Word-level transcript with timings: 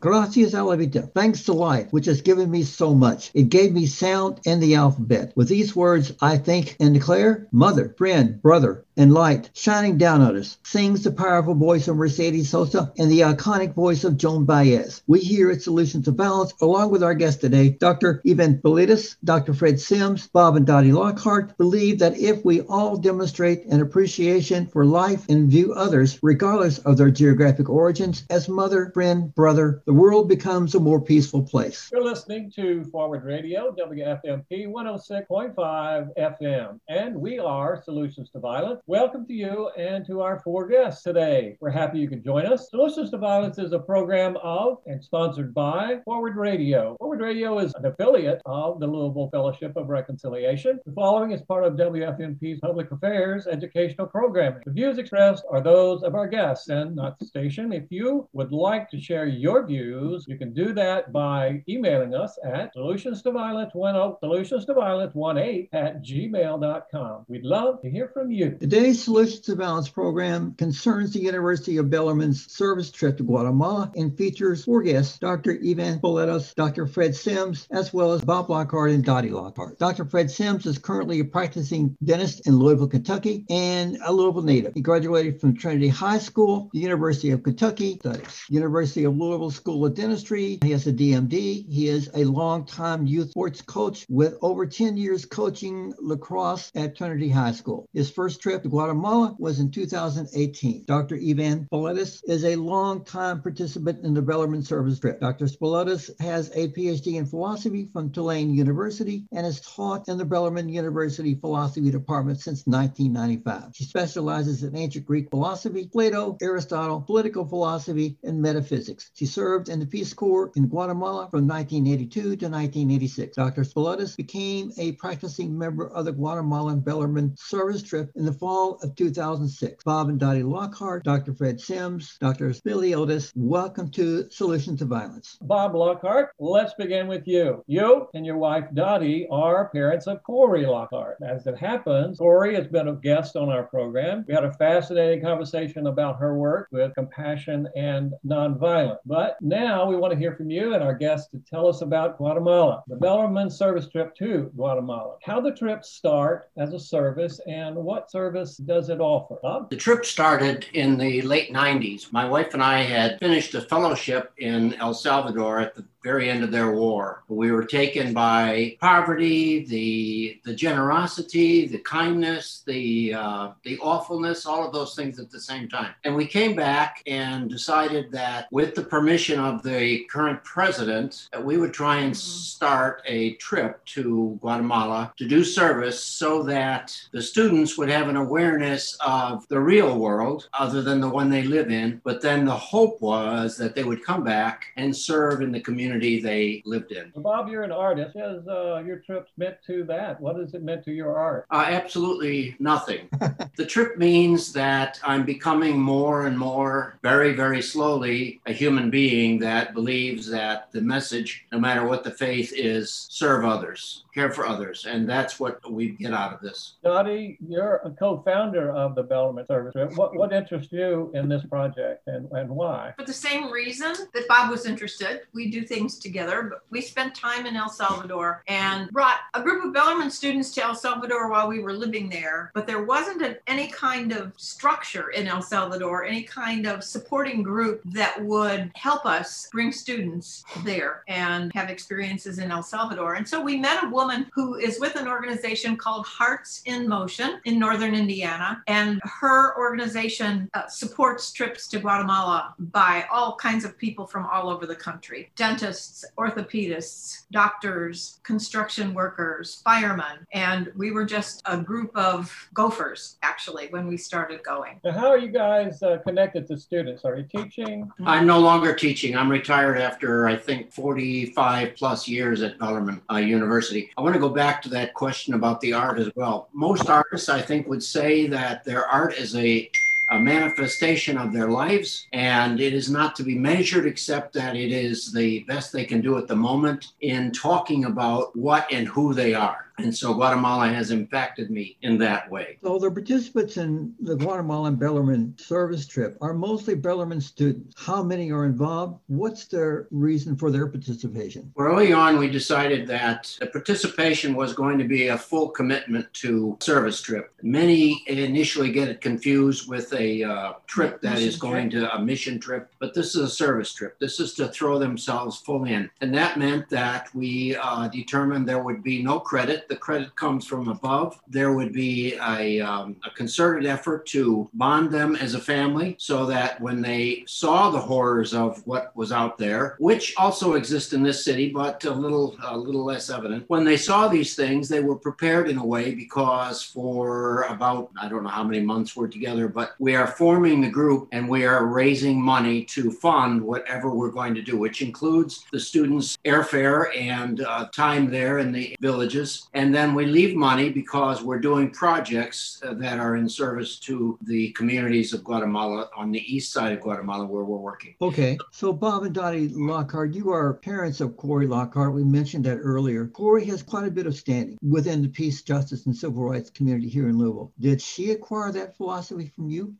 Gracias 0.00 0.54
a 0.54 0.62
la 0.62 0.76
vida. 0.76 1.02
Thanks 1.14 1.42
to 1.42 1.52
life, 1.52 1.88
which 1.90 2.06
has 2.06 2.22
given 2.22 2.50
me 2.50 2.62
so 2.62 2.94
much. 2.94 3.30
It 3.34 3.50
gave 3.50 3.74
me 3.74 3.84
sound 3.84 4.40
and 4.46 4.62
the 4.62 4.74
alphabet. 4.74 5.32
With 5.36 5.48
these 5.48 5.76
words, 5.76 6.14
I 6.22 6.38
think 6.38 6.74
and 6.80 6.94
declare, 6.94 7.46
mother, 7.52 7.94
friend, 7.98 8.40
brother, 8.40 8.86
and 9.00 9.14
light 9.14 9.48
shining 9.54 9.96
down 9.96 10.20
on 10.20 10.36
us, 10.36 10.58
sings 10.62 11.02
the 11.02 11.10
powerful 11.10 11.54
voice 11.54 11.88
of 11.88 11.96
Mercedes 11.96 12.50
Sosa 12.50 12.92
and 12.98 13.10
the 13.10 13.20
iconic 13.20 13.72
voice 13.72 14.04
of 14.04 14.18
Joan 14.18 14.44
Baez. 14.44 15.02
We 15.06 15.20
here 15.20 15.50
at 15.50 15.62
Solutions 15.62 16.04
to 16.04 16.10
Violence, 16.10 16.52
along 16.60 16.90
with 16.90 17.02
our 17.02 17.14
guest 17.14 17.40
today, 17.40 17.70
Dr. 17.70 18.20
Ivan 18.28 18.58
Politis, 18.58 19.16
Dr. 19.24 19.54
Fred 19.54 19.80
Sims, 19.80 20.28
Bob 20.28 20.56
and 20.56 20.66
Dottie 20.66 20.92
Lockhart, 20.92 21.56
believe 21.56 21.98
that 22.00 22.18
if 22.18 22.44
we 22.44 22.60
all 22.60 22.98
demonstrate 22.98 23.64
an 23.64 23.80
appreciation 23.80 24.66
for 24.66 24.84
life 24.84 25.26
and 25.30 25.50
view 25.50 25.72
others, 25.72 26.18
regardless 26.22 26.78
of 26.80 26.98
their 26.98 27.10
geographic 27.10 27.70
origins, 27.70 28.26
as 28.28 28.50
mother, 28.50 28.90
friend, 28.92 29.34
brother, 29.34 29.82
the 29.86 29.94
world 29.94 30.28
becomes 30.28 30.74
a 30.74 30.80
more 30.80 31.00
peaceful 31.00 31.42
place. 31.42 31.88
You're 31.90 32.04
listening 32.04 32.52
to 32.56 32.84
Forward 32.84 33.24
Radio, 33.24 33.74
WFMP 33.74 34.68
106.5 34.68 36.08
FM, 36.18 36.80
and 36.88 37.16
we 37.16 37.38
are 37.38 37.82
Solutions 37.82 38.28
to 38.30 38.40
Violence. 38.40 38.82
Welcome 38.90 39.24
to 39.26 39.32
you 39.32 39.70
and 39.78 40.04
to 40.06 40.20
our 40.20 40.40
four 40.40 40.66
guests 40.66 41.04
today. 41.04 41.56
We're 41.60 41.70
happy 41.70 42.00
you 42.00 42.08
could 42.08 42.24
join 42.24 42.44
us. 42.44 42.70
Solutions 42.70 43.10
to 43.10 43.18
Violence 43.18 43.56
is 43.56 43.72
a 43.72 43.78
program 43.78 44.36
of 44.42 44.78
and 44.84 45.00
sponsored 45.00 45.54
by 45.54 46.00
Forward 46.04 46.34
Radio. 46.34 46.96
Forward 46.98 47.20
Radio 47.20 47.60
is 47.60 47.72
an 47.76 47.86
affiliate 47.86 48.42
of 48.46 48.80
the 48.80 48.88
Louisville 48.88 49.30
Fellowship 49.30 49.76
of 49.76 49.90
Reconciliation. 49.90 50.80
The 50.84 50.92
following 50.92 51.30
is 51.30 51.40
part 51.40 51.62
of 51.62 51.74
WFMP's 51.74 52.58
public 52.58 52.90
affairs 52.90 53.46
educational 53.46 54.08
programming. 54.08 54.62
The 54.66 54.72
views 54.72 54.98
expressed 54.98 55.44
are 55.48 55.60
those 55.60 56.02
of 56.02 56.16
our 56.16 56.26
guests 56.26 56.68
and 56.68 56.96
not 56.96 57.16
the 57.20 57.26
station. 57.26 57.72
If 57.72 57.84
you 57.90 58.28
would 58.32 58.50
like 58.50 58.90
to 58.90 59.00
share 59.00 59.26
your 59.26 59.64
views, 59.68 60.24
you 60.26 60.36
can 60.36 60.52
do 60.52 60.72
that 60.72 61.12
by 61.12 61.62
emailing 61.68 62.16
us 62.16 62.36
at 62.44 62.72
solutions 62.72 63.22
to 63.22 63.30
violence 63.30 63.70
10 63.72 64.16
solutions 64.18 64.64
to 64.64 64.74
violence 64.74 65.14
18 65.14 65.68
at 65.74 66.02
gmail.com. 66.02 67.24
We'd 67.28 67.44
love 67.44 67.80
to 67.82 67.88
hear 67.88 68.10
from 68.12 68.32
you. 68.32 68.58
Today's 68.80 69.04
Solutions 69.04 69.40
to 69.40 69.56
Violence 69.56 69.90
program 69.90 70.54
concerns 70.54 71.12
the 71.12 71.20
University 71.20 71.76
of 71.76 71.90
Bellarmine's 71.90 72.50
service 72.50 72.90
trip 72.90 73.18
to 73.18 73.22
Guatemala 73.22 73.92
and 73.94 74.16
features 74.16 74.64
four 74.64 74.82
guests, 74.82 75.18
Dr. 75.18 75.58
Ivan 75.62 75.98
Boletos, 75.98 76.54
Dr. 76.54 76.86
Fred 76.86 77.14
Sims, 77.14 77.68
as 77.70 77.92
well 77.92 78.14
as 78.14 78.22
Bob 78.22 78.48
Lockhart 78.48 78.92
and 78.92 79.04
Dottie 79.04 79.28
Lockhart. 79.28 79.78
Dr. 79.78 80.06
Fred 80.06 80.30
Sims 80.30 80.64
is 80.64 80.78
currently 80.78 81.20
a 81.20 81.26
practicing 81.26 81.94
dentist 82.02 82.46
in 82.46 82.56
Louisville, 82.56 82.88
Kentucky, 82.88 83.44
and 83.50 83.98
a 84.02 84.10
Louisville 84.10 84.40
native. 84.40 84.72
He 84.72 84.80
graduated 84.80 85.42
from 85.42 85.54
Trinity 85.54 85.88
High 85.88 86.16
School, 86.16 86.70
the 86.72 86.80
University 86.80 87.32
of 87.32 87.42
Kentucky, 87.42 87.98
studies, 87.98 88.44
University 88.48 89.04
of 89.04 89.14
Louisville 89.14 89.50
School 89.50 89.84
of 89.84 89.94
Dentistry. 89.94 90.58
He 90.62 90.70
has 90.70 90.86
a 90.86 90.92
DMD. 90.94 91.68
He 91.68 91.88
is 91.88 92.08
a 92.14 92.24
longtime 92.24 93.06
youth 93.06 93.32
sports 93.32 93.60
coach 93.60 94.06
with 94.08 94.38
over 94.40 94.64
10 94.64 94.96
years 94.96 95.26
coaching 95.26 95.92
lacrosse 96.00 96.72
at 96.74 96.96
Trinity 96.96 97.28
High 97.28 97.52
School. 97.52 97.86
His 97.92 98.10
first 98.10 98.40
trip 98.40 98.59
to 98.62 98.68
Guatemala 98.68 99.34
was 99.38 99.60
in 99.60 99.70
2018. 99.70 100.84
Dr. 100.86 101.16
Ivan 101.16 101.66
Speliotis 101.72 102.20
is 102.26 102.44
a 102.44 102.56
longtime 102.56 103.42
participant 103.42 104.04
in 104.04 104.14
the 104.14 104.22
Bellarmine 104.22 104.62
service 104.62 104.98
trip. 104.98 105.20
Dr. 105.20 105.46
Speliotis 105.46 106.10
has 106.20 106.50
a 106.54 106.68
PhD 106.68 107.14
in 107.14 107.26
philosophy 107.26 107.88
from 107.92 108.10
Tulane 108.10 108.52
University 108.54 109.24
and 109.32 109.46
has 109.46 109.60
taught 109.60 110.08
in 110.08 110.18
the 110.18 110.24
Bellarmine 110.24 110.68
University 110.68 111.34
Philosophy 111.34 111.90
Department 111.90 112.40
since 112.40 112.66
1995. 112.66 113.72
She 113.74 113.84
specializes 113.84 114.62
in 114.62 114.76
ancient 114.76 115.06
Greek 115.06 115.30
philosophy, 115.30 115.88
Plato, 115.90 116.36
Aristotle, 116.42 117.00
political 117.00 117.46
philosophy, 117.46 118.18
and 118.24 118.42
metaphysics. 118.42 119.10
She 119.14 119.26
served 119.26 119.68
in 119.68 119.80
the 119.80 119.86
Peace 119.86 120.12
Corps 120.12 120.50
in 120.56 120.68
Guatemala 120.68 121.28
from 121.30 121.46
1982 121.46 122.20
to 122.20 122.28
1986. 122.28 123.36
Dr. 123.36 123.62
Speliotis 123.62 124.16
became 124.16 124.72
a 124.76 124.92
practicing 124.92 125.56
member 125.56 125.88
of 125.88 126.04
the 126.04 126.12
Guatemalan 126.12 126.80
Bellarmine 126.80 127.34
service 127.38 127.82
trip 127.82 128.10
in 128.16 128.24
the 128.24 128.32
fall 128.32 128.49
of 128.50 128.96
2006. 128.96 129.84
Bob 129.84 130.08
and 130.08 130.18
Dottie 130.18 130.42
Lockhart, 130.42 131.04
Dr. 131.04 131.32
Fred 131.32 131.60
Sims, 131.60 132.16
Dr. 132.20 132.50
Speliotis, 132.50 133.30
welcome 133.36 133.88
to 133.92 134.28
Solutions 134.28 134.80
to 134.80 134.86
Violence. 134.86 135.38
Bob 135.42 135.76
Lockhart, 135.76 136.30
let's 136.40 136.74
begin 136.74 137.06
with 137.06 137.28
you. 137.28 137.62
You 137.68 138.08
and 138.12 138.26
your 138.26 138.38
wife 138.38 138.64
Dottie 138.74 139.28
are 139.30 139.68
parents 139.68 140.08
of 140.08 140.24
Corey 140.24 140.66
Lockhart. 140.66 141.18
As 141.24 141.46
it 141.46 141.56
happens, 141.58 142.18
Corey 142.18 142.56
has 142.56 142.66
been 142.66 142.88
a 142.88 142.96
guest 142.96 143.36
on 143.36 143.50
our 143.50 143.62
program. 143.62 144.24
We 144.26 144.34
had 144.34 144.44
a 144.44 144.52
fascinating 144.54 145.22
conversation 145.22 145.86
about 145.86 146.18
her 146.18 146.36
work 146.36 146.66
with 146.72 146.94
compassion 146.94 147.68
and 147.76 148.12
nonviolence. 148.26 148.98
But 149.06 149.36
now 149.40 149.88
we 149.88 149.94
want 149.94 150.12
to 150.12 150.18
hear 150.18 150.34
from 150.34 150.50
you 150.50 150.74
and 150.74 150.82
our 150.82 150.94
guests 150.94 151.30
to 151.30 151.38
tell 151.48 151.68
us 151.68 151.82
about 151.82 152.18
Guatemala, 152.18 152.82
the 152.88 152.96
Bellarmine 152.96 153.50
service 153.50 153.88
trip 153.88 154.12
to 154.16 154.50
Guatemala. 154.56 155.18
How 155.22 155.40
the 155.40 155.52
trip 155.52 155.84
start 155.84 156.48
as 156.58 156.74
a 156.74 156.80
service 156.80 157.40
and 157.46 157.76
what 157.76 158.10
service 158.10 158.39
does 158.44 158.88
it 158.88 159.00
offer? 159.00 159.38
Bob? 159.42 159.70
The 159.70 159.76
trip 159.76 160.04
started 160.04 160.66
in 160.74 160.98
the 160.98 161.22
late 161.22 161.52
90s. 161.52 162.12
My 162.12 162.28
wife 162.28 162.54
and 162.54 162.62
I 162.62 162.82
had 162.82 163.18
finished 163.18 163.54
a 163.54 163.60
fellowship 163.60 164.32
in 164.38 164.74
El 164.74 164.94
Salvador 164.94 165.60
at 165.60 165.74
the 165.74 165.84
very 166.02 166.30
end 166.30 166.42
of 166.42 166.50
their 166.50 166.72
war. 166.72 167.22
We 167.28 167.50
were 167.50 167.64
taken 167.64 168.12
by 168.12 168.76
poverty, 168.80 169.64
the 169.66 170.40
the 170.44 170.54
generosity, 170.54 171.66
the 171.66 171.78
kindness, 171.78 172.62
the 172.66 173.14
uh, 173.14 173.50
the 173.64 173.78
awfulness, 173.78 174.46
all 174.46 174.66
of 174.66 174.72
those 174.72 174.94
things 174.94 175.18
at 175.18 175.30
the 175.30 175.40
same 175.40 175.68
time. 175.68 175.94
And 176.04 176.14
we 176.14 176.26
came 176.26 176.54
back 176.54 177.02
and 177.06 177.50
decided 177.50 178.10
that, 178.12 178.48
with 178.50 178.74
the 178.74 178.82
permission 178.82 179.38
of 179.38 179.62
the 179.62 180.04
current 180.10 180.42
president, 180.44 181.28
that 181.32 181.44
we 181.44 181.56
would 181.56 181.74
try 181.74 181.98
and 181.98 182.16
start 182.16 183.02
a 183.06 183.34
trip 183.34 183.84
to 183.86 184.38
Guatemala 184.40 185.12
to 185.16 185.28
do 185.28 185.44
service, 185.44 186.02
so 186.02 186.42
that 186.44 186.96
the 187.12 187.22
students 187.22 187.76
would 187.76 187.90
have 187.90 188.08
an 188.08 188.16
awareness 188.16 188.96
of 189.04 189.46
the 189.48 189.60
real 189.60 189.98
world, 189.98 190.48
other 190.54 190.82
than 190.82 191.00
the 191.00 191.08
one 191.08 191.28
they 191.28 191.42
live 191.42 191.70
in. 191.70 192.00
But 192.04 192.22
then 192.22 192.44
the 192.44 192.56
hope 192.56 193.00
was 193.00 193.56
that 193.58 193.74
they 193.74 193.84
would 193.84 194.04
come 194.04 194.24
back 194.24 194.66
and 194.76 194.96
serve 194.96 195.42
in 195.42 195.52
the 195.52 195.60
community 195.60 195.89
community 195.90 196.20
they 196.20 196.62
lived 196.64 196.92
in. 196.92 197.12
Well, 197.14 197.22
Bob, 197.22 197.48
you're 197.48 197.62
an 197.62 197.72
artist. 197.72 198.14
What 198.14 198.24
has 198.24 198.48
uh, 198.48 198.82
your 198.86 198.98
trip 198.98 199.28
meant 199.36 199.56
to 199.66 199.84
that? 199.84 200.20
What 200.20 200.36
has 200.36 200.54
it 200.54 200.62
meant 200.62 200.84
to 200.84 200.92
your 200.92 201.16
art? 201.16 201.46
Uh, 201.50 201.64
absolutely 201.66 202.56
nothing. 202.58 203.08
the 203.56 203.66
trip 203.66 203.98
means 203.98 204.52
that 204.52 205.00
I'm 205.04 205.24
becoming 205.24 205.80
more 205.80 206.26
and 206.26 206.38
more, 206.38 206.98
very, 207.02 207.34
very 207.34 207.62
slowly, 207.62 208.40
a 208.46 208.52
human 208.52 208.90
being 208.90 209.38
that 209.40 209.74
believes 209.74 210.28
that 210.30 210.70
the 210.72 210.80
message, 210.80 211.46
no 211.52 211.58
matter 211.58 211.84
what 211.86 212.04
the 212.04 212.10
faith 212.10 212.52
is, 212.54 213.06
serve 213.10 213.44
others 213.44 214.04
care 214.14 214.30
for 214.30 214.46
others. 214.46 214.86
And 214.86 215.08
that's 215.08 215.38
what 215.38 215.58
we 215.70 215.90
get 215.90 216.12
out 216.12 216.32
of 216.32 216.40
this. 216.40 216.74
Dottie, 216.82 217.38
you're 217.46 217.76
a 217.84 217.90
co-founder 217.90 218.70
of 218.72 218.94
the 218.94 219.02
Bellarmine 219.02 219.46
Service. 219.46 219.74
What, 219.96 220.14
what 220.14 220.32
interests 220.32 220.72
you 220.72 221.10
in 221.14 221.28
this 221.28 221.44
project 221.44 222.06
and, 222.06 222.30
and 222.32 222.48
why? 222.48 222.94
For 222.98 223.04
the 223.04 223.12
same 223.12 223.50
reason 223.50 223.94
that 224.12 224.28
Bob 224.28 224.50
was 224.50 224.66
interested. 224.66 225.22
We 225.32 225.50
do 225.50 225.62
things 225.62 225.98
together, 225.98 226.42
but 226.50 226.64
we 226.70 226.80
spent 226.80 227.14
time 227.14 227.46
in 227.46 227.56
El 227.56 227.68
Salvador 227.68 228.42
and 228.48 228.90
brought 228.90 229.18
a 229.34 229.42
group 229.42 229.64
of 229.64 229.72
Bellarmine 229.72 230.10
students 230.10 230.52
to 230.54 230.64
El 230.64 230.74
Salvador 230.74 231.30
while 231.30 231.48
we 231.48 231.60
were 231.60 231.72
living 231.72 232.08
there. 232.08 232.50
But 232.54 232.66
there 232.66 232.84
wasn't 232.84 233.22
a, 233.22 233.38
any 233.46 233.68
kind 233.68 234.12
of 234.12 234.32
structure 234.36 235.10
in 235.10 235.26
El 235.26 235.42
Salvador, 235.42 236.04
any 236.04 236.22
kind 236.22 236.66
of 236.66 236.82
supporting 236.84 237.42
group 237.42 237.82
that 237.86 238.22
would 238.24 238.70
help 238.74 239.06
us 239.06 239.48
bring 239.52 239.72
students 239.72 240.44
there 240.64 241.02
and 241.08 241.52
have 241.54 241.70
experiences 241.70 242.38
in 242.38 242.50
El 242.50 242.62
Salvador. 242.62 243.14
And 243.14 243.28
so 243.28 243.40
we 243.40 243.56
met 243.56 243.84
a 243.84 243.88
woman 243.88 243.99
who 244.32 244.56
is 244.56 244.80
with 244.80 244.96
an 244.96 245.06
organization 245.06 245.76
called 245.76 246.06
Hearts 246.06 246.62
in 246.64 246.88
Motion 246.88 247.40
in 247.44 247.58
Northern 247.58 247.94
Indiana. 247.94 248.62
And 248.66 249.00
her 249.04 249.56
organization 249.58 250.48
uh, 250.54 250.66
supports 250.68 251.32
trips 251.32 251.68
to 251.68 251.78
Guatemala 251.78 252.54
by 252.58 253.04
all 253.12 253.36
kinds 253.36 253.64
of 253.64 253.76
people 253.76 254.06
from 254.06 254.26
all 254.26 254.48
over 254.48 254.66
the 254.66 254.74
country 254.74 255.30
dentists, 255.36 256.04
orthopedists, 256.16 257.24
doctors, 257.30 258.20
construction 258.22 258.94
workers, 258.94 259.60
firemen. 259.64 260.26
And 260.32 260.72
we 260.76 260.92
were 260.92 261.04
just 261.04 261.42
a 261.44 261.58
group 261.58 261.90
of 261.94 262.48
gophers, 262.54 263.16
actually, 263.22 263.68
when 263.68 263.86
we 263.86 263.96
started 263.96 264.42
going. 264.42 264.80
Now, 264.84 264.92
how 264.92 265.08
are 265.08 265.18
you 265.18 265.28
guys 265.30 265.82
uh, 265.82 265.98
connected 265.98 266.46
to 266.48 266.58
students? 266.58 267.04
Are 267.04 267.16
you 267.16 267.24
teaching? 267.24 267.90
I'm 268.04 268.26
no 268.26 268.38
longer 268.38 268.74
teaching. 268.74 269.16
I'm 269.16 269.30
retired 269.30 269.78
after, 269.78 270.26
I 270.26 270.36
think, 270.36 270.72
45 270.72 271.76
plus 271.76 272.08
years 272.08 272.42
at 272.42 272.58
Bellarmine 272.58 273.00
uh, 273.10 273.16
University. 273.16 273.89
I 273.96 274.02
want 274.02 274.14
to 274.14 274.20
go 274.20 274.28
back 274.28 274.62
to 274.62 274.68
that 274.70 274.94
question 274.94 275.34
about 275.34 275.60
the 275.60 275.72
art 275.72 275.98
as 275.98 276.10
well. 276.14 276.48
Most 276.52 276.88
artists, 276.88 277.28
I 277.28 277.40
think, 277.40 277.68
would 277.68 277.82
say 277.82 278.26
that 278.28 278.64
their 278.64 278.86
art 278.86 279.14
is 279.14 279.34
a 279.36 279.70
a 280.10 280.18
manifestation 280.18 281.16
of 281.16 281.32
their 281.32 281.48
lives, 281.48 282.08
and 282.12 282.60
it 282.60 282.74
is 282.74 282.90
not 282.90 283.14
to 283.14 283.22
be 283.22 283.38
measured 283.38 283.86
except 283.86 284.32
that 284.34 284.56
it 284.56 284.72
is 284.72 285.12
the 285.12 285.44
best 285.44 285.72
they 285.72 285.84
can 285.84 286.00
do 286.00 286.18
at 286.18 286.26
the 286.26 286.34
moment 286.34 286.88
in 287.00 287.30
talking 287.30 287.84
about 287.84 288.36
what 288.36 288.66
and 288.72 288.88
who 288.88 289.14
they 289.14 289.34
are. 289.34 289.66
And 289.84 289.96
so 289.96 290.14
Guatemala 290.14 290.68
has 290.68 290.90
impacted 290.90 291.50
me 291.50 291.76
in 291.82 291.98
that 291.98 292.30
way. 292.30 292.58
So 292.62 292.78
the 292.78 292.90
participants 292.90 293.56
in 293.56 293.94
the 294.00 294.16
Guatemalan 294.16 294.76
Bellarmine 294.76 295.34
service 295.38 295.86
trip 295.86 296.16
are 296.20 296.34
mostly 296.34 296.74
Bellarmine 296.74 297.20
students. 297.20 297.74
How 297.78 298.02
many 298.02 298.30
are 298.30 298.44
involved? 298.44 299.00
What's 299.06 299.46
their 299.46 299.88
reason 299.90 300.36
for 300.36 300.50
their 300.50 300.66
participation? 300.66 301.52
Early 301.56 301.92
on, 301.92 302.18
we 302.18 302.28
decided 302.28 302.86
that 302.88 303.36
the 303.40 303.46
participation 303.46 304.34
was 304.34 304.52
going 304.52 304.78
to 304.78 304.84
be 304.84 305.08
a 305.08 305.18
full 305.18 305.48
commitment 305.50 306.12
to 306.14 306.56
service 306.60 307.00
trip. 307.00 307.32
Many 307.42 308.02
initially 308.06 308.72
get 308.72 308.88
it 308.88 309.00
confused 309.00 309.68
with 309.68 309.92
a 309.94 310.22
uh, 310.22 310.52
trip 310.66 311.00
that 311.02 311.14
Mission 311.14 311.28
is 311.28 311.36
going 311.36 311.70
to 311.70 311.94
a 311.94 312.00
mission 312.00 312.38
trip, 312.38 312.72
but 312.78 312.94
this 312.94 313.14
is 313.14 313.22
a 313.22 313.28
service 313.28 313.72
trip. 313.72 313.98
This 313.98 314.20
is 314.20 314.34
to 314.34 314.48
throw 314.48 314.78
themselves 314.78 315.38
full 315.38 315.64
in. 315.64 315.90
And 316.00 316.14
that 316.14 316.38
meant 316.38 316.68
that 316.70 317.08
we 317.14 317.56
uh, 317.56 317.88
determined 317.88 318.48
there 318.48 318.62
would 318.62 318.82
be 318.82 319.02
no 319.02 319.20
credit. 319.20 319.66
The 319.70 319.76
credit 319.76 320.16
comes 320.16 320.48
from 320.48 320.66
above. 320.66 321.20
There 321.28 321.52
would 321.52 321.72
be 321.72 322.14
a, 322.14 322.60
um, 322.60 322.96
a 323.04 323.10
concerted 323.10 323.66
effort 323.66 324.04
to 324.06 324.50
bond 324.54 324.90
them 324.90 325.14
as 325.14 325.34
a 325.34 325.40
family 325.40 325.94
so 325.96 326.26
that 326.26 326.60
when 326.60 326.82
they 326.82 327.22
saw 327.28 327.70
the 327.70 327.78
horrors 327.78 328.34
of 328.34 328.66
what 328.66 328.94
was 328.96 329.12
out 329.12 329.38
there, 329.38 329.76
which 329.78 330.12
also 330.16 330.54
exist 330.54 330.92
in 330.92 331.04
this 331.04 331.24
city, 331.24 331.50
but 331.50 331.84
a 331.84 331.92
little, 331.92 332.36
a 332.42 332.58
little 332.58 332.84
less 332.84 333.10
evident, 333.10 333.44
when 333.46 333.64
they 333.64 333.76
saw 333.76 334.08
these 334.08 334.34
things, 334.34 334.68
they 334.68 334.80
were 334.80 334.96
prepared 334.96 335.48
in 335.48 335.58
a 335.58 335.64
way 335.64 335.94
because 335.94 336.64
for 336.64 337.42
about, 337.42 337.92
I 338.00 338.08
don't 338.08 338.24
know 338.24 338.30
how 338.30 338.42
many 338.42 338.60
months 338.60 338.96
we're 338.96 339.06
together, 339.06 339.46
but 339.46 339.74
we 339.78 339.94
are 339.94 340.08
forming 340.08 340.60
the 340.60 340.68
group 340.68 341.06
and 341.12 341.28
we 341.28 341.44
are 341.44 341.66
raising 341.66 342.20
money 342.20 342.64
to 342.64 342.90
fund 342.90 343.40
whatever 343.40 343.90
we're 343.94 344.10
going 344.10 344.34
to 344.34 344.42
do, 344.42 344.58
which 344.58 344.82
includes 344.82 345.44
the 345.52 345.60
students' 345.60 346.18
airfare 346.24 346.88
and 346.98 347.42
uh, 347.42 347.68
time 347.72 348.10
there 348.10 348.40
in 348.40 348.50
the 348.50 348.76
villages. 348.80 349.48
And 349.60 349.74
then 349.74 349.92
we 349.92 350.06
leave 350.06 350.34
money 350.34 350.70
because 350.70 351.22
we're 351.22 351.38
doing 351.38 351.70
projects 351.70 352.62
uh, 352.66 352.72
that 352.74 352.98
are 352.98 353.16
in 353.16 353.28
service 353.28 353.78
to 353.80 354.18
the 354.22 354.52
communities 354.52 355.12
of 355.12 355.22
Guatemala 355.22 355.90
on 355.94 356.10
the 356.10 356.34
east 356.34 356.50
side 356.50 356.72
of 356.72 356.80
Guatemala 356.80 357.26
where 357.26 357.44
we're 357.44 357.58
working. 357.58 357.94
Okay, 358.00 358.38
so 358.52 358.72
Bob 358.72 359.02
and 359.02 359.14
Dottie 359.14 359.48
Lockhart, 359.48 360.14
you 360.14 360.30
are 360.30 360.54
parents 360.54 361.02
of 361.02 361.14
Corey 361.18 361.46
Lockhart. 361.46 361.92
We 361.92 362.04
mentioned 362.04 362.46
that 362.46 362.56
earlier. 362.56 363.08
Corey 363.08 363.44
has 363.44 363.62
quite 363.62 363.86
a 363.86 363.90
bit 363.90 364.06
of 364.06 364.16
standing 364.16 364.56
within 364.62 365.02
the 365.02 365.08
peace, 365.08 365.42
justice, 365.42 365.84
and 365.84 365.94
civil 365.94 366.24
rights 366.24 366.48
community 366.48 366.88
here 366.88 367.10
in 367.10 367.18
Louisville. 367.18 367.52
Did 367.60 367.82
she 367.82 368.12
acquire 368.12 368.52
that 368.52 368.78
philosophy 368.78 369.30
from 369.36 369.50
you? 369.50 369.74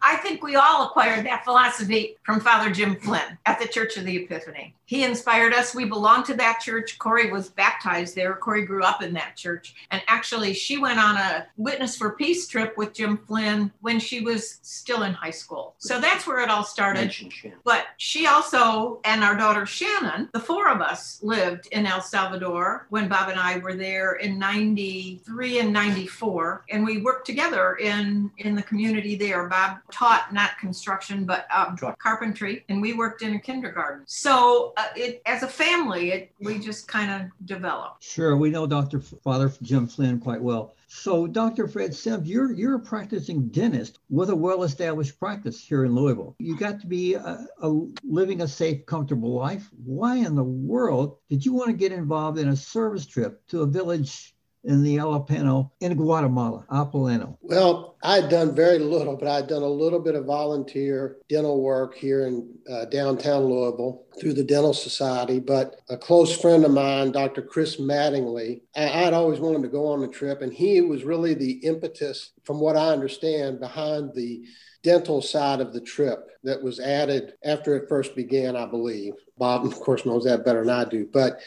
I 0.00 0.16
think 0.16 0.42
we 0.42 0.56
all 0.56 0.86
acquired 0.86 1.26
that 1.26 1.44
philosophy 1.44 2.16
from 2.22 2.40
Father 2.40 2.70
Jim 2.70 2.96
Flynn 2.96 3.36
at 3.44 3.60
the 3.60 3.68
Church 3.68 3.98
of 3.98 4.06
the 4.06 4.16
Epiphany. 4.16 4.74
He 4.86 5.04
inspired 5.04 5.52
us. 5.52 5.74
We 5.74 5.84
belonged 5.84 6.24
to 6.24 6.34
that 6.34 6.58
church. 6.60 6.98
Corey 6.98 7.30
was 7.30 7.50
baptized 7.50 8.16
there. 8.16 8.34
Corey 8.34 8.64
grew 8.64 8.82
up 8.82 8.99
in 9.02 9.12
that 9.14 9.36
church. 9.36 9.74
And 9.90 10.02
actually, 10.08 10.54
she 10.54 10.78
went 10.78 10.98
on 10.98 11.16
a 11.16 11.46
Witness 11.56 11.96
for 11.96 12.12
Peace 12.12 12.48
trip 12.48 12.76
with 12.76 12.94
Jim 12.94 13.18
Flynn 13.26 13.72
when 13.80 13.98
she 13.98 14.20
was 14.20 14.58
still 14.62 15.02
in 15.02 15.12
high 15.12 15.30
school. 15.30 15.74
So 15.78 16.00
that's 16.00 16.26
where 16.26 16.40
it 16.40 16.50
all 16.50 16.64
started. 16.64 17.14
But 17.64 17.86
she 17.96 18.26
also, 18.26 19.00
and 19.04 19.22
our 19.22 19.36
daughter 19.36 19.66
Shannon, 19.66 20.28
the 20.32 20.40
four 20.40 20.68
of 20.68 20.80
us 20.80 21.22
lived 21.22 21.68
in 21.72 21.86
El 21.86 22.00
Salvador 22.00 22.86
when 22.90 23.08
Bob 23.08 23.28
and 23.28 23.38
I 23.38 23.58
were 23.58 23.74
there 23.74 24.14
in 24.14 24.38
93 24.38 25.60
and 25.60 25.72
94. 25.72 26.64
And 26.70 26.84
we 26.84 26.98
worked 27.02 27.26
together 27.26 27.76
in, 27.76 28.30
in 28.38 28.54
the 28.54 28.62
community 28.62 29.16
there. 29.16 29.48
Bob 29.48 29.78
taught 29.90 30.32
not 30.32 30.58
construction, 30.58 31.24
but 31.24 31.46
um, 31.54 31.76
carpentry, 31.98 32.64
and 32.68 32.80
we 32.80 32.92
worked 32.92 33.22
in 33.22 33.34
a 33.34 33.38
kindergarten. 33.38 34.04
So 34.06 34.72
uh, 34.76 34.86
it, 34.96 35.22
as 35.26 35.42
a 35.42 35.48
family, 35.48 36.12
it, 36.12 36.32
we 36.40 36.58
just 36.58 36.88
kind 36.88 37.10
of 37.10 37.46
developed. 37.46 38.02
Sure, 38.02 38.36
we 38.36 38.50
know 38.50 38.66
Dr. 38.66 38.89
F- 38.98 39.14
Father 39.22 39.52
Jim 39.62 39.86
Flynn 39.86 40.20
quite 40.20 40.42
well. 40.42 40.74
So, 40.88 41.26
Dr. 41.26 41.68
Fred 41.68 41.94
Sims, 41.94 42.28
you're 42.28 42.52
you're 42.52 42.76
a 42.76 42.80
practicing 42.80 43.48
dentist 43.48 43.98
with 44.08 44.30
a 44.30 44.36
well-established 44.36 45.18
practice 45.18 45.60
here 45.60 45.84
in 45.84 45.94
Louisville. 45.94 46.34
You 46.38 46.56
got 46.56 46.80
to 46.80 46.86
be 46.86 47.14
a, 47.14 47.46
a 47.62 47.80
living 48.02 48.42
a 48.42 48.48
safe, 48.48 48.86
comfortable 48.86 49.34
life. 49.34 49.70
Why 49.84 50.16
in 50.16 50.34
the 50.34 50.44
world 50.44 51.18
did 51.28 51.46
you 51.46 51.52
want 51.52 51.68
to 51.68 51.76
get 51.76 51.92
involved 51.92 52.38
in 52.38 52.48
a 52.48 52.56
service 52.56 53.06
trip 53.06 53.46
to 53.48 53.62
a 53.62 53.66
village 53.66 54.34
in 54.64 54.82
the 54.82 54.96
Alapeno 54.96 55.70
in 55.80 55.94
Guatemala, 55.94 56.66
Apoleno? 56.70 57.36
Well, 57.40 57.96
I 58.02 58.16
had 58.16 58.30
done 58.30 58.54
very 58.54 58.78
little, 58.78 59.16
but 59.16 59.28
I'd 59.28 59.46
done 59.46 59.62
a 59.62 59.68
little 59.68 60.00
bit 60.00 60.14
of 60.14 60.26
volunteer 60.26 61.16
dental 61.28 61.62
work 61.62 61.94
here 61.94 62.26
in 62.26 62.52
uh, 62.70 62.86
downtown 62.86 63.44
Louisville 63.44 64.04
through 64.20 64.34
the 64.34 64.44
Dental 64.44 64.74
Society. 64.74 65.40
But 65.40 65.76
a 65.88 65.96
close 65.96 66.38
friend 66.38 66.64
of 66.64 66.72
mine, 66.72 67.12
Dr. 67.12 67.42
Chris 67.42 67.76
Mattingly, 67.76 68.62
I, 68.76 69.06
I'd 69.06 69.14
always 69.14 69.40
wanted 69.40 69.62
to 69.62 69.68
go 69.68 69.86
on 69.86 70.00
the 70.00 70.08
trip, 70.08 70.42
and 70.42 70.52
he 70.52 70.80
was 70.80 71.04
really 71.04 71.34
the 71.34 71.52
impetus, 71.64 72.32
from 72.44 72.60
what 72.60 72.76
I 72.76 72.88
understand, 72.88 73.60
behind 73.60 74.14
the 74.14 74.44
dental 74.82 75.20
side 75.20 75.60
of 75.60 75.72
the 75.72 75.80
trip 75.80 76.26
that 76.42 76.62
was 76.62 76.80
added 76.80 77.34
after 77.44 77.76
it 77.76 77.88
first 77.88 78.16
began, 78.16 78.56
I 78.56 78.66
believe. 78.66 79.12
Bob, 79.36 79.66
of 79.66 79.74
course, 79.74 80.06
knows 80.06 80.24
that 80.24 80.44
better 80.44 80.64
than 80.64 80.74
I 80.74 80.84
do. 80.84 81.06
But 81.12 81.40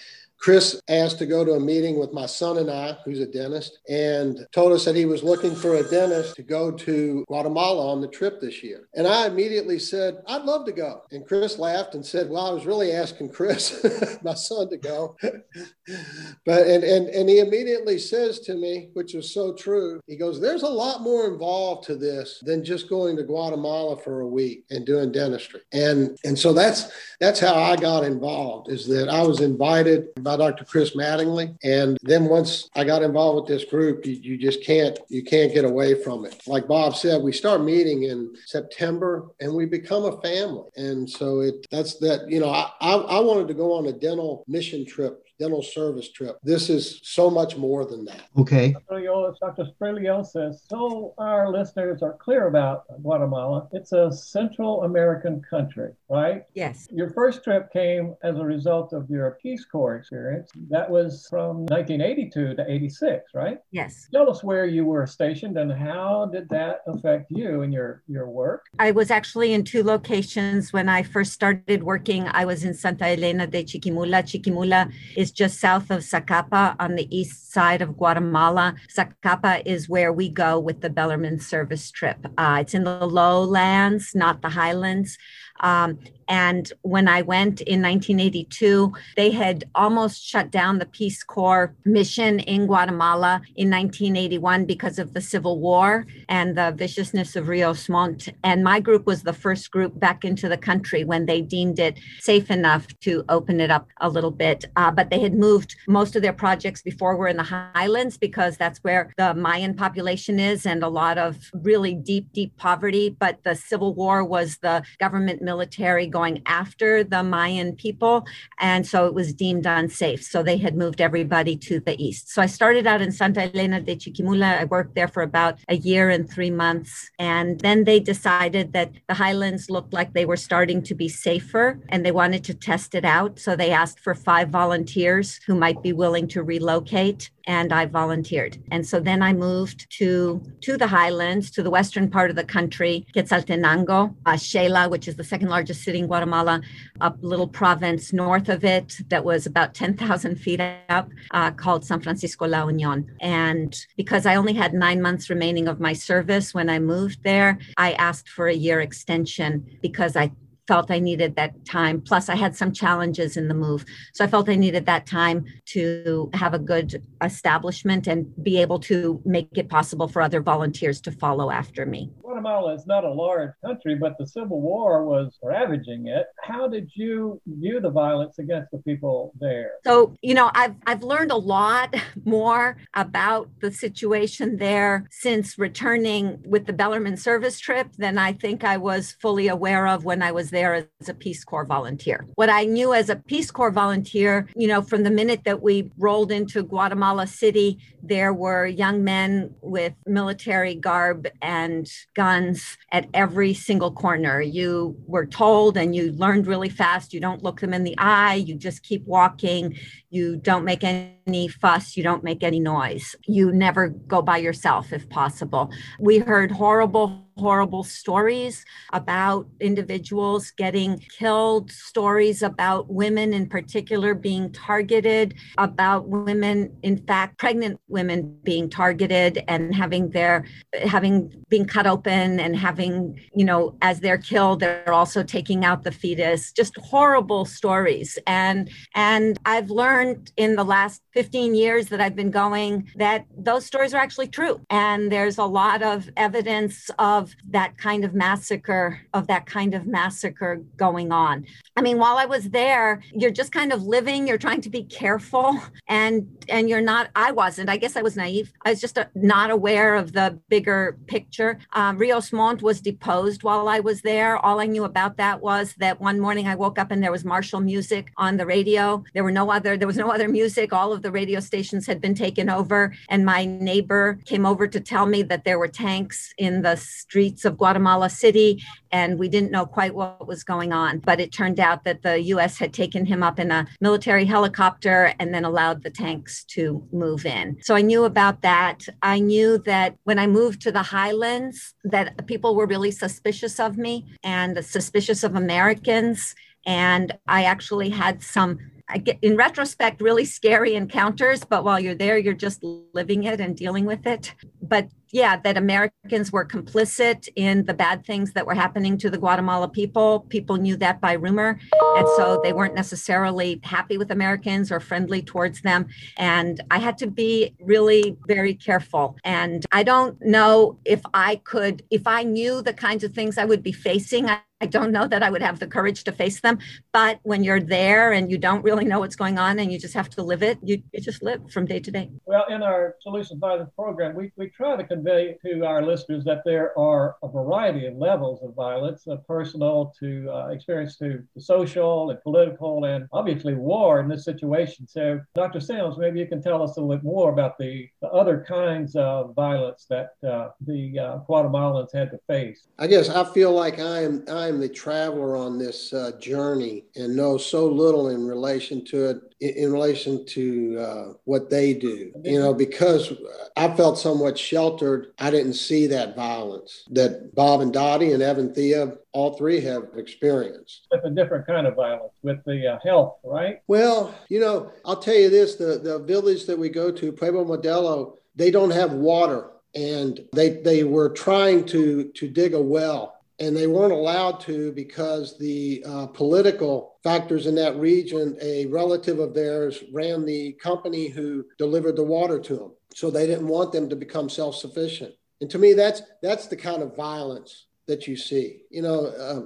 Chris 0.44 0.82
asked 0.90 1.20
to 1.20 1.26
go 1.26 1.46
to 1.46 1.54
a 1.54 1.60
meeting 1.60 1.98
with 1.98 2.12
my 2.12 2.26
son 2.26 2.58
and 2.58 2.70
I, 2.70 2.98
who's 3.06 3.22
a 3.22 3.26
dentist, 3.26 3.80
and 3.88 4.46
told 4.52 4.74
us 4.74 4.84
that 4.84 4.96
he 4.96 5.06
was 5.06 5.24
looking 5.24 5.56
for 5.56 5.76
a 5.76 5.84
dentist 5.84 6.36
to 6.36 6.44
go 6.44 6.70
to 6.70 7.24
Guatemala 7.30 7.90
on 7.94 8.02
the 8.02 8.10
trip 8.10 8.42
this 8.42 8.62
year. 8.62 8.90
And 8.94 9.08
I 9.08 9.26
immediately 9.26 9.80
said, 9.80 10.18
I'd 10.28 10.44
love 10.44 10.66
to 10.66 10.74
go. 10.74 11.04
And 11.12 11.26
Chris 11.26 11.58
laughed 11.58 11.96
and 11.96 12.06
said, 12.06 12.30
Well, 12.30 12.46
I 12.46 12.52
was 12.52 12.66
really 12.66 12.92
asking 12.92 13.30
Chris, 13.30 13.86
my 14.24 14.34
son, 14.34 14.70
to 14.70 14.76
go. 14.76 15.16
but 16.46 16.68
and, 16.68 16.84
and 16.84 17.08
and 17.08 17.30
he 17.30 17.40
immediately 17.40 17.98
says 17.98 18.40
to 18.42 18.56
me, 18.56 18.90
which 18.94 19.16
is 19.16 19.34
so 19.34 19.54
true, 19.54 20.02
he 20.08 20.18
goes, 20.18 20.42
There's 20.42 20.64
a 20.64 20.68
lot 20.68 21.02
more 21.02 21.26
involved 21.26 21.86
to 21.86 21.96
this 21.96 22.44
than 22.46 22.66
just 22.66 22.90
going 22.90 23.16
to 23.16 23.24
Guatemala 23.24 23.96
for 23.96 24.20
a 24.20 24.28
week 24.28 24.66
and 24.72 24.86
doing 24.86 25.14
dentistry. 25.14 25.62
And 25.72 26.18
and 26.26 26.38
so 26.38 26.52
that's 26.52 26.92
that's 27.22 27.40
how 27.40 27.56
I 27.56 27.78
got 27.78 28.04
involved, 28.04 28.70
is 28.70 28.86
that 28.88 29.08
I 29.08 29.24
was 29.24 29.40
invited 29.40 30.14
by 30.22 30.33
Dr. 30.38 30.66
Chris 30.66 30.96
Mattingly. 30.96 31.56
And 31.64 31.98
then 32.02 32.26
once 32.26 32.70
I 32.76 32.84
got 32.84 33.04
involved 33.04 33.42
with 33.42 33.48
this 33.60 33.70
group, 33.70 34.06
you, 34.06 34.14
you 34.14 34.38
just 34.38 34.64
can't 34.64 34.98
you 35.10 35.24
can't 35.24 35.54
get 35.54 35.66
away 35.66 36.02
from 36.02 36.26
it. 36.26 36.42
Like 36.48 36.68
Bob 36.68 36.96
said, 36.96 37.22
we 37.22 37.32
start 37.32 37.64
meeting 37.64 38.04
in 38.04 38.36
September 38.46 39.28
and 39.40 39.54
we 39.54 39.66
become 39.66 40.06
a 40.06 40.22
family. 40.22 40.70
And 40.76 41.10
so 41.10 41.42
it 41.42 41.66
that's 41.72 41.96
that, 42.00 42.30
you 42.30 42.40
know, 42.40 42.50
I, 42.50 42.72
I, 42.82 42.94
I 42.94 43.20
wanted 43.20 43.48
to 43.48 43.54
go 43.54 43.74
on 43.74 43.88
a 43.88 43.94
dental 43.94 44.44
mission 44.48 44.86
trip 44.86 45.23
dental 45.40 45.62
service 45.62 46.12
trip. 46.12 46.38
This 46.44 46.70
is 46.70 47.00
so 47.04 47.30
much 47.30 47.58
more 47.58 47.86
than 47.86 48.06
that. 48.06 48.22
Okay. 48.38 48.76
Dr. 48.90 49.66
Spraglio 49.66 50.26
says, 50.26 50.64
so 50.70 51.14
our 51.18 51.52
listeners 51.52 52.02
are 52.02 52.14
clear 52.14 52.48
about 52.48 52.84
Guatemala. 53.02 53.68
It's 53.72 53.92
a 53.92 54.12
Central 54.12 54.84
American 54.84 55.42
country, 55.50 55.92
right? 56.10 56.44
Yes. 56.54 56.88
Your 56.92 57.10
first 57.12 57.44
trip 57.44 57.72
came 57.74 58.16
as 58.24 58.38
a 58.38 58.44
result 58.44 58.94
of 58.94 59.10
your 59.10 59.38
Peace 59.42 59.66
Corps 59.66 59.96
experience. 59.96 60.50
That 60.70 60.90
was 60.90 61.28
from 61.30 61.66
1982 61.66 62.56
to 62.56 62.72
86, 62.72 63.32
right? 63.34 63.58
Yes. 63.72 64.08
Tell 64.14 64.30
us 64.30 64.44
where 64.44 64.66
you 64.66 64.86
were 64.86 65.06
stationed 65.08 65.58
and 65.58 65.72
how 65.72 66.30
did 66.32 66.48
that 66.50 66.82
affect 66.88 67.32
you 67.32 67.62
and 67.64 67.74
your, 67.74 68.04
your 68.08 68.30
work? 68.30 68.66
I 68.80 68.92
was 68.92 69.12
actually 69.12 69.54
in 69.54 69.64
two 69.64 69.84
locations 69.84 70.72
when 70.72 70.88
I 70.88 71.04
first 71.04 71.34
started 71.34 71.84
working. 71.84 72.28
I 72.32 72.46
was 72.46 72.64
in 72.64 72.74
Santa 72.74 73.08
Elena 73.08 73.48
de 73.48 73.64
Chiquimula. 73.64 74.24
Chiquimula 74.24 74.92
is 75.18 75.33
just 75.34 75.60
south 75.60 75.92
of 75.92 76.00
Zacapa 76.00 76.76
on 76.80 76.96
the 76.96 77.08
east 77.16 77.52
side 77.52 77.82
of 77.82 77.98
Guatemala. 77.98 78.76
Zacapa 78.96 79.62
is 79.66 79.90
where 79.90 80.14
we 80.14 80.30
go 80.30 80.60
with 80.60 80.82
the 80.82 80.90
Bellarmine 80.90 81.40
service 81.40 81.92
trip. 81.92 82.26
Uh, 82.38 82.60
it's 82.62 82.74
in 82.74 82.84
the 82.84 83.06
lowlands, 83.06 84.14
not 84.16 84.42
the 84.42 84.50
highlands. 84.50 85.18
Um, 85.60 86.00
and 86.28 86.72
when 86.82 87.08
I 87.08 87.22
went 87.22 87.62
in 87.62 87.82
1982, 87.82 88.94
they 89.16 89.32
had 89.32 89.66
almost 89.76 90.24
shut 90.24 90.52
down 90.52 90.80
the 90.80 90.86
Peace 90.86 91.24
Corps 91.24 91.76
mission 91.86 92.40
in 92.40 92.66
Guatemala 92.68 93.42
in 93.56 93.70
1981 93.70 94.66
because 94.66 95.00
of 95.00 95.14
the 95.14 95.22
Civil 95.22 95.60
War 95.60 96.06
and 96.30 96.58
the 96.58 96.74
viciousness 96.76 97.36
of 97.36 97.48
Rios 97.48 97.90
Montt. 97.90 98.30
And 98.44 98.64
my 98.64 98.80
group 98.80 99.06
was 99.06 99.24
the 99.24 99.34
first 99.34 99.72
group 99.72 100.00
back 100.00 100.24
into 100.24 100.48
the 100.50 100.58
country 100.58 101.04
when 101.04 101.26
they 101.26 101.42
deemed 101.42 101.80
it 101.80 102.00
safe 102.20 102.50
enough 102.52 102.88
to 103.02 103.24
open 103.30 103.60
it 103.60 103.72
up 103.72 103.88
a 104.02 104.10
little 104.10 104.32
bit. 104.32 104.66
Uh, 104.76 104.92
but 104.92 105.10
they 105.10 105.20
had 105.20 105.34
moved 105.34 105.76
most 105.88 106.16
of 106.16 106.22
their 106.22 106.34
projects 106.34 106.82
before 106.82 107.16
were 107.16 107.28
in 107.28 107.38
the 107.38 107.44
highlands 107.44 108.18
because 108.18 108.58
that's 108.58 108.80
where 108.80 109.14
the 109.18 109.34
Mayan 109.34 109.74
population 109.74 110.40
is 110.40 110.66
and 110.66 110.84
a 110.84 110.90
lot 110.90 111.18
of 111.18 111.38
really 111.54 111.94
deep, 111.94 112.32
deep 112.34 112.56
poverty. 112.58 113.10
But 113.10 113.44
the 113.44 113.56
Civil 113.56 113.94
War 113.94 114.24
was 114.24 114.58
the 114.58 114.84
government 115.00 115.42
military 115.42 116.08
going 116.20 116.42
after 116.46 117.04
the 117.04 117.24
Mayan 117.24 117.76
people. 117.76 118.16
And 118.60 118.88
so 118.92 119.08
it 119.08 119.14
was 119.14 119.34
deemed 119.34 119.66
unsafe. 119.66 120.24
So 120.24 120.38
they 120.44 120.58
had 120.66 120.78
moved 120.84 121.02
everybody 121.02 121.56
to 121.68 121.80
the 121.88 121.96
east. 122.02 122.30
So 122.34 122.42
I 122.42 122.46
started 122.60 122.86
out 122.88 123.02
in 123.02 123.12
Santa 123.12 123.42
Elena 123.54 123.82
de 123.82 123.96
Chiquimula. 123.96 124.60
I 124.62 124.66
worked 124.66 124.96
there 124.96 125.12
for 125.16 125.24
about 125.24 125.60
a 125.68 125.78
year 125.90 126.06
and 126.16 126.30
three 126.30 126.52
months. 126.52 127.10
And 127.20 127.60
then 127.60 127.84
they 127.84 128.00
decided 128.00 128.74
that 128.74 128.92
the 129.10 129.16
highlands 129.16 129.70
looked 129.70 129.94
like 129.94 130.14
they 130.14 130.30
were 130.32 130.38
starting 130.50 130.82
to 130.84 130.96
be 130.96 131.10
safer 131.10 131.80
and 131.90 132.06
they 132.06 132.12
wanted 132.22 132.44
to 132.46 132.54
test 132.54 132.96
it 132.96 133.06
out. 133.06 133.40
So 133.40 133.56
they 133.56 133.72
asked 133.72 134.00
for 134.00 134.14
five 134.16 134.50
volunteers 134.50 135.40
who 135.46 135.56
might 135.56 135.82
be 135.82 135.94
willing 135.94 136.28
to 136.30 136.44
relocate. 136.44 137.32
And 137.46 137.74
I 137.74 137.86
volunteered. 137.86 138.58
And 138.72 138.86
so 138.86 139.00
then 139.00 139.22
I 139.22 139.34
moved 139.34 139.90
to 139.98 140.42
to 140.62 140.78
the 140.78 140.88
highlands, 140.88 141.52
to 141.52 141.64
the 141.64 141.70
western 141.70 142.10
part 142.10 142.30
of 142.30 142.36
the 142.36 142.44
country, 142.44 143.06
Quetzaltenango, 143.16 144.16
uh, 144.26 144.34
Xela, 144.34 144.90
which 144.90 145.08
is 145.08 145.16
the 145.16 145.24
second 145.24 145.50
largest 145.50 145.84
city 145.84 146.00
in 146.00 146.08
Guatemala, 146.08 146.62
a 147.02 147.14
little 147.22 147.48
province 147.48 148.14
north 148.14 148.50
of 148.50 148.64
it 148.64 148.98
that 149.10 149.26
was 149.26 149.46
about 149.46 149.74
10,000 149.74 150.36
feet 150.36 150.62
up, 150.90 151.10
uh, 151.32 151.52
called 151.52 151.86
San 151.86 152.00
Francisco 152.00 152.48
La 152.48 152.66
Union. 152.68 153.10
And 153.20 153.76
because 153.98 154.26
I 154.26 154.36
only 154.36 154.54
had 154.54 154.74
nine 154.74 155.02
months 155.02 155.30
remaining 155.30 155.68
of 155.68 155.80
my 155.80 155.94
service 155.94 156.54
when 156.54 156.70
I 156.70 156.80
moved 156.80 157.24
there, 157.24 157.60
I 157.78 157.94
asked 157.94 158.30
for 158.30 158.48
a 158.48 158.54
year 158.54 158.82
extension 158.82 159.66
because 159.82 160.16
I 160.16 160.32
felt 160.68 160.92
I 160.92 161.00
needed 161.00 161.36
that 161.36 161.66
time. 161.66 162.02
Plus, 162.02 162.30
I 162.30 162.36
had 162.36 162.56
some 162.56 162.72
challenges 162.72 163.38
in 163.38 163.48
the 163.48 163.54
move. 163.54 163.86
So 164.14 164.24
I 164.24 164.28
felt 164.28 164.50
I 164.50 164.56
needed 164.56 164.86
that 164.86 165.06
time 165.06 165.46
to 165.68 166.30
have 166.34 166.54
a 166.54 166.60
good 166.60 167.04
establishment 167.22 168.08
and 168.08 168.26
be 168.44 168.62
able 168.62 168.80
to 168.80 169.22
make 169.26 169.50
it 169.54 169.70
possible 169.70 170.08
for 170.08 170.22
other 170.22 170.42
volunteers 170.42 171.02
to 171.02 171.12
follow 171.12 171.52
after 171.52 171.86
me. 171.86 172.12
Guatemala 172.22 172.74
is 172.74 172.88
not 172.88 173.04
a 173.04 173.12
large 173.12 173.52
country, 173.64 173.96
but 173.96 174.18
the 174.18 174.26
Civil 174.26 174.62
War 174.62 175.06
was 175.06 175.38
ravaging 175.44 176.08
it. 176.08 176.28
How 176.42 176.68
did 176.68 176.90
you 176.94 177.42
view 177.46 177.80
the 177.80 177.90
violence 177.90 178.40
against 178.40 178.72
the 178.72 178.80
people 178.80 179.34
there? 179.40 179.74
So, 179.84 180.16
you 180.22 180.34
know, 180.34 180.50
I've, 180.54 180.76
I've 180.88 181.04
learned 181.04 181.32
a 181.32 181.38
lot 181.38 181.94
more 182.26 182.78
about 182.94 183.50
the 183.60 183.72
situation 183.72 184.58
there 184.58 185.08
since 185.12 185.58
returning 185.60 186.42
with 186.46 186.66
the 186.66 186.74
Bellarmine 186.74 187.18
service 187.18 187.60
trip 187.60 187.88
than 187.98 188.18
I 188.18 188.34
think 188.34 188.64
I 188.64 188.78
was 188.78 189.12
fully 189.22 189.48
aware 189.48 189.88
of 189.88 190.06
when 190.06 190.22
I 190.22 190.32
was 190.32 190.53
there 190.54 190.88
as 191.02 191.10
a 191.10 191.14
Peace 191.14 191.44
Corps 191.44 191.66
volunteer. 191.66 192.26
What 192.36 192.50
I 192.50 192.64
knew 192.64 192.94
as 192.94 193.10
a 193.10 193.18
Peace 193.18 193.52
Corps 193.52 193.72
volunteer, 193.72 194.48
you 194.56 194.68
know, 194.68 194.82
from 194.82 195.04
the 195.04 195.12
minute 195.12 195.42
that 195.44 195.62
we 195.62 195.92
rolled 195.98 196.32
into 196.32 196.64
Guatemala 196.64 197.28
City, 197.28 197.80
there 198.02 198.34
were 198.34 198.66
young 198.66 199.04
men 199.04 199.54
with 199.62 199.94
military 200.06 200.76
garb 200.76 201.28
and 201.42 201.92
guns 202.16 202.78
at 202.92 203.08
every 203.14 203.54
single 203.54 203.92
corner. 203.92 204.42
You 204.42 204.96
were 205.06 205.26
told 205.26 205.76
and 205.76 205.96
you 205.96 206.12
learned 206.14 206.48
really 206.48 206.70
fast. 206.70 207.14
You 207.14 207.20
don't 207.20 207.44
look 207.44 207.60
them 207.60 207.74
in 207.74 207.84
the 207.84 207.98
eye, 207.98 208.36
you 208.36 208.56
just 208.56 208.84
keep 208.84 209.06
walking. 209.06 209.78
You 210.14 210.38
don't 210.38 210.64
make 210.64 210.84
any 210.84 211.48
fuss, 211.48 211.98
you 211.98 212.04
don't 212.04 212.24
make 212.24 212.44
any 212.44 212.60
noise. 212.60 213.16
You 213.26 213.52
never 213.52 213.90
go 213.90 214.22
by 214.22 214.38
yourself 214.38 214.94
if 214.94 215.10
possible. 215.10 215.72
We 216.00 216.20
heard 216.20 216.52
horrible 216.52 217.24
horrible 217.38 217.84
stories 217.84 218.64
about 218.92 219.48
individuals 219.60 220.52
getting 220.52 221.00
killed, 221.18 221.72
stories 221.72 222.44
about 222.44 222.92
women 222.92 223.34
in 223.34 223.48
particular 223.48 224.14
being 224.14 224.52
targeted, 224.52 225.34
about 225.58 226.08
women, 226.08 226.76
in 226.84 226.98
fact, 227.06 227.40
pregnant 227.40 227.80
women 227.88 228.38
being 228.44 228.70
targeted 228.70 229.44
and 229.48 229.74
having 229.74 230.10
their 230.12 230.46
having 230.84 231.32
been 231.50 231.66
cut 231.66 231.88
open 231.88 232.40
and 232.40 232.56
having, 232.56 233.20
you 233.36 233.46
know, 233.46 233.76
as 233.82 234.00
they're 234.00 234.18
killed, 234.18 234.60
they're 234.60 234.94
also 234.94 235.24
taking 235.24 235.66
out 235.66 235.84
the 235.84 235.92
fetus. 235.92 236.52
Just 236.52 236.78
horrible 236.78 237.46
stories. 237.46 238.20
And 238.28 238.70
and 238.94 239.38
I've 239.46 239.70
learned 239.70 240.03
in 240.38 240.56
the 240.56 240.64
last 240.64 241.02
15 241.14 241.56
years 241.56 241.90
that 241.90 242.02
I've 242.02 242.16
been 242.16 242.32
going 242.32 242.90
that 242.96 243.26
those 243.38 243.66
stories 243.66 243.94
are 243.94 244.02
actually 244.02 244.28
true. 244.28 244.62
And 244.70 245.12
there's 245.12 245.38
a 245.38 245.46
lot 245.46 245.82
of 245.82 246.10
evidence 246.18 246.90
of 247.00 247.36
that 247.50 247.78
kind 247.78 248.04
of 248.04 248.14
massacre, 248.14 249.00
of 249.14 249.28
that 249.28 249.46
kind 249.46 249.74
of 249.74 249.86
massacre 249.86 250.62
going 250.78 251.12
on. 251.12 251.46
I 251.76 251.82
mean, 251.82 251.98
while 251.98 252.18
I 252.18 252.26
was 252.26 252.50
there, 252.50 253.02
you're 253.14 253.32
just 253.32 253.52
kind 253.52 253.74
of 253.74 253.84
living, 253.84 254.28
you're 254.28 254.38
trying 254.38 254.62
to 254.62 254.70
be 254.70 254.84
careful 254.84 255.60
and 255.88 256.28
and 256.50 256.70
you're 256.70 256.82
not 256.82 257.10
I 257.16 257.32
wasn't. 257.32 257.70
I 257.70 257.78
guess 257.78 257.96
I 257.96 258.02
was 258.02 258.16
naive. 258.16 258.52
I 258.66 258.72
was 258.72 258.82
just 258.82 258.98
uh, 258.98 259.06
not 259.16 259.50
aware 259.52 259.96
of 259.96 260.14
the 260.14 260.40
bigger 260.50 260.98
picture. 261.08 261.60
Um, 261.74 261.98
Rios 261.98 262.32
Montt 262.32 262.62
was 262.62 262.82
deposed 262.82 263.44
while 263.44 263.68
I 263.68 263.80
was 263.80 264.02
there. 264.02 264.38
All 264.38 264.60
I 264.60 264.66
knew 264.66 264.84
about 264.84 265.18
that 265.18 265.42
was 265.42 265.74
that 265.80 266.00
one 266.00 266.20
morning 266.20 266.48
I 266.48 266.56
woke 266.56 266.78
up 266.78 266.92
and 266.92 267.02
there 267.02 267.12
was 267.12 267.26
martial 267.26 267.60
music 267.60 268.12
on 268.18 268.38
the 268.38 268.46
radio. 268.46 269.04
There 269.14 269.24
were 269.24 269.32
no 269.32 269.52
other 269.52 269.78
there 269.78 269.88
was 269.88 269.93
no 269.98 270.12
other 270.12 270.28
music. 270.28 270.74
All 270.74 270.94
of 270.94 271.02
the 271.02 271.12
radio 271.12 271.40
stations 271.40 271.88
had 271.88 272.02
been 272.02 272.16
taken 272.16 272.50
over 272.50 272.94
and 273.10 273.26
my 273.26 273.46
neighbor 273.46 274.20
came 274.26 274.46
over 274.46 274.68
to 274.68 274.80
tell 274.80 275.06
me 275.06 275.24
that 275.24 275.44
there 275.44 275.60
were 275.60 275.68
tanks 275.68 276.34
in 276.38 276.62
the 276.62 276.76
streets 276.76 277.46
of 277.46 277.58
Guatemala 277.58 278.10
City, 278.10 278.62
and 278.92 279.18
we 279.18 279.28
didn't 279.28 279.52
know 279.52 279.66
quite 279.66 279.96
what 279.96 280.28
was 280.28 280.44
going 280.44 280.74
on. 280.74 281.00
But 281.00 281.20
it 281.20 281.32
turned 281.32 281.60
out 281.60 281.84
that 281.84 282.02
the 282.02 282.22
US 282.34 282.58
had 282.58 282.74
taken 282.74 283.06
him 283.06 283.24
up 283.24 283.40
in 283.40 283.52
a 283.52 283.68
military 283.82 284.26
helicopter 284.26 285.14
and 285.20 285.34
then 285.34 285.46
allowed 285.46 285.84
the 285.84 285.90
tanks 285.90 286.44
to 286.46 286.86
move 286.92 287.26
in. 287.26 287.58
So 287.62 287.76
I 287.76 287.82
knew 287.82 288.06
about 288.06 288.42
that. 288.42 288.86
I 289.02 289.20
knew 289.20 289.58
that 289.60 289.96
when 290.04 290.20
I 290.20 290.28
moved 290.28 290.62
to 290.62 290.72
the 290.72 290.84
highlands, 290.84 291.74
that 291.84 292.28
people 292.28 292.56
were 292.56 292.68
really 292.68 292.92
suspicious 292.92 293.60
of 293.60 293.78
me 293.78 294.06
and 294.24 294.64
suspicious 294.64 295.24
of 295.24 295.36
Americans. 295.36 296.36
And 296.66 297.18
I 297.28 297.44
actually 297.44 297.90
had 297.90 298.24
some 298.24 298.60
I 298.94 299.00
get, 299.00 299.18
in 299.24 299.36
retrospect, 299.36 300.02
really 300.02 300.24
scary 300.24 300.76
encounters, 300.76 301.44
but 301.44 301.64
while 301.64 301.80
you're 301.80 301.96
there, 301.96 302.18
you're 302.20 302.36
just 302.36 302.64
living 302.94 303.24
it 303.24 303.42
and 303.42 303.58
dealing 303.58 303.86
with 303.86 304.06
it. 304.06 304.36
But 304.62 304.88
yeah, 305.14 305.38
that 305.38 305.58
Americans 305.58 306.32
were 306.32 306.44
complicit 306.44 307.30
in 307.36 307.66
the 307.66 307.74
bad 307.74 308.04
things 308.04 308.34
that 308.34 308.48
were 308.48 308.56
happening 308.56 308.98
to 308.98 309.12
the 309.12 309.18
Guatemala 309.20 309.70
people. 309.70 310.22
People 310.22 310.58
knew 310.58 310.76
that 310.78 311.00
by 311.00 311.14
rumor. 311.14 311.60
And 311.96 312.08
so 312.18 312.42
they 312.44 312.52
weren't 312.52 312.74
necessarily 312.74 313.60
happy 313.64 314.00
with 314.00 314.10
Americans 314.10 314.72
or 314.72 314.80
friendly 314.80 315.22
towards 315.22 315.62
them. 315.62 315.86
And 316.18 316.60
I 316.72 316.80
had 316.80 316.98
to 316.98 317.08
be 317.08 317.56
really 317.62 318.18
very 318.28 318.56
careful. 318.56 319.16
And 319.24 319.64
I 319.72 319.84
don't 319.84 320.20
know 320.20 320.80
if 320.84 321.02
I 321.14 321.36
could, 321.44 321.84
if 321.92 322.08
I 322.08 322.24
knew 322.24 322.64
the 322.64 322.74
kinds 322.74 323.04
of 323.04 323.14
things 323.14 323.38
I 323.38 323.46
would 323.46 323.62
be 323.62 323.72
facing, 323.72 324.28
I, 324.28 324.40
I 324.64 324.66
don't 324.66 324.94
know 324.94 325.08
that 325.08 325.22
I 325.22 325.30
would 325.30 325.42
have 325.42 325.60
the 325.60 325.68
courage 325.68 326.06
to 326.06 326.14
face 326.14 326.40
them. 326.40 326.58
But 326.94 327.20
when 327.24 327.44
you're 327.44 327.60
there 327.60 328.14
and 328.14 328.32
you 328.32 328.38
don't 328.38 328.64
really 328.64 328.86
know 328.86 329.00
what's 329.00 329.18
going 329.18 329.38
on 329.38 329.60
and 329.60 329.70
you 329.70 329.78
just 329.78 329.94
have 329.94 330.10
to 330.12 330.24
live 330.24 330.42
it, 330.42 330.58
you, 330.64 330.82
you 330.94 331.02
just 331.02 331.22
live 331.22 331.52
from 331.52 331.66
day 331.66 331.82
to 331.82 331.92
day. 331.92 332.10
Well, 332.26 332.46
in 332.50 332.64
our 332.64 332.96
Solutions 333.02 333.42
Violence 333.42 333.72
program, 333.76 334.16
we, 334.16 334.32
we 334.38 334.50
try 334.50 334.78
to 334.78 334.86
convey 335.04 335.38
to 335.46 335.66
our 335.66 335.84
listeners 335.84 336.24
that 336.24 336.44
there 336.46 336.78
are 336.78 337.18
a 337.24 337.28
variety 337.28 337.86
of 337.88 337.96
levels 337.96 338.42
of 338.42 338.54
violence, 338.56 339.08
uh, 339.08 339.16
personal 339.28 339.94
to 340.00 340.30
uh, 340.32 340.48
experience 340.48 340.98
to, 340.98 341.24
social 341.38 342.10
and 342.10 342.22
political, 342.22 342.86
and 342.86 343.08
obviously 343.12 343.54
war 343.54 344.00
in 344.00 344.08
this 344.08 344.24
situation. 344.24 344.88
So, 344.88 345.20
Dr. 345.36 345.60
Sims, 345.60 345.98
maybe 345.98 346.20
you 346.20 346.28
can 346.28 346.42
tell 346.42 346.62
us 346.64 346.78
a 346.78 346.82
little 346.82 346.96
bit 346.96 347.04
more 347.04 347.32
about 347.32 347.58
the, 347.58 347.88
the 348.02 348.08
other 348.10 348.46
kinds 348.48 348.96
of 348.96 349.36
violence 349.36 349.86
that 349.90 350.12
uh, 350.28 350.50
the 350.66 351.00
uh, 351.00 351.20
Guatemalans 351.28 351.94
had 351.94 352.12
to 352.12 352.20
face. 352.28 352.68
I 352.80 352.88
guess 352.88 353.10
I 353.10 353.24
feel 353.34 353.52
like 353.52 353.80
I 353.80 354.04
am 354.04 354.24
I 354.30 354.48
am 354.48 354.60
the 354.60 354.70
traveler 354.70 355.36
on 355.36 355.58
this 355.58 355.94
uh, 355.94 356.12
journey 356.20 356.86
and 356.96 357.16
know 357.16 357.38
so 357.38 357.68
little 357.68 358.10
in 358.10 358.26
relation 358.26 358.86
to 358.86 359.10
it 359.10 359.33
in, 359.44 359.72
relation 359.72 360.26
to 360.26 360.78
uh, 360.80 361.14
what 361.26 361.50
they 361.50 361.74
do. 361.74 362.12
You 362.24 362.40
know, 362.40 362.54
because 362.54 363.14
I 363.58 363.74
felt 363.76 363.98
somewhat 363.98 364.38
sheltered, 364.38 365.14
I 365.20 365.32
didn't 365.32 365.54
see 365.54 365.88
that 365.88 366.16
violence 366.16 366.86
that 366.92 367.36
Bob 367.36 367.62
and 367.62 367.74
Dottie 367.74 368.14
and 368.14 368.24
Evanthia, 368.24 368.98
all 369.12 369.38
three 369.38 369.62
have 369.62 369.84
experienced. 369.96 370.88
With 370.92 371.06
a 371.06 371.10
different 371.10 371.46
kind 371.46 371.68
of 371.68 371.76
violence, 371.76 372.14
with 372.22 372.44
the 372.46 372.74
uh, 372.74 372.80
health, 372.84 373.18
right? 373.24 373.62
Well, 373.68 374.14
you 374.30 374.40
know, 374.40 374.72
I'll 374.86 374.98
tell 375.00 375.16
you 375.16 375.30
this: 375.30 375.56
the 375.56 375.80
the 375.80 376.00
village 376.00 376.46
that 376.46 376.58
we 376.58 376.70
go 376.70 376.92
to, 376.92 377.12
Pueblo 377.12 377.46
Modelo, 377.46 378.18
they 378.36 378.52
don't 378.52 378.72
have 378.72 378.94
water 378.94 379.50
and 379.76 380.20
they 380.34 380.62
they 380.62 380.84
were 380.84 381.10
trying 381.10 381.66
to 381.66 382.06
to 382.10 382.28
dig 382.30 382.54
a 382.54 382.62
well 382.62 383.13
and 383.44 383.58
they 383.58 383.68
weren't 383.68 383.92
allowed 383.92 384.40
to 384.40 384.72
because 384.72 385.38
the 385.38 385.84
uh, 385.86 386.08
political 386.08 386.96
factors 387.04 387.46
in 387.46 387.56
that 387.56 387.76
region, 387.76 388.38
a 388.42 388.66
relative 388.68 389.20
of 389.20 389.34
theirs 389.34 389.84
ran 389.92 390.26
the 390.26 390.54
company 390.54 391.08
who 391.08 391.46
delivered 391.58 391.98
the 391.98 392.04
water 392.04 392.40
to 392.40 392.56
them. 392.56 392.72
So 392.96 393.12
they 393.12 393.28
didn't 393.28 393.48
want 393.48 393.74
them 393.74 393.90
to 393.90 393.98
become 393.98 394.30
self 394.30 394.56
sufficient. 394.56 395.14
And 395.42 395.50
to 395.50 395.58
me, 395.58 395.74
that's, 395.74 396.02
that's 396.22 396.48
the 396.48 396.56
kind 396.56 396.82
of 396.82 396.96
violence 396.96 397.66
that 397.88 398.08
you 398.08 398.16
see. 398.16 398.62
You 398.70 398.82
know, 398.82 399.08
uh, 399.08 399.42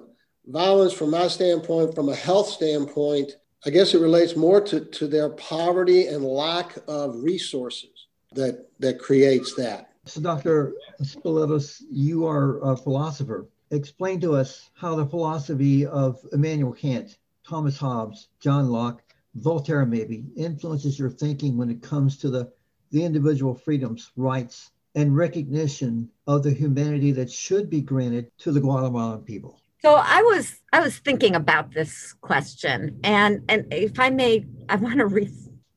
violence 0.45 0.93
from 0.93 1.09
my 1.09 1.27
standpoint, 1.27 1.95
from 1.95 2.09
a 2.09 2.15
health 2.15 2.49
standpoint, 2.49 3.31
I 3.65 3.71
guess 3.71 3.95
it 3.95 4.01
relates 4.01 4.35
more 4.35 4.61
to, 4.61 4.81
to 4.81 5.07
their 5.07 5.29
poverty 5.29 6.05
and 6.05 6.23
lack 6.23 6.77
of 6.87 7.23
resources 7.23 8.05
that, 8.33 8.67
that 8.79 8.99
creates 8.99 9.55
that. 9.55 9.89
So, 10.05 10.21
Dr. 10.21 10.73
Speliotis, 11.01 11.81
you 11.91 12.27
are 12.27 12.61
a 12.61 12.77
philosopher 12.77 13.47
explain 13.71 14.19
to 14.21 14.36
us 14.36 14.69
how 14.75 14.95
the 14.95 15.05
philosophy 15.05 15.86
of 15.86 16.19
Immanuel 16.31 16.74
Kant, 16.74 17.17
Thomas 17.47 17.77
Hobbes, 17.77 18.27
John 18.39 18.69
Locke, 18.69 19.01
Voltaire 19.36 19.86
maybe 19.86 20.25
influences 20.36 20.97
your 20.97 21.09
thinking 21.09 21.57
when 21.57 21.69
it 21.69 21.81
comes 21.81 22.17
to 22.17 22.29
the, 22.29 22.51
the 22.91 23.03
individual 23.03 23.53
freedoms, 23.53 24.12
rights, 24.15 24.71
and 24.95 25.15
recognition 25.15 26.09
of 26.25 26.43
the 26.43 26.51
humanity 26.51 27.12
that 27.12 27.29
should 27.29 27.69
be 27.69 27.81
granted 27.81 28.31
to 28.39 28.51
the 28.51 28.59
Guatemalan 28.59 29.21
people. 29.21 29.62
So 29.83 29.93
I 29.93 30.21
was 30.24 30.59
I 30.74 30.79
was 30.79 30.97
thinking 30.97 31.36
about 31.36 31.74
this 31.74 32.13
question, 32.21 33.00
and 33.03 33.43
and 33.47 33.71
if 33.71 34.00
I 34.00 34.09
may, 34.09 34.43
I 34.67 34.75
want 34.75 34.97
to 34.97 35.05
re- 35.05 35.31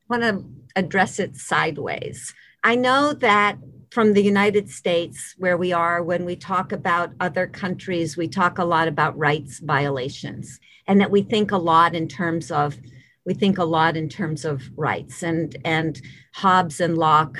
want 0.09 0.23
to 0.23 0.43
address 0.75 1.19
it 1.19 1.35
sideways. 1.35 2.33
I 2.63 2.75
know 2.75 3.13
that 3.13 3.57
from 3.91 4.13
the 4.13 4.23
United 4.23 4.69
States, 4.69 5.35
where 5.37 5.57
we 5.57 5.73
are, 5.73 6.01
when 6.01 6.23
we 6.23 6.35
talk 6.35 6.71
about 6.71 7.11
other 7.19 7.45
countries, 7.45 8.15
we 8.15 8.27
talk 8.27 8.57
a 8.57 8.63
lot 8.63 8.87
about 8.87 9.17
rights 9.17 9.59
violations, 9.59 10.59
and 10.87 10.99
that 11.01 11.11
we 11.11 11.21
think 11.21 11.51
a 11.51 11.57
lot 11.57 11.93
in 11.93 12.07
terms 12.07 12.51
of 12.51 12.77
we 13.25 13.33
think 13.35 13.59
a 13.59 13.63
lot 13.63 13.95
in 13.95 14.09
terms 14.09 14.45
of 14.45 14.63
rights. 14.75 15.21
And 15.23 15.55
and 15.65 16.01
Hobbes 16.33 16.79
and 16.79 16.97
Locke, 16.97 17.37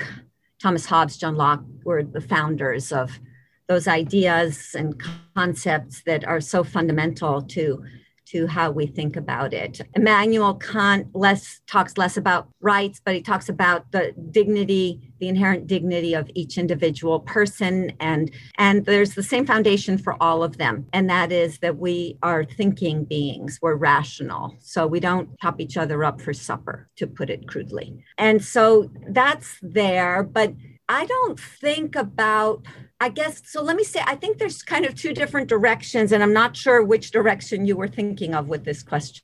Thomas 0.60 0.86
Hobbes, 0.86 1.16
John 1.16 1.36
Locke 1.36 1.64
were 1.84 2.04
the 2.04 2.20
founders 2.20 2.92
of 2.92 3.18
those 3.66 3.88
ideas 3.88 4.76
and 4.78 5.02
concepts 5.34 6.02
that 6.02 6.24
are 6.24 6.40
so 6.40 6.62
fundamental 6.62 7.42
to 7.42 7.82
to 8.26 8.46
how 8.46 8.70
we 8.70 8.86
think 8.86 9.16
about 9.16 9.52
it. 9.52 9.80
Immanuel 9.94 10.54
Kant 10.54 11.08
less 11.14 11.60
talks 11.66 11.98
less 11.98 12.16
about 12.16 12.48
rights, 12.60 13.00
but 13.04 13.14
he 13.14 13.20
talks 13.20 13.48
about 13.48 13.90
the 13.92 14.14
dignity, 14.30 15.11
the 15.22 15.28
inherent 15.28 15.68
dignity 15.68 16.14
of 16.14 16.28
each 16.34 16.58
individual 16.58 17.20
person, 17.20 17.92
and 18.00 18.32
and 18.58 18.84
there's 18.86 19.14
the 19.14 19.22
same 19.22 19.46
foundation 19.46 19.96
for 19.96 20.20
all 20.20 20.42
of 20.42 20.56
them, 20.56 20.84
and 20.92 21.08
that 21.08 21.30
is 21.30 21.60
that 21.60 21.78
we 21.78 22.18
are 22.24 22.44
thinking 22.44 23.04
beings, 23.04 23.60
we're 23.62 23.76
rational, 23.76 24.56
so 24.58 24.84
we 24.84 24.98
don't 24.98 25.28
chop 25.40 25.60
each 25.60 25.76
other 25.76 26.02
up 26.02 26.20
for 26.20 26.32
supper, 26.34 26.88
to 26.96 27.06
put 27.06 27.30
it 27.30 27.46
crudely, 27.46 28.04
and 28.18 28.42
so 28.44 28.90
that's 29.10 29.58
there, 29.62 30.24
but 30.24 30.52
I 30.88 31.06
don't 31.06 31.38
think 31.38 31.94
about 31.94 32.66
I 33.00 33.08
guess 33.08 33.42
so. 33.44 33.62
Let 33.62 33.76
me 33.76 33.84
say, 33.84 34.00
I 34.04 34.16
think 34.16 34.38
there's 34.38 34.62
kind 34.62 34.84
of 34.84 34.96
two 34.96 35.12
different 35.12 35.48
directions, 35.48 36.10
and 36.10 36.20
I'm 36.20 36.32
not 36.32 36.56
sure 36.56 36.82
which 36.82 37.12
direction 37.12 37.66
you 37.66 37.76
were 37.76 37.88
thinking 37.88 38.34
of 38.34 38.48
with 38.48 38.64
this 38.64 38.82
question. 38.82 39.22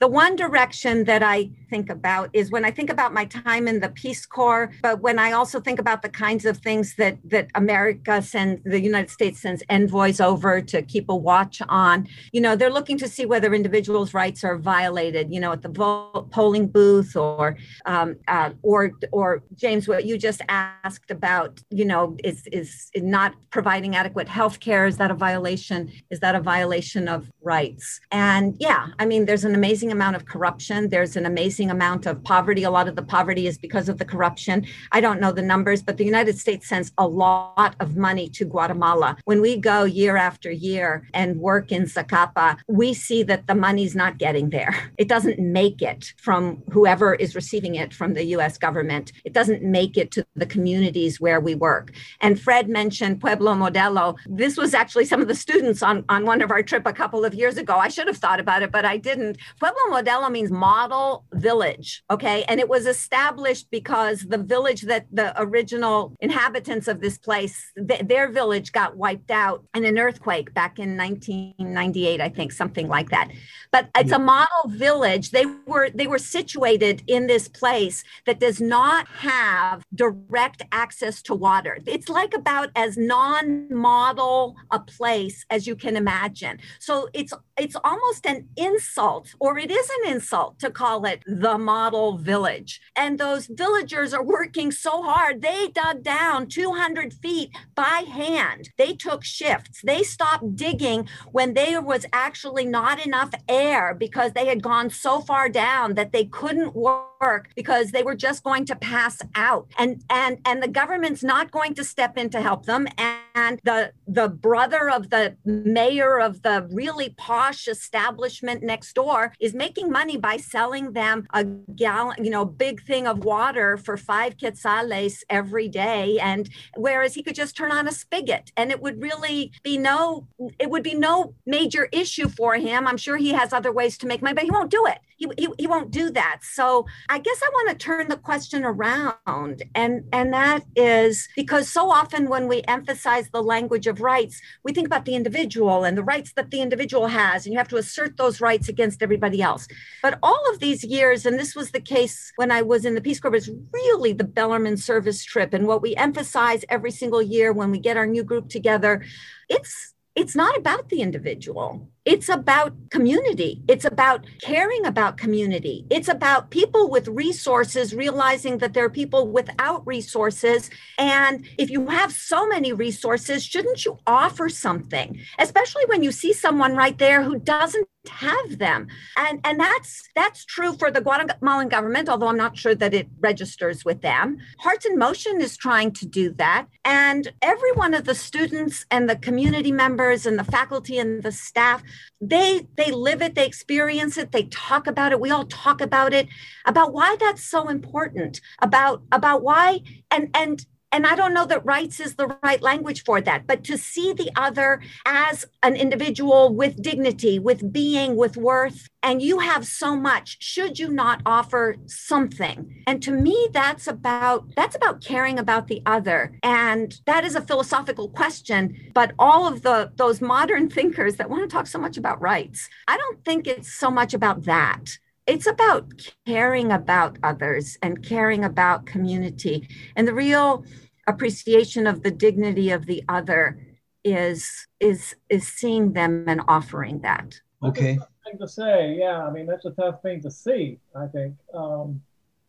The 0.00 0.06
one 0.06 0.36
direction 0.36 1.04
that 1.04 1.24
I 1.24 1.50
think 1.70 1.90
about 1.90 2.30
is 2.32 2.52
when 2.52 2.64
I 2.64 2.70
think 2.70 2.88
about 2.88 3.12
my 3.12 3.24
time 3.24 3.66
in 3.66 3.80
the 3.80 3.88
Peace 3.88 4.24
Corps, 4.26 4.70
but 4.80 5.00
when 5.00 5.18
I 5.18 5.32
also 5.32 5.60
think 5.60 5.80
about 5.80 6.02
the 6.02 6.08
kinds 6.08 6.44
of 6.46 6.58
things 6.58 6.94
that 6.96 7.18
that 7.24 7.48
America 7.56 8.22
sends, 8.22 8.62
the 8.64 8.80
United 8.80 9.10
States 9.10 9.40
sends 9.40 9.62
envoys 9.68 10.20
over 10.20 10.60
to 10.60 10.82
keep 10.82 11.08
a 11.08 11.16
watch 11.16 11.60
on. 11.68 12.06
You 12.32 12.40
know, 12.40 12.54
they're 12.54 12.70
looking 12.70 12.96
to 12.98 13.08
see 13.08 13.26
whether 13.26 13.52
individuals' 13.52 14.14
rights 14.14 14.44
are 14.44 14.56
violated. 14.56 15.32
You 15.32 15.40
know, 15.40 15.52
at 15.52 15.62
the 15.62 15.68
vote, 15.68 16.30
polling 16.30 16.68
booth, 16.68 17.16
or 17.16 17.56
um, 17.84 18.16
uh, 18.28 18.50
or 18.62 18.92
or 19.10 19.42
James, 19.56 19.88
what 19.88 20.04
you 20.04 20.16
just 20.16 20.42
asked 20.48 21.10
about. 21.10 21.60
You 21.70 21.84
know, 21.84 22.16
is 22.22 22.46
is 22.52 22.88
not 22.94 23.34
providing 23.50 23.96
adequate 23.96 24.28
health 24.28 24.60
care? 24.60 24.86
Is 24.86 24.96
that 24.98 25.10
a 25.10 25.14
violation? 25.14 25.90
Is 26.10 26.20
that 26.20 26.36
a 26.36 26.40
violation 26.40 27.08
of 27.08 27.30
rights? 27.42 28.00
And 28.12 28.54
yeah, 28.60 28.88
I 29.00 29.04
mean, 29.04 29.24
there's 29.24 29.44
an 29.44 29.56
amazing 29.56 29.87
amazing 29.88 30.02
amount 30.02 30.16
of 30.16 30.26
corruption. 30.26 30.90
There's 30.90 31.16
an 31.16 31.24
amazing 31.24 31.70
amount 31.70 32.04
of 32.06 32.22
poverty. 32.22 32.62
A 32.62 32.70
lot 32.70 32.88
of 32.88 32.96
the 32.96 33.02
poverty 33.02 33.46
is 33.46 33.56
because 33.56 33.88
of 33.88 33.96
the 33.96 34.04
corruption. 34.04 34.66
I 34.92 35.00
don't 35.00 35.18
know 35.20 35.32
the 35.32 35.42
numbers, 35.42 35.82
but 35.82 35.96
the 35.96 36.04
United 36.04 36.38
States 36.38 36.68
sends 36.68 36.92
a 36.98 37.06
lot 37.06 37.74
of 37.80 37.96
money 37.96 38.28
to 38.30 38.44
Guatemala. 38.44 39.16
When 39.24 39.40
we 39.40 39.56
go 39.56 39.84
year 39.84 40.16
after 40.16 40.50
year 40.50 41.08
and 41.14 41.40
work 41.40 41.72
in 41.72 41.84
Zacapa, 41.84 42.58
we 42.68 42.92
see 42.92 43.22
that 43.24 43.46
the 43.46 43.54
money's 43.54 43.94
not 43.94 44.18
getting 44.18 44.50
there. 44.50 44.74
It 44.98 45.08
doesn't 45.08 45.38
make 45.38 45.80
it 45.80 46.12
from 46.16 46.62
whoever 46.72 47.14
is 47.14 47.34
receiving 47.34 47.76
it 47.76 47.94
from 47.94 48.14
the 48.14 48.24
US 48.36 48.58
government. 48.58 49.12
It 49.24 49.32
doesn't 49.32 49.62
make 49.62 49.96
it 49.96 50.10
to 50.12 50.26
the 50.34 50.46
communities 50.46 51.20
where 51.20 51.40
we 51.40 51.54
work. 51.54 51.92
And 52.20 52.38
Fred 52.38 52.68
mentioned 52.68 53.20
Pueblo 53.20 53.54
Modelo. 53.54 54.16
This 54.26 54.56
was 54.56 54.74
actually 54.74 55.06
some 55.06 55.22
of 55.22 55.28
the 55.28 55.34
students 55.34 55.82
on, 55.82 56.04
on 56.08 56.26
one 56.26 56.42
of 56.42 56.50
our 56.50 56.62
trip 56.62 56.84
a 56.84 56.92
couple 56.92 57.24
of 57.24 57.32
years 57.32 57.56
ago. 57.56 57.74
I 57.78 57.88
should 57.88 58.08
have 58.08 58.18
thought 58.18 58.40
about 58.40 58.62
it, 58.62 58.70
but 58.72 58.84
I 58.84 58.96
didn't. 58.98 59.38
Pueblo 59.60 59.77
Modelo 59.90 60.30
means 60.30 60.50
model 60.50 61.24
village. 61.32 62.02
Okay. 62.10 62.44
And 62.44 62.60
it 62.60 62.68
was 62.68 62.86
established 62.86 63.68
because 63.70 64.20
the 64.22 64.38
village 64.38 64.82
that 64.82 65.06
the 65.12 65.32
original 65.40 66.14
inhabitants 66.20 66.88
of 66.88 67.00
this 67.00 67.18
place, 67.18 67.72
th- 67.76 68.02
their 68.02 68.30
village 68.30 68.72
got 68.72 68.96
wiped 68.96 69.30
out 69.30 69.64
in 69.74 69.84
an 69.84 69.98
earthquake 69.98 70.52
back 70.54 70.78
in 70.78 70.96
1998, 70.96 72.20
I 72.20 72.28
think, 72.28 72.52
something 72.52 72.88
like 72.88 73.10
that. 73.10 73.30
But 73.70 73.88
it's 73.96 74.12
a 74.12 74.18
model 74.18 74.48
village. 74.66 75.30
They 75.30 75.46
were 75.66 75.90
they 75.90 76.06
were 76.06 76.18
situated 76.18 77.02
in 77.06 77.26
this 77.26 77.48
place 77.48 78.04
that 78.26 78.40
does 78.40 78.60
not 78.60 79.06
have 79.08 79.84
direct 79.94 80.62
access 80.72 81.22
to 81.22 81.34
water. 81.34 81.78
It's 81.86 82.08
like 82.08 82.34
about 82.34 82.70
as 82.74 82.96
non-model 82.96 84.56
a 84.70 84.80
place 84.80 85.44
as 85.50 85.66
you 85.66 85.76
can 85.76 85.96
imagine. 85.96 86.58
So 86.78 87.08
it's 87.12 87.32
it's 87.58 87.76
almost 87.84 88.26
an 88.26 88.48
insult 88.56 89.34
or 89.40 89.58
it 89.58 89.67
it 89.68 89.72
is 89.74 89.90
an 89.90 90.12
insult 90.12 90.58
to 90.58 90.70
call 90.70 91.04
it 91.04 91.22
the 91.26 91.58
model 91.58 92.16
village. 92.16 92.80
And 92.96 93.18
those 93.18 93.48
villagers 93.48 94.14
are 94.14 94.22
working 94.22 94.72
so 94.72 95.02
hard. 95.02 95.42
They 95.42 95.68
dug 95.68 96.02
down 96.02 96.46
200 96.46 97.12
feet 97.12 97.50
by 97.74 98.04
hand. 98.10 98.70
They 98.78 98.94
took 98.94 99.24
shifts. 99.24 99.82
They 99.82 100.04
stopped 100.04 100.56
digging 100.56 101.06
when 101.32 101.52
there 101.52 101.82
was 101.82 102.06
actually 102.14 102.64
not 102.64 103.04
enough 103.04 103.30
air 103.46 103.94
because 103.94 104.32
they 104.32 104.46
had 104.46 104.62
gone 104.62 104.88
so 104.88 105.20
far 105.20 105.50
down 105.50 105.94
that 105.94 106.12
they 106.12 106.24
couldn't 106.24 106.74
work 106.74 107.07
because 107.54 107.90
they 107.90 108.02
were 108.02 108.14
just 108.14 108.42
going 108.44 108.64
to 108.66 108.76
pass 108.76 109.20
out. 109.34 109.68
And 109.78 110.02
and 110.10 110.38
and 110.44 110.62
the 110.62 110.68
government's 110.68 111.22
not 111.22 111.50
going 111.50 111.74
to 111.74 111.84
step 111.84 112.16
in 112.16 112.30
to 112.30 112.40
help 112.40 112.66
them. 112.66 112.86
And 112.98 113.60
the 113.64 113.92
the 114.06 114.28
brother 114.28 114.90
of 114.90 115.10
the 115.10 115.36
mayor 115.44 116.20
of 116.20 116.42
the 116.42 116.68
really 116.70 117.10
posh 117.10 117.68
establishment 117.68 118.62
next 118.62 118.94
door 118.94 119.32
is 119.40 119.54
making 119.54 119.90
money 119.90 120.16
by 120.16 120.36
selling 120.36 120.92
them 120.92 121.26
a 121.34 121.44
gallon, 121.44 122.24
you 122.24 122.30
know, 122.30 122.44
big 122.44 122.82
thing 122.82 123.06
of 123.06 123.24
water 123.24 123.76
for 123.76 123.96
five 123.96 124.36
quetzales 124.36 125.22
every 125.28 125.68
day. 125.68 126.18
And 126.20 126.48
whereas 126.76 127.14
he 127.14 127.22
could 127.22 127.34
just 127.34 127.56
turn 127.56 127.72
on 127.72 127.88
a 127.88 127.92
spigot 127.92 128.52
and 128.56 128.70
it 128.70 128.80
would 128.80 129.00
really 129.02 129.52
be 129.62 129.78
no, 129.78 130.26
it 130.58 130.70
would 130.70 130.82
be 130.82 130.94
no 130.94 131.34
major 131.46 131.88
issue 131.92 132.28
for 132.28 132.54
him. 132.54 132.86
I'm 132.86 132.96
sure 132.96 133.16
he 133.16 133.32
has 133.32 133.52
other 133.52 133.72
ways 133.72 133.98
to 133.98 134.06
make 134.06 134.22
money, 134.22 134.34
but 134.34 134.44
he 134.44 134.50
won't 134.50 134.70
do 134.70 134.86
it. 134.86 134.98
He, 135.18 135.48
he, 135.58 135.66
won't 135.66 135.90
do 135.90 136.10
that. 136.12 136.38
So 136.42 136.86
I 137.08 137.18
guess 137.18 137.42
I 137.42 137.48
want 137.50 137.70
to 137.70 137.74
turn 137.74 138.08
the 138.08 138.16
question 138.16 138.64
around. 138.64 139.64
And, 139.74 140.04
and 140.12 140.32
that 140.32 140.64
is 140.76 141.28
because 141.34 141.68
so 141.68 141.90
often 141.90 142.28
when 142.28 142.46
we 142.46 142.62
emphasize 142.68 143.28
the 143.30 143.42
language 143.42 143.88
of 143.88 144.00
rights, 144.00 144.40
we 144.62 144.72
think 144.72 144.86
about 144.86 145.06
the 145.06 145.16
individual 145.16 145.82
and 145.82 145.98
the 145.98 146.04
rights 146.04 146.32
that 146.34 146.52
the 146.52 146.60
individual 146.60 147.08
has, 147.08 147.44
and 147.44 147.52
you 147.52 147.58
have 147.58 147.68
to 147.68 147.76
assert 147.78 148.16
those 148.16 148.40
rights 148.40 148.68
against 148.68 149.02
everybody 149.02 149.42
else. 149.42 149.66
But 150.02 150.20
all 150.22 150.44
of 150.52 150.60
these 150.60 150.84
years, 150.84 151.26
and 151.26 151.36
this 151.36 151.56
was 151.56 151.72
the 151.72 151.80
case 151.80 152.32
when 152.36 152.52
I 152.52 152.62
was 152.62 152.84
in 152.84 152.94
the 152.94 153.00
Peace 153.00 153.18
Corps, 153.18 153.32
was 153.32 153.50
really 153.72 154.12
the 154.12 154.22
Bellarmine 154.22 154.76
service 154.76 155.24
trip. 155.24 155.52
And 155.52 155.66
what 155.66 155.82
we 155.82 155.96
emphasize 155.96 156.64
every 156.68 156.92
single 156.92 157.22
year 157.22 157.52
when 157.52 157.72
we 157.72 157.80
get 157.80 157.96
our 157.96 158.06
new 158.06 158.22
group 158.22 158.48
together, 158.48 159.04
it's 159.48 159.94
it's 160.18 160.34
not 160.34 160.56
about 160.56 160.88
the 160.88 161.00
individual. 161.00 161.88
It's 162.08 162.30
about 162.30 162.72
community. 162.88 163.60
It's 163.68 163.84
about 163.84 164.24
caring 164.40 164.86
about 164.86 165.18
community. 165.18 165.84
It's 165.90 166.08
about 166.08 166.48
people 166.48 166.88
with 166.88 167.06
resources 167.06 167.94
realizing 167.94 168.56
that 168.58 168.72
there 168.72 168.86
are 168.86 168.88
people 169.02 169.28
without 169.28 169.86
resources. 169.86 170.70
And 170.96 171.46
if 171.58 171.68
you 171.68 171.88
have 171.88 172.10
so 172.10 172.48
many 172.48 172.72
resources, 172.72 173.44
shouldn't 173.44 173.84
you 173.84 173.98
offer 174.06 174.48
something? 174.48 175.20
Especially 175.38 175.84
when 175.84 176.02
you 176.02 176.10
see 176.10 176.32
someone 176.32 176.74
right 176.74 176.96
there 176.96 177.22
who 177.22 177.38
doesn't 177.40 177.86
have 178.08 178.58
them 178.58 178.86
and 179.16 179.40
and 179.44 179.60
that's 179.60 180.08
that's 180.14 180.44
true 180.44 180.72
for 180.74 180.90
the 180.90 181.00
guatemalan 181.00 181.68
government 181.68 182.08
although 182.08 182.28
i'm 182.28 182.36
not 182.36 182.56
sure 182.56 182.74
that 182.74 182.94
it 182.94 183.08
registers 183.20 183.84
with 183.84 184.00
them 184.02 184.38
hearts 184.58 184.86
in 184.86 184.98
motion 184.98 185.40
is 185.40 185.56
trying 185.56 185.90
to 185.90 186.06
do 186.06 186.32
that 186.32 186.66
and 186.84 187.32
every 187.42 187.72
one 187.72 187.94
of 187.94 188.04
the 188.04 188.14
students 188.14 188.86
and 188.90 189.08
the 189.08 189.16
community 189.16 189.72
members 189.72 190.26
and 190.26 190.38
the 190.38 190.44
faculty 190.44 190.98
and 190.98 191.22
the 191.22 191.32
staff 191.32 191.82
they 192.20 192.66
they 192.76 192.90
live 192.90 193.22
it 193.22 193.34
they 193.34 193.46
experience 193.46 194.16
it 194.16 194.32
they 194.32 194.44
talk 194.44 194.86
about 194.86 195.12
it 195.12 195.20
we 195.20 195.30
all 195.30 195.46
talk 195.46 195.80
about 195.80 196.12
it 196.12 196.26
about 196.66 196.92
why 196.92 197.16
that's 197.20 197.44
so 197.44 197.68
important 197.68 198.40
about 198.60 199.02
about 199.12 199.42
why 199.42 199.80
and 200.10 200.28
and 200.34 200.66
and 200.92 201.06
I 201.06 201.14
don't 201.14 201.34
know 201.34 201.44
that 201.46 201.64
rights 201.64 202.00
is 202.00 202.14
the 202.14 202.36
right 202.42 202.62
language 202.62 203.04
for 203.04 203.20
that, 203.20 203.46
but 203.46 203.64
to 203.64 203.76
see 203.76 204.12
the 204.12 204.30
other 204.36 204.80
as 205.04 205.44
an 205.62 205.76
individual 205.76 206.54
with 206.54 206.82
dignity, 206.82 207.38
with 207.38 207.72
being, 207.72 208.16
with 208.16 208.36
worth, 208.36 208.88
and 209.02 209.22
you 209.22 209.38
have 209.38 209.66
so 209.66 209.94
much, 209.94 210.38
should 210.40 210.78
you 210.78 210.88
not 210.88 211.20
offer 211.24 211.76
something? 211.86 212.82
And 212.86 213.02
to 213.02 213.12
me, 213.12 213.48
that's 213.52 213.86
about 213.86 214.54
that's 214.56 214.76
about 214.76 215.02
caring 215.02 215.38
about 215.38 215.68
the 215.68 215.82
other. 215.86 216.36
And 216.42 216.94
that 217.06 217.24
is 217.24 217.34
a 217.34 217.40
philosophical 217.40 218.08
question. 218.08 218.90
But 218.94 219.12
all 219.18 219.46
of 219.46 219.62
the 219.62 219.92
those 219.96 220.20
modern 220.20 220.68
thinkers 220.78 221.16
that 221.16 221.30
want 221.30 221.48
to 221.48 221.54
talk 221.54 221.66
so 221.66 221.78
much 221.78 221.96
about 221.96 222.20
rights, 222.20 222.68
I 222.86 222.96
don't 222.96 223.24
think 223.24 223.46
it's 223.46 223.72
so 223.72 223.90
much 223.90 224.14
about 224.14 224.44
that 224.44 224.98
it's 225.28 225.46
about 225.46 225.84
caring 226.26 226.72
about 226.72 227.18
others 227.22 227.78
and 227.82 228.02
caring 228.02 228.44
about 228.44 228.86
community. 228.86 229.68
And 229.94 230.08
the 230.08 230.14
real 230.14 230.64
appreciation 231.06 231.86
of 231.86 232.02
the 232.02 232.10
dignity 232.10 232.70
of 232.70 232.86
the 232.86 233.04
other 233.08 233.58
is 234.04 234.66
is 234.80 235.14
is 235.28 235.46
seeing 235.46 235.92
them 235.92 236.24
and 236.26 236.40
offering 236.48 237.00
that. 237.00 237.40
Okay. 237.62 237.98
Thing 238.24 238.38
to 238.40 238.48
say. 238.48 238.96
Yeah 238.98 239.26
i 239.26 239.30
mean 239.30 239.46
that's 239.46 239.64
a 239.64 239.70
tough 239.70 240.02
thing 240.02 240.20
to 240.22 240.30
see 240.30 240.78
i 240.94 241.06
think. 241.06 241.34
Um 241.54 242.00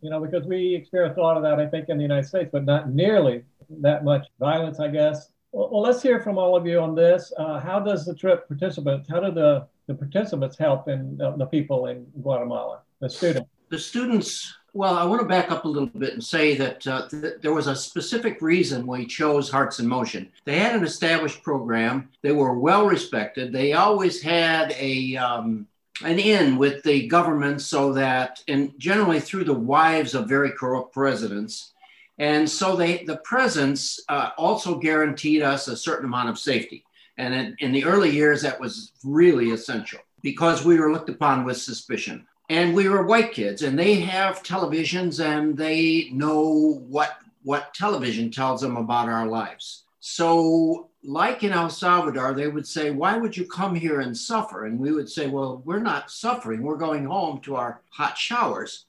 you 0.01 0.09
know, 0.09 0.19
because 0.19 0.45
we 0.45 0.75
experience 0.75 1.17
a 1.17 1.21
lot 1.21 1.35
of 1.35 1.43
that, 1.43 1.59
I 1.59 1.67
think, 1.67 1.89
in 1.89 1.97
the 1.97 2.03
United 2.03 2.27
States, 2.27 2.49
but 2.51 2.65
not 2.65 2.89
nearly 2.89 3.43
that 3.81 4.03
much 4.03 4.27
violence, 4.39 4.79
I 4.79 4.87
guess. 4.87 5.29
Well, 5.51 5.69
well 5.71 5.81
let's 5.81 6.01
hear 6.01 6.21
from 6.21 6.37
all 6.37 6.55
of 6.55 6.65
you 6.65 6.79
on 6.79 6.95
this. 6.95 7.33
Uh, 7.37 7.59
how 7.59 7.79
does 7.79 8.05
the 8.05 8.15
trip 8.15 8.47
participants, 8.47 9.09
how 9.09 9.19
do 9.19 9.31
the, 9.31 9.67
the 9.89 9.95
participants 9.95 10.55
help 10.55 10.87
in 10.87 11.17
the, 11.17 11.47
people 11.47 11.87
in 11.87 12.05
Guatemala, 12.21 12.81
the 13.01 13.09
students? 13.09 13.49
The 13.69 13.79
students 13.79 14.53
well, 14.71 14.99
I 14.99 15.03
want 15.03 15.19
to 15.19 15.27
back 15.27 15.49
up 15.49 15.65
a 15.65 15.67
little 15.67 15.87
bit 15.87 16.13
and 16.13 16.23
say 16.23 16.55
that 16.55 16.85
uh, 16.85 17.07
th- 17.09 17.41
there 17.41 17.53
was 17.53 17.65
a 17.65 17.75
specific 17.75 18.39
reason 18.39 18.85
we 18.85 19.07
chose 19.07 19.49
Hearts 19.49 19.79
in 19.79 19.87
Motion. 19.87 20.31
They 20.45 20.59
had 20.59 20.75
an 20.75 20.83
established 20.83 21.41
program. 21.41 22.09
They 22.21 22.33
were 22.33 22.53
well 22.53 22.85
respected. 22.85 23.51
They 23.51 23.73
always 23.73 24.21
had 24.21 24.75
a 24.77 25.15
um, 25.17 25.65
an 26.03 26.19
in 26.19 26.55
with 26.57 26.83
the 26.83 27.07
government, 27.07 27.61
so 27.61 27.93
that 27.93 28.43
and 28.47 28.71
generally 28.77 29.19
through 29.19 29.45
the 29.45 29.53
wives 29.53 30.13
of 30.13 30.29
very 30.29 30.51
corrupt 30.51 30.93
presidents, 30.93 31.73
and 32.19 32.47
so 32.47 32.75
they 32.75 33.03
the 33.05 33.17
presence 33.17 33.99
uh, 34.07 34.29
also 34.37 34.77
guaranteed 34.77 35.41
us 35.41 35.67
a 35.67 35.75
certain 35.75 36.05
amount 36.05 36.29
of 36.29 36.37
safety. 36.37 36.85
And 37.19 37.33
in, 37.33 37.55
in 37.59 37.71
the 37.73 37.83
early 37.83 38.09
years, 38.09 38.41
that 38.41 38.59
was 38.59 38.93
really 39.03 39.51
essential 39.51 39.99
because 40.21 40.63
we 40.63 40.79
were 40.79 40.91
looked 40.91 41.09
upon 41.09 41.43
with 41.43 41.57
suspicion. 41.57 42.25
And 42.49 42.73
we 42.73 42.87
were 42.87 43.05
white 43.05 43.33
kids 43.33 43.61
and 43.61 43.77
they 43.77 43.95
have 43.95 44.41
televisions 44.41 45.23
and 45.23 45.55
they 45.55 46.09
know 46.11 46.81
what 46.87 47.17
what 47.43 47.73
television 47.73 48.31
tells 48.31 48.61
them 48.61 48.75
about 48.75 49.07
our 49.09 49.27
lives. 49.27 49.83
So 49.99 50.89
like 51.03 51.43
in 51.43 51.51
el 51.51 51.69
salvador 51.69 52.33
they 52.33 52.47
would 52.47 52.67
say 52.67 52.89
why 52.89 53.17
would 53.17 53.35
you 53.35 53.45
come 53.45 53.75
here 53.75 53.99
and 53.99 54.17
suffer? 54.17 54.65
And 54.65 54.79
we 54.79 54.93
would 54.93 55.09
say 55.09 55.27
well 55.27 55.61
we're 55.65 55.79
not 55.79 56.09
suffering. 56.09 56.63
We're 56.63 56.77
going 56.77 57.05
home 57.05 57.41
to 57.41 57.55
our 57.57 57.81
hot 57.89 58.17
showers 58.17 58.85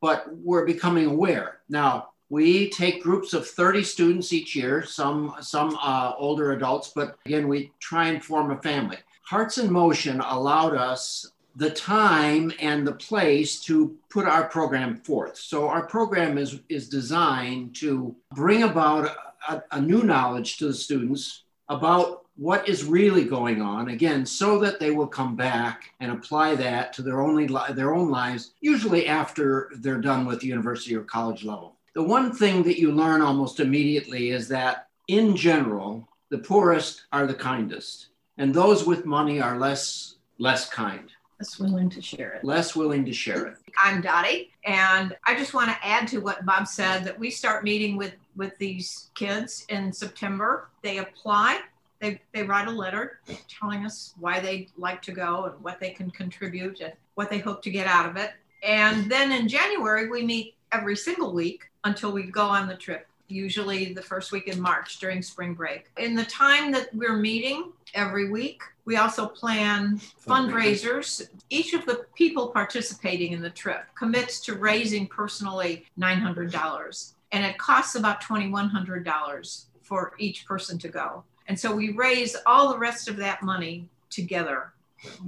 but 0.00 0.26
we're 0.36 0.66
becoming 0.66 1.06
aware. 1.06 1.60
Now 1.68 2.13
we 2.30 2.70
take 2.70 3.02
groups 3.02 3.32
of 3.34 3.46
30 3.46 3.82
students 3.84 4.32
each 4.32 4.56
year 4.56 4.84
some 4.84 5.34
some 5.40 5.78
uh, 5.82 6.12
older 6.18 6.52
adults 6.52 6.92
but 6.94 7.16
again 7.26 7.48
we 7.48 7.70
try 7.80 8.08
and 8.08 8.24
form 8.24 8.50
a 8.50 8.60
family 8.62 8.98
hearts 9.22 9.58
in 9.58 9.72
motion 9.72 10.20
allowed 10.20 10.74
us 10.74 11.26
the 11.56 11.70
time 11.70 12.52
and 12.60 12.86
the 12.86 12.92
place 12.92 13.60
to 13.60 13.96
put 14.10 14.26
our 14.26 14.48
program 14.48 14.96
forth. 14.98 15.36
So 15.36 15.68
our 15.68 15.86
program 15.86 16.36
is, 16.36 16.60
is 16.68 16.88
designed 16.88 17.76
to 17.76 18.14
bring 18.34 18.64
about 18.64 19.16
a, 19.48 19.62
a, 19.70 19.80
new 19.80 20.02
knowledge 20.02 20.56
to 20.58 20.66
the 20.66 20.74
students 20.74 21.44
about 21.68 22.22
what 22.36 22.68
is 22.68 22.84
really 22.84 23.24
going 23.24 23.62
on 23.62 23.90
again 23.90 24.26
so 24.26 24.58
that 24.58 24.80
they 24.80 24.90
will 24.90 25.06
come 25.06 25.36
back 25.36 25.90
and 26.00 26.10
apply 26.10 26.56
that 26.56 26.92
to 26.92 27.02
their 27.02 27.20
only 27.20 27.46
their 27.74 27.94
own 27.94 28.10
lives 28.10 28.54
usually 28.60 29.06
after 29.06 29.70
they're 29.76 30.00
done 30.00 30.26
with 30.26 30.42
university 30.42 30.96
or 30.96 31.04
college 31.04 31.44
level 31.44 31.73
the 31.94 32.02
one 32.02 32.32
thing 32.32 32.62
that 32.64 32.78
you 32.78 32.92
learn 32.92 33.22
almost 33.22 33.60
immediately 33.60 34.30
is 34.30 34.48
that 34.48 34.88
in 35.08 35.36
general 35.36 36.08
the 36.30 36.38
poorest 36.38 37.06
are 37.12 37.26
the 37.26 37.34
kindest 37.34 38.08
and 38.38 38.52
those 38.52 38.86
with 38.86 39.04
money 39.04 39.40
are 39.40 39.58
less 39.58 40.16
less 40.38 40.68
kind 40.68 41.10
less 41.38 41.58
willing 41.58 41.90
to 41.90 42.00
share 42.00 42.32
it. 42.32 42.44
Less 42.44 42.76
willing 42.76 43.04
to 43.04 43.12
share 43.12 43.46
it. 43.46 43.56
I'm 43.82 44.00
Dottie, 44.00 44.50
and 44.64 45.16
I 45.24 45.34
just 45.34 45.54
want 45.54 45.70
to 45.70 45.86
add 45.86 46.06
to 46.08 46.18
what 46.18 46.46
Bob 46.46 46.66
said 46.66 47.04
that 47.04 47.18
we 47.18 47.30
start 47.30 47.64
meeting 47.64 47.96
with 47.96 48.14
with 48.36 48.56
these 48.58 49.10
kids 49.14 49.66
in 49.68 49.92
September. 49.92 50.68
They 50.82 50.98
apply. 50.98 51.60
They, 52.00 52.20
they 52.32 52.42
write 52.42 52.68
a 52.68 52.72
letter 52.72 53.20
telling 53.48 53.86
us 53.86 54.14
why 54.18 54.40
they'd 54.40 54.70
like 54.76 55.00
to 55.02 55.12
go 55.12 55.44
and 55.44 55.64
what 55.64 55.80
they 55.80 55.90
can 55.90 56.10
contribute 56.10 56.80
and 56.80 56.92
what 57.14 57.30
they 57.30 57.38
hope 57.38 57.62
to 57.62 57.70
get 57.70 57.86
out 57.86 58.06
of 58.06 58.16
it. 58.16 58.32
And 58.62 59.10
then 59.10 59.32
in 59.32 59.48
January, 59.48 60.10
we 60.10 60.22
meet 60.22 60.54
every 60.72 60.96
single 60.96 61.32
week 61.32 61.62
until 61.84 62.12
we 62.12 62.24
go 62.24 62.46
on 62.46 62.68
the 62.68 62.76
trip 62.76 63.06
usually 63.28 63.92
the 63.92 64.02
first 64.02 64.32
week 64.32 64.48
in 64.48 64.60
March 64.60 64.98
during 64.98 65.22
spring 65.22 65.54
break. 65.54 65.90
In 65.96 66.14
the 66.14 66.24
time 66.24 66.72
that 66.72 66.94
we're 66.94 67.16
meeting 67.16 67.72
every 67.94 68.30
week, 68.30 68.62
we 68.84 68.96
also 68.96 69.26
plan 69.26 69.98
fundraisers. 70.26 71.28
Each 71.48 71.72
of 71.72 71.86
the 71.86 72.06
people 72.14 72.48
participating 72.48 73.32
in 73.32 73.40
the 73.40 73.50
trip 73.50 73.84
commits 73.96 74.40
to 74.40 74.54
raising 74.54 75.06
personally 75.06 75.86
$900, 75.98 77.12
and 77.32 77.44
it 77.44 77.58
costs 77.58 77.94
about 77.94 78.22
$2,100 78.22 79.64
for 79.82 80.12
each 80.18 80.46
person 80.46 80.78
to 80.78 80.88
go. 80.88 81.24
And 81.46 81.58
so 81.58 81.74
we 81.74 81.92
raise 81.92 82.36
all 82.46 82.72
the 82.72 82.78
rest 82.78 83.08
of 83.08 83.16
that 83.16 83.42
money 83.42 83.88
together 84.10 84.73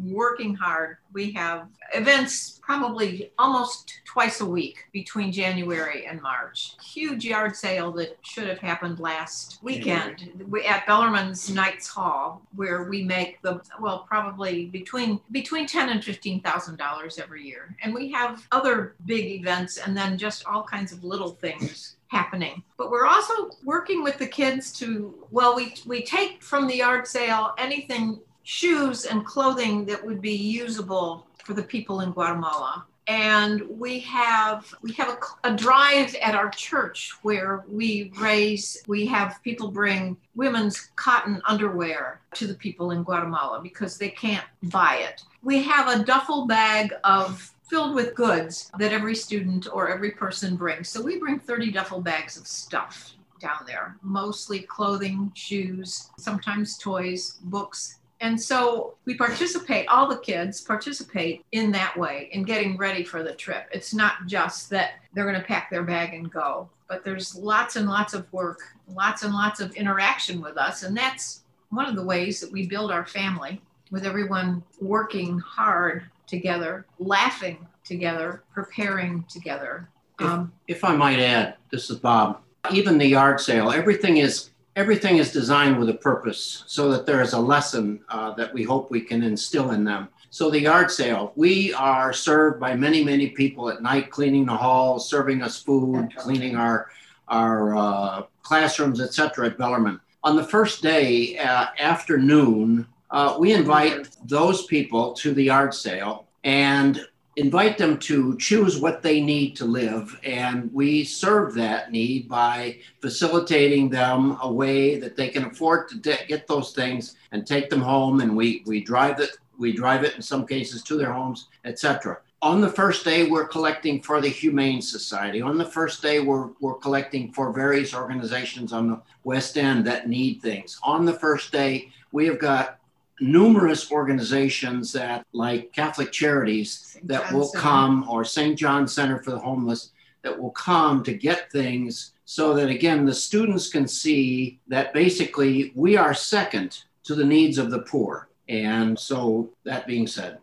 working 0.02 0.54
hard. 0.54 0.98
We 1.12 1.32
have 1.32 1.68
events 1.94 2.60
probably 2.62 3.30
almost 3.38 4.00
twice 4.04 4.40
a 4.40 4.46
week 4.46 4.84
between 4.92 5.30
January 5.30 6.06
and 6.06 6.20
March. 6.20 6.74
Huge 6.82 7.24
yard 7.24 7.54
sale 7.54 7.92
that 7.92 8.18
should 8.22 8.48
have 8.48 8.58
happened 8.58 8.98
last 8.98 9.58
weekend 9.62 10.44
we, 10.48 10.64
at 10.64 10.86
Bellarmine's 10.86 11.48
Knights 11.50 11.88
Hall, 11.88 12.42
where 12.54 12.84
we 12.84 13.04
make 13.04 13.40
the 13.42 13.60
well 13.80 14.04
probably 14.08 14.66
between 14.66 15.20
between 15.30 15.66
ten 15.66 15.90
and 15.90 16.02
fifteen 16.02 16.40
thousand 16.40 16.76
dollars 16.76 17.18
every 17.18 17.44
year. 17.44 17.76
And 17.82 17.94
we 17.94 18.10
have 18.12 18.46
other 18.52 18.94
big 19.06 19.26
events 19.26 19.78
and 19.78 19.96
then 19.96 20.18
just 20.18 20.44
all 20.46 20.64
kinds 20.64 20.92
of 20.92 21.04
little 21.04 21.30
things 21.30 21.96
happening. 22.08 22.62
But 22.78 22.90
we're 22.90 23.06
also 23.06 23.50
working 23.64 24.02
with 24.02 24.18
the 24.18 24.26
kids 24.28 24.72
to, 24.74 25.26
well, 25.30 25.56
we, 25.56 25.74
we 25.86 26.02
take 26.04 26.42
from 26.42 26.68
the 26.68 26.76
yard 26.76 27.06
sale 27.06 27.52
anything 27.58 28.20
shoes 28.46 29.06
and 29.06 29.26
clothing 29.26 29.84
that 29.84 30.04
would 30.06 30.22
be 30.22 30.36
usable 30.36 31.26
for 31.44 31.52
the 31.52 31.62
people 31.62 32.00
in 32.00 32.12
Guatemala. 32.12 32.86
And 33.08 33.62
we 33.68 34.00
have 34.00 34.72
we 34.82 34.92
have 34.94 35.08
a, 35.44 35.48
a, 35.48 35.56
drive 35.56 36.14
at 36.16 36.34
our 36.34 36.50
church 36.50 37.12
where 37.22 37.64
we 37.68 38.12
raise 38.18 38.82
we 38.88 39.06
have 39.06 39.40
people 39.44 39.70
bring 39.70 40.16
women's 40.34 40.90
cotton 40.96 41.40
underwear 41.46 42.20
to 42.34 42.46
the 42.46 42.54
people 42.54 42.90
in 42.92 43.04
Guatemala 43.04 43.60
because 43.62 43.98
they 43.98 44.10
can't 44.10 44.44
buy 44.64 44.96
it. 44.96 45.22
We 45.42 45.62
have 45.62 45.88
a 45.88 46.04
duffel 46.04 46.46
bag 46.46 46.94
of 47.04 47.52
filled 47.68 47.94
with 47.94 48.14
goods 48.14 48.70
that 48.78 48.92
every 48.92 49.14
student 49.14 49.66
or 49.72 49.88
every 49.88 50.12
person 50.12 50.56
brings. 50.56 50.88
So 50.88 51.02
we 51.02 51.18
bring 51.18 51.38
30 51.38 51.72
duffel 51.72 52.00
bags 52.00 52.36
of 52.36 52.46
stuff 52.46 53.14
down 53.40 53.64
there, 53.66 53.96
mostly 54.02 54.60
clothing, 54.60 55.30
shoes, 55.34 56.10
sometimes 56.18 56.78
toys, 56.78 57.38
books, 57.44 57.98
and 58.20 58.40
so 58.40 58.94
we 59.04 59.14
participate, 59.14 59.88
all 59.88 60.08
the 60.08 60.18
kids 60.18 60.60
participate 60.60 61.44
in 61.52 61.70
that 61.72 61.96
way 61.96 62.30
in 62.32 62.44
getting 62.44 62.76
ready 62.76 63.04
for 63.04 63.22
the 63.22 63.34
trip. 63.34 63.68
It's 63.72 63.92
not 63.92 64.26
just 64.26 64.70
that 64.70 64.92
they're 65.12 65.30
going 65.30 65.40
to 65.40 65.46
pack 65.46 65.70
their 65.70 65.82
bag 65.82 66.14
and 66.14 66.30
go, 66.30 66.68
but 66.88 67.04
there's 67.04 67.34
lots 67.34 67.76
and 67.76 67.86
lots 67.88 68.14
of 68.14 68.32
work, 68.32 68.60
lots 68.88 69.22
and 69.22 69.34
lots 69.34 69.60
of 69.60 69.74
interaction 69.74 70.40
with 70.40 70.56
us. 70.56 70.82
And 70.82 70.96
that's 70.96 71.42
one 71.70 71.86
of 71.86 71.94
the 71.94 72.04
ways 72.04 72.40
that 72.40 72.50
we 72.50 72.66
build 72.66 72.90
our 72.90 73.06
family 73.06 73.60
with 73.90 74.06
everyone 74.06 74.62
working 74.80 75.38
hard 75.38 76.04
together, 76.26 76.86
laughing 76.98 77.66
together, 77.84 78.42
preparing 78.54 79.24
together. 79.28 79.88
If, 80.18 80.26
um, 80.26 80.52
if 80.66 80.84
I 80.84 80.96
might 80.96 81.18
add, 81.18 81.56
this 81.70 81.90
is 81.90 81.98
Bob. 81.98 82.40
Even 82.72 82.98
the 82.98 83.06
yard 83.06 83.40
sale, 83.40 83.70
everything 83.70 84.16
is 84.16 84.50
everything 84.76 85.16
is 85.16 85.32
designed 85.32 85.78
with 85.78 85.88
a 85.88 85.94
purpose 85.94 86.62
so 86.66 86.90
that 86.90 87.06
there 87.06 87.22
is 87.22 87.32
a 87.32 87.40
lesson 87.40 87.98
uh, 88.10 88.32
that 88.34 88.52
we 88.52 88.62
hope 88.62 88.90
we 88.90 89.00
can 89.00 89.22
instill 89.22 89.70
in 89.70 89.82
them. 89.82 90.08
So 90.28 90.50
the 90.50 90.60
yard 90.60 90.90
sale, 90.90 91.32
we 91.34 91.72
are 91.72 92.12
served 92.12 92.60
by 92.60 92.76
many, 92.76 93.02
many 93.02 93.30
people 93.30 93.70
at 93.70 93.82
night, 93.82 94.10
cleaning 94.10 94.44
the 94.44 94.56
halls, 94.56 95.08
serving 95.08 95.42
us 95.42 95.60
food, 95.60 96.14
cleaning 96.16 96.56
our 96.56 96.90
our 97.28 97.76
uh, 97.76 98.22
classrooms, 98.42 99.00
etc. 99.00 99.46
at 99.46 99.58
Bellarmine. 99.58 99.98
On 100.22 100.36
the 100.36 100.44
first 100.44 100.80
day, 100.80 101.36
uh, 101.38 101.66
afternoon, 101.80 102.86
uh, 103.10 103.36
we 103.36 103.52
invite 103.52 104.08
those 104.26 104.66
people 104.66 105.12
to 105.14 105.34
the 105.34 105.44
yard 105.44 105.74
sale, 105.74 106.28
and 106.44 107.00
invite 107.36 107.76
them 107.76 107.98
to 107.98 108.36
choose 108.38 108.78
what 108.78 109.02
they 109.02 109.20
need 109.20 109.54
to 109.56 109.66
live. 109.66 110.18
And 110.24 110.72
we 110.72 111.04
serve 111.04 111.54
that 111.54 111.92
need 111.92 112.28
by 112.28 112.78
facilitating 113.00 113.90
them 113.90 114.38
a 114.42 114.50
way 114.50 114.98
that 114.98 115.16
they 115.16 115.28
can 115.28 115.44
afford 115.44 115.88
to 115.88 115.98
de- 115.98 116.26
get 116.26 116.46
those 116.46 116.72
things 116.72 117.16
and 117.32 117.46
take 117.46 117.68
them 117.68 117.82
home. 117.82 118.20
And 118.20 118.36
we, 118.36 118.62
we 118.66 118.82
drive 118.82 119.20
it, 119.20 119.36
we 119.58 119.72
drive 119.72 120.02
it 120.02 120.16
in 120.16 120.22
some 120.22 120.46
cases 120.46 120.82
to 120.84 120.96
their 120.96 121.12
homes, 121.12 121.48
etc. 121.64 122.18
On 122.42 122.60
the 122.60 122.70
first 122.70 123.04
day, 123.04 123.28
we're 123.28 123.48
collecting 123.48 124.00
for 124.00 124.20
the 124.20 124.28
Humane 124.28 124.80
Society. 124.80 125.42
On 125.42 125.58
the 125.58 125.64
first 125.64 126.02
day, 126.02 126.20
we're, 126.20 126.50
we're 126.60 126.74
collecting 126.74 127.32
for 127.32 127.52
various 127.52 127.94
organizations 127.94 128.72
on 128.72 128.88
the 128.88 129.00
West 129.24 129.58
End 129.58 129.86
that 129.86 130.08
need 130.08 130.40
things. 130.40 130.78
On 130.82 131.04
the 131.04 131.14
first 131.14 131.50
day, 131.50 131.90
we 132.12 132.26
have 132.26 132.38
got 132.38 132.75
numerous 133.20 133.90
organizations 133.90 134.92
that, 134.92 135.26
like 135.32 135.72
Catholic 135.72 136.12
Charities, 136.12 136.78
St. 136.78 137.08
that 137.08 137.24
John 137.24 137.34
will 137.34 137.46
Center. 137.46 137.62
come, 137.62 138.08
or 138.08 138.24
St. 138.24 138.58
John 138.58 138.86
Center 138.86 139.22
for 139.22 139.30
the 139.30 139.38
Homeless, 139.38 139.92
that 140.22 140.38
will 140.38 140.50
come 140.50 141.02
to 141.04 141.14
get 141.14 141.50
things 141.52 142.12
so 142.24 142.54
that, 142.54 142.68
again, 142.68 143.04
the 143.06 143.14
students 143.14 143.70
can 143.70 143.86
see 143.86 144.58
that 144.68 144.92
basically 144.92 145.72
we 145.74 145.96
are 145.96 146.12
second 146.12 146.82
to 147.04 147.14
the 147.14 147.24
needs 147.24 147.58
of 147.58 147.70
the 147.70 147.80
poor. 147.80 148.28
And 148.48 148.98
so, 148.98 149.50
that 149.64 149.86
being 149.86 150.06
said, 150.06 150.38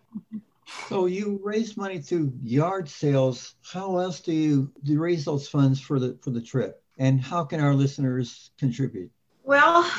So 0.90 1.06
you 1.06 1.40
raise 1.44 1.78
money 1.78 2.00
through 2.00 2.34
yard 2.42 2.90
sales. 2.90 3.56
How 3.64 3.98
else 3.98 4.20
do 4.20 4.34
you, 4.34 4.72
do 4.84 4.94
you 4.94 5.00
raise 5.00 5.24
those 5.26 5.48
funds 5.48 5.80
for 5.80 6.00
the 6.00 6.18
for 6.22 6.32
the 6.32 6.42
trip? 6.42 6.82
And 6.98 7.20
how 7.20 7.44
can 7.44 7.60
our 7.60 7.74
listeners 7.74 8.52
contribute? 8.58 9.10
Well, 9.46 9.90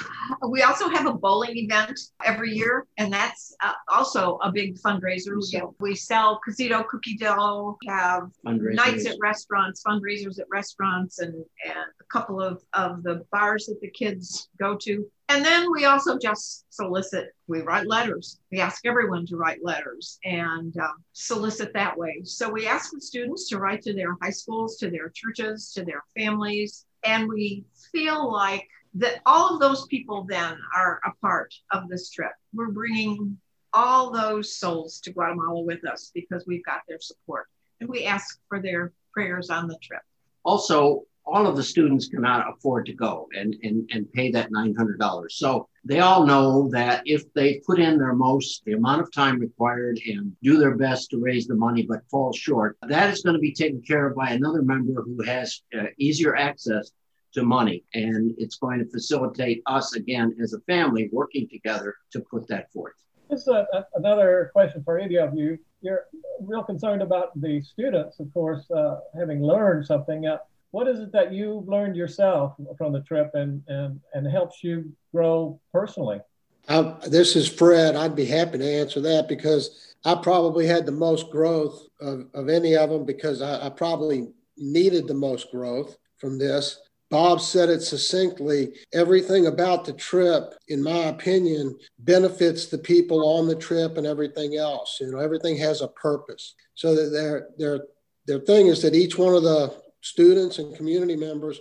we 0.48 0.62
also 0.62 0.88
have 0.88 1.06
a 1.06 1.12
bowling 1.12 1.58
event 1.58 2.00
every 2.24 2.52
year, 2.52 2.86
and 2.96 3.12
that's 3.12 3.54
uh, 3.62 3.72
also 3.92 4.38
a 4.42 4.50
big 4.50 4.78
fundraiser. 4.78 5.36
We, 5.36 5.90
we 5.90 5.94
sell 5.94 6.40
Casito 6.46 6.86
cookie 6.88 7.18
dough, 7.18 7.76
have 7.86 8.30
nights 8.44 9.06
at 9.06 9.16
restaurants, 9.20 9.82
fundraisers 9.86 10.40
at 10.40 10.46
restaurants, 10.50 11.18
and, 11.18 11.34
and 11.34 11.86
a 12.00 12.04
couple 12.10 12.40
of, 12.40 12.62
of 12.72 13.02
the 13.02 13.26
bars 13.32 13.66
that 13.66 13.80
the 13.82 13.90
kids 13.90 14.48
go 14.58 14.78
to. 14.80 15.06
And 15.28 15.44
then 15.44 15.70
we 15.70 15.84
also 15.84 16.16
just 16.18 16.64
solicit, 16.70 17.26
we 17.46 17.60
write 17.60 17.86
letters. 17.86 18.40
We 18.50 18.60
ask 18.60 18.86
everyone 18.86 19.26
to 19.26 19.36
write 19.36 19.62
letters 19.62 20.18
and 20.24 20.74
uh, 20.78 20.88
solicit 21.12 21.74
that 21.74 21.96
way. 21.98 22.22
So 22.24 22.48
we 22.50 22.66
ask 22.66 22.92
the 22.92 23.00
students 23.00 23.48
to 23.50 23.58
write 23.58 23.82
to 23.82 23.92
their 23.92 24.16
high 24.22 24.30
schools, 24.30 24.78
to 24.78 24.90
their 24.90 25.10
churches, 25.14 25.72
to 25.74 25.84
their 25.84 26.02
families. 26.16 26.86
And 27.04 27.28
we 27.28 27.64
feel 27.92 28.32
like 28.32 28.66
that 28.94 29.20
all 29.26 29.54
of 29.54 29.60
those 29.60 29.86
people 29.86 30.24
then 30.28 30.56
are 30.74 31.00
a 31.04 31.12
part 31.20 31.52
of 31.72 31.88
this 31.88 32.10
trip. 32.10 32.32
We're 32.52 32.70
bringing 32.70 33.36
all 33.72 34.12
those 34.12 34.56
souls 34.56 35.00
to 35.00 35.12
Guatemala 35.12 35.62
with 35.62 35.84
us 35.84 36.12
because 36.14 36.44
we've 36.46 36.64
got 36.64 36.82
their 36.88 37.00
support. 37.00 37.48
And 37.80 37.88
we 37.88 38.04
ask 38.04 38.38
for 38.48 38.60
their 38.60 38.92
prayers 39.12 39.50
on 39.50 39.66
the 39.66 39.76
trip. 39.82 40.02
Also, 40.44 41.02
all 41.26 41.46
of 41.46 41.56
the 41.56 41.62
students 41.62 42.06
cannot 42.06 42.46
afford 42.52 42.86
to 42.86 42.92
go 42.92 43.28
and, 43.34 43.56
and, 43.62 43.88
and 43.92 44.12
pay 44.12 44.30
that 44.30 44.50
$900. 44.52 45.30
So 45.30 45.68
they 45.84 46.00
all 46.00 46.26
know 46.26 46.68
that 46.70 47.02
if 47.06 47.32
they 47.32 47.62
put 47.66 47.80
in 47.80 47.98
their 47.98 48.14
most, 48.14 48.62
the 48.64 48.74
amount 48.74 49.00
of 49.00 49.10
time 49.10 49.40
required 49.40 49.98
and 50.06 50.36
do 50.42 50.58
their 50.58 50.76
best 50.76 51.10
to 51.10 51.18
raise 51.18 51.46
the 51.46 51.54
money 51.54 51.82
but 51.82 52.08
fall 52.10 52.32
short, 52.32 52.76
that 52.86 53.10
is 53.12 53.22
going 53.22 53.34
to 53.34 53.40
be 53.40 53.54
taken 53.54 53.80
care 53.82 54.06
of 54.06 54.16
by 54.16 54.30
another 54.30 54.62
member 54.62 55.02
who 55.02 55.22
has 55.22 55.62
uh, 55.76 55.84
easier 55.98 56.36
access 56.36 56.92
to 57.34 57.42
money. 57.42 57.84
And 57.94 58.34
it's 58.38 58.56
going 58.56 58.78
to 58.78 58.86
facilitate 58.86 59.62
us 59.66 59.94
again 59.94 60.36
as 60.42 60.52
a 60.52 60.60
family 60.60 61.08
working 61.12 61.48
together 61.48 61.94
to 62.12 62.20
put 62.20 62.48
that 62.48 62.72
forth. 62.72 62.94
This 63.30 63.42
is 63.42 63.48
a, 63.48 63.66
a, 63.72 63.86
another 63.94 64.50
question 64.52 64.82
for 64.84 64.98
any 64.98 65.16
of 65.16 65.36
you. 65.36 65.58
You're 65.80 66.04
real 66.40 66.62
concerned 66.62 67.02
about 67.02 67.38
the 67.40 67.62
students, 67.62 68.20
of 68.20 68.32
course, 68.32 68.70
uh, 68.70 69.00
having 69.16 69.42
learned 69.42 69.86
something. 69.86 70.26
Uh, 70.26 70.38
what 70.70 70.88
is 70.88 70.98
it 70.98 71.12
that 71.12 71.32
you've 71.32 71.68
learned 71.68 71.96
yourself 71.96 72.54
from 72.76 72.92
the 72.92 73.00
trip 73.00 73.30
and, 73.34 73.62
and, 73.68 74.00
and 74.12 74.26
helps 74.26 74.62
you 74.62 74.92
grow 75.12 75.60
personally? 75.72 76.20
Uh, 76.68 76.94
this 77.08 77.36
is 77.36 77.46
Fred. 77.46 77.94
I'd 77.94 78.16
be 78.16 78.24
happy 78.24 78.58
to 78.58 78.72
answer 78.80 79.00
that 79.00 79.28
because 79.28 79.94
I 80.04 80.14
probably 80.14 80.66
had 80.66 80.86
the 80.86 80.92
most 80.92 81.30
growth 81.30 81.86
of, 82.00 82.26
of 82.34 82.48
any 82.48 82.76
of 82.76 82.90
them 82.90 83.04
because 83.04 83.42
I, 83.42 83.66
I 83.66 83.70
probably 83.70 84.28
needed 84.56 85.06
the 85.06 85.14
most 85.14 85.50
growth 85.50 85.96
from 86.18 86.38
this. 86.38 86.80
Bob 87.10 87.40
said 87.40 87.68
it 87.68 87.82
succinctly. 87.82 88.74
Everything 88.92 89.46
about 89.46 89.84
the 89.84 89.92
trip, 89.92 90.54
in 90.68 90.82
my 90.82 91.04
opinion, 91.04 91.78
benefits 91.98 92.66
the 92.66 92.78
people 92.78 93.38
on 93.38 93.46
the 93.46 93.54
trip 93.54 93.98
and 93.98 94.06
everything 94.06 94.56
else. 94.56 94.98
You 95.00 95.12
know, 95.12 95.18
everything 95.18 95.56
has 95.58 95.80
a 95.80 95.88
purpose. 95.88 96.54
So 96.74 96.94
that 96.94 97.10
their 97.10 97.48
their 97.58 97.86
their 98.26 98.40
thing 98.40 98.68
is 98.68 98.82
that 98.82 98.94
each 98.94 99.18
one 99.18 99.34
of 99.34 99.42
the 99.42 99.74
students 100.00 100.58
and 100.58 100.76
community 100.76 101.16
members 101.16 101.60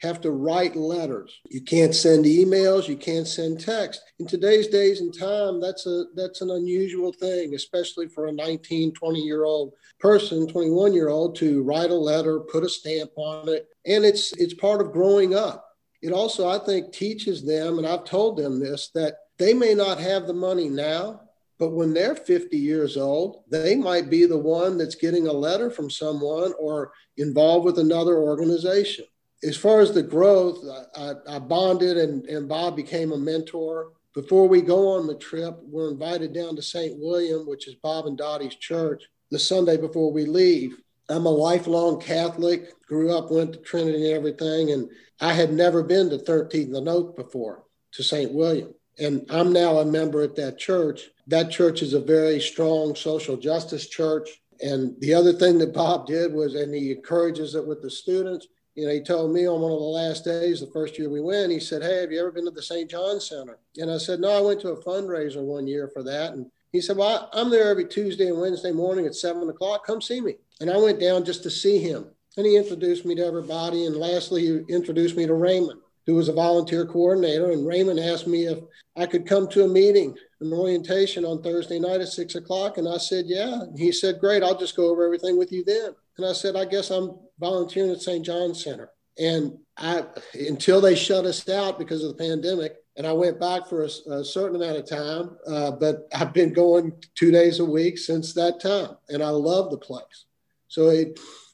have 0.00 0.20
to 0.20 0.30
write 0.30 0.76
letters. 0.76 1.40
You 1.48 1.62
can't 1.62 1.94
send 1.94 2.24
emails, 2.24 2.88
you 2.88 2.96
can't 2.96 3.26
send 3.26 3.60
text. 3.60 4.00
In 4.18 4.26
today's 4.26 4.68
days 4.68 5.00
and 5.00 5.16
time, 5.16 5.60
that's 5.60 5.86
a 5.86 6.04
that's 6.14 6.40
an 6.40 6.50
unusual 6.50 7.12
thing, 7.12 7.54
especially 7.54 8.08
for 8.08 8.26
a 8.26 8.32
19, 8.32 8.92
20 8.92 9.20
year 9.20 9.44
old 9.44 9.72
person, 10.00 10.46
21 10.46 10.92
year 10.92 11.08
old 11.08 11.36
to 11.36 11.62
write 11.62 11.90
a 11.90 11.94
letter, 11.94 12.40
put 12.40 12.64
a 12.64 12.68
stamp 12.68 13.10
on 13.16 13.48
it, 13.48 13.68
and 13.86 14.04
it's 14.04 14.32
it's 14.34 14.54
part 14.54 14.80
of 14.80 14.92
growing 14.92 15.34
up. 15.34 15.66
It 16.02 16.12
also 16.12 16.48
I 16.48 16.58
think 16.58 16.92
teaches 16.92 17.44
them 17.44 17.78
and 17.78 17.86
I've 17.86 18.04
told 18.04 18.36
them 18.36 18.60
this 18.60 18.90
that 18.94 19.14
they 19.38 19.54
may 19.54 19.74
not 19.74 19.98
have 19.98 20.26
the 20.26 20.34
money 20.34 20.68
now, 20.68 21.22
but 21.58 21.72
when 21.72 21.92
they're 21.92 22.14
50 22.14 22.56
years 22.56 22.96
old, 22.96 23.44
they 23.50 23.74
might 23.74 24.10
be 24.10 24.26
the 24.26 24.38
one 24.38 24.78
that's 24.78 24.94
getting 24.94 25.26
a 25.26 25.32
letter 25.32 25.70
from 25.70 25.90
someone 25.90 26.52
or 26.58 26.92
involved 27.16 27.64
with 27.64 27.78
another 27.78 28.18
organization 28.18 29.04
as 29.44 29.56
far 29.56 29.80
as 29.80 29.92
the 29.92 30.02
growth, 30.02 30.64
I, 30.96 31.12
I, 31.28 31.38
bonded 31.38 31.98
and, 31.98 32.24
and 32.26 32.48
Bob 32.48 32.76
became 32.76 33.12
a 33.12 33.18
mentor. 33.18 33.92
Before 34.14 34.48
we 34.48 34.62
go 34.62 34.88
on 34.88 35.06
the 35.06 35.16
trip, 35.16 35.58
we're 35.64 35.90
invited 35.90 36.32
down 36.32 36.56
to 36.56 36.62
St. 36.62 36.98
William, 36.98 37.46
which 37.46 37.68
is 37.68 37.74
Bob 37.74 38.06
and 38.06 38.16
Dottie's 38.16 38.54
church, 38.54 39.04
the 39.30 39.38
Sunday 39.38 39.76
before 39.76 40.12
we 40.12 40.24
leave. 40.24 40.78
I'm 41.08 41.26
a 41.26 41.30
lifelong 41.30 42.00
Catholic, 42.00 42.72
grew 42.86 43.16
up, 43.16 43.30
went 43.30 43.52
to 43.52 43.58
Trinity 43.58 44.06
and 44.06 44.16
everything, 44.16 44.72
and 44.72 44.88
I 45.20 45.32
had 45.32 45.52
never 45.52 45.82
been 45.82 46.10
to 46.10 46.18
13th 46.18 46.72
the 46.72 46.80
Note 46.80 47.16
before 47.16 47.64
to 47.92 48.02
St. 48.02 48.32
William. 48.32 48.74
And 48.98 49.26
I'm 49.30 49.52
now 49.52 49.78
a 49.78 49.84
member 49.84 50.22
at 50.22 50.36
that 50.36 50.58
church. 50.58 51.10
That 51.26 51.50
church 51.50 51.82
is 51.82 51.94
a 51.94 52.00
very 52.00 52.40
strong 52.40 52.94
social 52.94 53.36
justice 53.36 53.88
church. 53.88 54.40
And 54.60 54.98
the 55.00 55.14
other 55.14 55.32
thing 55.32 55.58
that 55.58 55.74
Bob 55.74 56.06
did 56.06 56.32
was, 56.32 56.54
and 56.54 56.72
he 56.74 56.92
encourages 56.92 57.54
it 57.54 57.66
with 57.66 57.82
the 57.82 57.90
students, 57.90 58.46
you 58.74 58.86
know, 58.86 58.92
he 58.92 59.00
told 59.00 59.32
me 59.32 59.46
on 59.46 59.60
one 59.60 59.70
of 59.70 59.78
the 59.78 59.84
last 59.84 60.24
days, 60.24 60.60
the 60.60 60.66
first 60.66 60.98
year 60.98 61.08
we 61.08 61.20
went, 61.20 61.52
he 61.52 61.60
said, 61.60 61.82
Hey, 61.82 62.00
have 62.00 62.10
you 62.10 62.18
ever 62.18 62.32
been 62.32 62.44
to 62.44 62.50
the 62.50 62.62
St. 62.62 62.90
John 62.90 63.20
Center? 63.20 63.58
And 63.76 63.90
I 63.90 63.98
said, 63.98 64.20
No, 64.20 64.30
I 64.30 64.40
went 64.40 64.60
to 64.62 64.70
a 64.70 64.82
fundraiser 64.82 65.42
one 65.42 65.66
year 65.68 65.88
for 65.92 66.02
that. 66.02 66.32
And 66.32 66.50
he 66.72 66.80
said, 66.80 66.96
Well, 66.96 67.30
I'm 67.32 67.50
there 67.50 67.68
every 67.68 67.86
Tuesday 67.86 68.28
and 68.28 68.40
Wednesday 68.40 68.72
morning 68.72 69.06
at 69.06 69.14
seven 69.14 69.48
o'clock. 69.48 69.86
Come 69.86 70.02
see 70.02 70.20
me. 70.20 70.36
And 70.60 70.70
I 70.70 70.76
went 70.76 71.00
down 71.00 71.24
just 71.24 71.42
to 71.42 71.50
see 71.50 71.78
him. 71.78 72.06
And 72.36 72.46
he 72.46 72.56
introduced 72.56 73.04
me 73.04 73.14
to 73.16 73.24
everybody. 73.24 73.86
And 73.86 73.96
lastly, 73.96 74.42
he 74.42 74.74
introduced 74.74 75.16
me 75.16 75.26
to 75.26 75.34
Raymond, 75.34 75.80
who 76.06 76.14
was 76.14 76.28
a 76.28 76.32
volunteer 76.32 76.84
coordinator. 76.86 77.52
And 77.52 77.66
Raymond 77.66 78.00
asked 78.00 78.26
me 78.26 78.46
if 78.46 78.58
I 78.96 79.06
could 79.06 79.26
come 79.26 79.48
to 79.48 79.64
a 79.64 79.68
meeting, 79.68 80.16
an 80.40 80.52
orientation 80.52 81.24
on 81.24 81.42
Thursday 81.42 81.78
night 81.78 82.00
at 82.00 82.08
six 82.08 82.34
o'clock. 82.34 82.78
And 82.78 82.88
I 82.88 82.98
said, 82.98 83.26
Yeah. 83.26 83.62
And 83.62 83.78
he 83.78 83.92
said, 83.92 84.20
Great, 84.20 84.42
I'll 84.42 84.58
just 84.58 84.76
go 84.76 84.90
over 84.90 85.04
everything 85.04 85.38
with 85.38 85.52
you 85.52 85.64
then. 85.64 85.94
And 86.16 86.26
I 86.26 86.32
said, 86.32 86.56
I 86.56 86.64
guess 86.64 86.90
I'm 86.90 87.16
volunteering 87.38 87.90
at 87.90 88.02
St. 88.02 88.24
John's 88.24 88.62
Center. 88.62 88.90
And 89.18 89.58
I, 89.76 90.04
until 90.34 90.80
they 90.80 90.94
shut 90.94 91.24
us 91.24 91.48
out 91.48 91.78
because 91.78 92.02
of 92.02 92.16
the 92.16 92.24
pandemic, 92.24 92.76
and 92.96 93.06
I 93.06 93.12
went 93.12 93.40
back 93.40 93.66
for 93.68 93.82
a, 93.82 94.12
a 94.12 94.24
certain 94.24 94.56
amount 94.56 94.78
of 94.78 94.88
time, 94.88 95.36
uh, 95.46 95.72
but 95.72 96.08
I've 96.14 96.32
been 96.32 96.52
going 96.52 96.92
two 97.16 97.32
days 97.32 97.58
a 97.58 97.64
week 97.64 97.98
since 97.98 98.34
that 98.34 98.60
time, 98.60 98.96
and 99.08 99.22
I 99.22 99.30
love 99.30 99.70
the 99.70 99.78
place. 99.78 100.26
So 100.68 101.04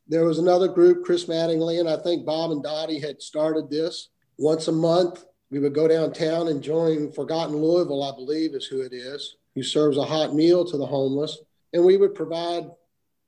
there 0.09 0.25
was 0.25 0.39
another 0.39 0.69
group, 0.69 1.05
Chris 1.05 1.27
Mattingly, 1.27 1.79
and 1.79 1.89
I 1.89 1.97
think 1.97 2.27
Bob 2.27 2.51
and 2.51 2.63
Dottie 2.63 3.01
had 3.01 3.23
started 3.23 3.71
this 3.71 4.09
once 4.39 4.69
a 4.69 4.73
month. 4.73 5.25
We 5.51 5.59
would 5.59 5.75
go 5.75 5.89
downtown 5.89 6.49
and 6.49 6.63
join 6.63 7.13
Forgotten 7.13 7.57
Louisville, 7.57 8.03
I 8.03 8.15
believe 8.15 8.55
is 8.55 8.67
who 8.67 8.81
it 8.81 8.93
is, 8.93 9.37
who 9.55 9.63
serves 9.63 9.97
a 9.97 10.05
hot 10.05 10.35
meal 10.35 10.65
to 10.65 10.77
the 10.77 10.87
homeless. 10.87 11.39
And 11.73 11.85
we 11.85 11.97
would 11.97 12.15
provide 12.15 12.71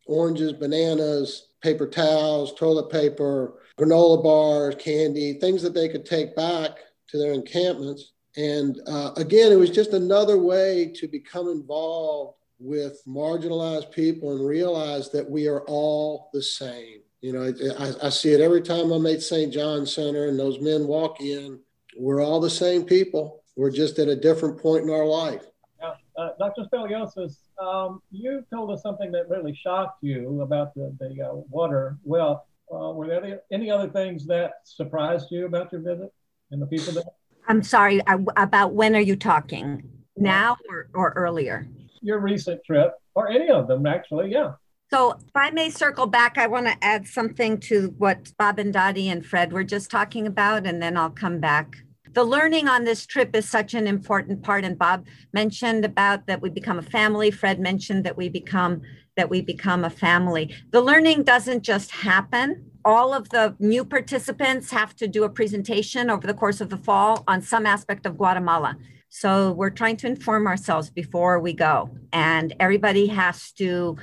oranges, 0.07 0.53
bananas, 0.53 1.49
paper 1.63 1.87
towels, 1.87 2.55
toilet 2.55 2.91
paper, 2.91 3.55
granola 3.79 4.23
bars, 4.23 4.75
candy, 4.77 5.35
things 5.35 5.63
that 5.63 5.75
they 5.75 5.89
could 5.89 6.05
take 6.05 6.35
back 6.35 6.73
to 7.09 7.19
their 7.19 7.33
encampments. 7.33 8.13
And 8.37 8.81
uh, 8.87 9.13
again, 9.17 9.53
it 9.53 9.59
was 9.59 9.71
just 9.71 9.93
another 9.93 10.39
way 10.39 10.93
to 10.97 11.07
become 11.07 11.49
involved 11.49 12.39
with 12.63 13.03
marginalized 13.07 13.91
people 13.91 14.33
and 14.33 14.47
realize 14.47 15.11
that 15.11 15.29
we 15.29 15.49
are 15.49 15.63
all 15.63 16.31
the 16.33 16.43
same. 16.43 17.01
You 17.21 17.33
know, 17.33 17.53
I, 17.79 18.07
I 18.07 18.09
see 18.09 18.33
it 18.33 18.41
every 18.41 18.63
time 18.63 18.91
I'm 18.91 19.07
at 19.07 19.23
St. 19.23 19.53
John 19.53 19.85
Center 19.85 20.27
and 20.27 20.39
those 20.39 20.61
men 20.61 20.87
walk 20.87 21.21
in. 21.21 21.59
We're 21.97 22.23
all 22.23 22.41
the 22.41 22.51
same 22.51 22.85
people. 22.85 23.43
We're 23.57 23.71
just 23.71 23.99
at 23.99 24.09
a 24.09 24.17
different 24.17 24.59
point 24.59 24.85
in 24.85 24.91
our 24.91 25.05
life. 25.05 25.45
Yeah. 25.81 25.95
Uh, 26.17 26.31
Dr. 26.39 26.63
Speliotis, 26.73 27.37
um, 27.61 28.01
you 28.11 28.45
told 28.53 28.71
us 28.71 28.83
something 28.83 29.13
that 29.13 29.29
really 29.29 29.55
shocked 29.55 30.03
you 30.03 30.41
about 30.43 30.75
the, 30.75 30.97
the 31.01 31.23
uh, 31.23 31.35
water 31.51 31.99
well. 32.05 32.47
Uh, 32.73 32.93
were 32.93 33.07
there 33.07 33.23
any, 33.23 33.35
any 33.51 33.71
other 33.71 33.89
things 33.89 34.27
that 34.27 34.55
surprised 34.65 35.29
you 35.31 35.47
about 35.47 35.71
your 35.73 35.83
visit 35.83 36.13
and 36.51 36.63
the 36.63 36.67
people 36.67 36.93
there? 36.93 37.05
I'm 37.47 37.63
sorry, 37.63 38.01
I, 38.07 38.19
about 38.37 38.73
when 38.73 38.97
are 38.97 39.01
you 39.01 39.17
talking? 39.17 39.83
Now 40.17 40.57
or, 40.69 40.89
or 40.95 41.11
earlier? 41.11 41.67
Your 42.03 42.19
recent 42.19 42.63
trip, 42.65 42.95
or 43.15 43.29
any 43.29 43.49
of 43.49 43.69
them, 43.69 43.87
actually, 43.87 44.33
yeah. 44.33 44.53
So, 44.93 45.13
if 45.13 45.35
I 45.35 45.51
may 45.51 45.71
circle 45.71 46.07
back, 46.07 46.37
I 46.37 46.47
want 46.47 46.67
to 46.67 46.77
add 46.83 47.07
something 47.07 47.59
to 47.61 47.95
what 47.97 48.31
Bob 48.37 48.59
and 48.59 48.73
Dottie 48.73 49.09
and 49.09 49.25
Fred 49.25 49.53
were 49.53 49.65
just 49.65 49.91
talking 49.91 50.27
about, 50.27 50.67
and 50.67 50.83
then 50.83 50.97
I'll 50.97 51.11
come 51.11 51.41
back. 51.41 51.77
The 52.13 52.25
learning 52.25 52.69
on 52.69 52.85
this 52.85 53.07
trip 53.07 53.35
is 53.35 53.49
such 53.49 53.73
an 53.73 53.87
important 53.87 54.43
part 54.43 54.67
and 54.67 54.79
bob 54.79 55.07
mentioned 55.33 55.87
about 55.87 56.27
that 56.27 56.43
we 56.43 56.51
become 56.51 56.79
a 56.79 56.83
family 56.83 57.31
fred 57.31 57.59
mentioned 57.59 58.05
that 58.05 58.19
we 58.19 58.29
become 58.29 58.83
that 59.17 59.31
we 59.31 59.41
become 59.41 59.85
a 59.85 59.91
family. 59.91 60.55
The 60.71 60.81
learning 60.81 61.23
doesn't 61.23 61.63
just 61.63 61.91
happen. 61.91 62.71
All 62.85 63.15
of 63.15 63.29
the 63.29 63.55
new 63.59 63.85
participants 63.85 64.71
have 64.71 64.95
to 64.97 65.07
do 65.07 65.25
a 65.25 65.29
presentation 65.29 66.11
over 66.11 66.27
the 66.27 66.35
course 66.35 66.61
of 66.61 66.71
the 66.71 66.77
fall 66.77 67.25
on 67.29 67.41
some 67.41 67.67
aspect 67.67 68.07
of 68.07 68.19
guatemala 68.19 68.77
So 69.15 69.53
we're 69.53 69.69
trying 69.69 69.99
to 69.99 70.07
inform 70.07 70.47
ourselves 70.47 70.89
before 70.89 71.39
we 71.39 71.53
go. 71.53 71.91
And 72.15 72.55
everybody 72.59 73.09
has 73.09 73.53
to, 73.53 73.99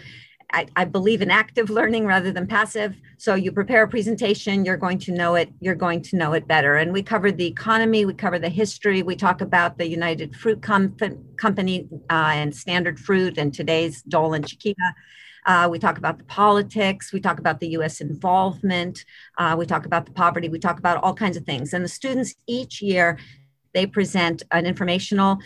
I, 0.53 0.67
I, 0.75 0.85
believe 0.85 1.23
in 1.23 1.31
active 1.31 1.71
learning 1.71 2.05
rather 2.05 2.31
than 2.31 2.45
passive. 2.45 2.95
So 3.17 3.33
you 3.33 3.51
prepare 3.51 3.81
a 3.81 3.87
presentation, 3.87 4.65
you're 4.65 4.77
going 4.77 4.99
to 4.99 5.11
know 5.11 5.33
it, 5.33 5.51
you're 5.61 5.73
going 5.73 6.03
to 6.03 6.15
know 6.15 6.33
it 6.33 6.47
better. 6.47 6.75
And 6.75 6.93
we 6.93 7.01
cover 7.01 7.31
the 7.31 7.47
economy, 7.47 8.05
we 8.05 8.13
cover 8.13 8.37
the 8.37 8.49
history, 8.49 9.01
we 9.01 9.15
talk 9.15 9.41
about 9.41 9.79
the 9.79 9.87
United 9.87 10.35
Fruit 10.35 10.61
Com- 10.61 10.95
Company 11.37 11.87
uh, 12.11 12.31
and 12.35 12.55
Standard 12.55 12.99
Fruit 12.99 13.39
and 13.39 13.51
today's 13.51 14.03
Dole 14.03 14.35
and 14.35 14.47
Chiquita. 14.47 14.93
Uh, 15.47 15.67
we 15.71 15.79
talk 15.79 15.97
about 15.97 16.19
the 16.19 16.25
politics. 16.25 17.11
We 17.11 17.19
talk 17.19 17.39
about 17.39 17.59
the 17.59 17.69
US 17.69 18.01
involvement. 18.01 19.05
Uh, 19.39 19.55
we 19.57 19.65
talk 19.65 19.87
about 19.87 20.05
the 20.05 20.11
poverty. 20.11 20.49
We 20.49 20.59
talk 20.59 20.77
about 20.77 21.01
all 21.03 21.15
kinds 21.15 21.35
of 21.35 21.45
things. 21.45 21.73
And 21.73 21.83
the 21.83 21.89
students 21.89 22.35
each 22.45 22.83
year 22.83 23.17
they 23.73 23.85
present 23.85 24.43
an 24.51 24.65
informational 24.65 25.39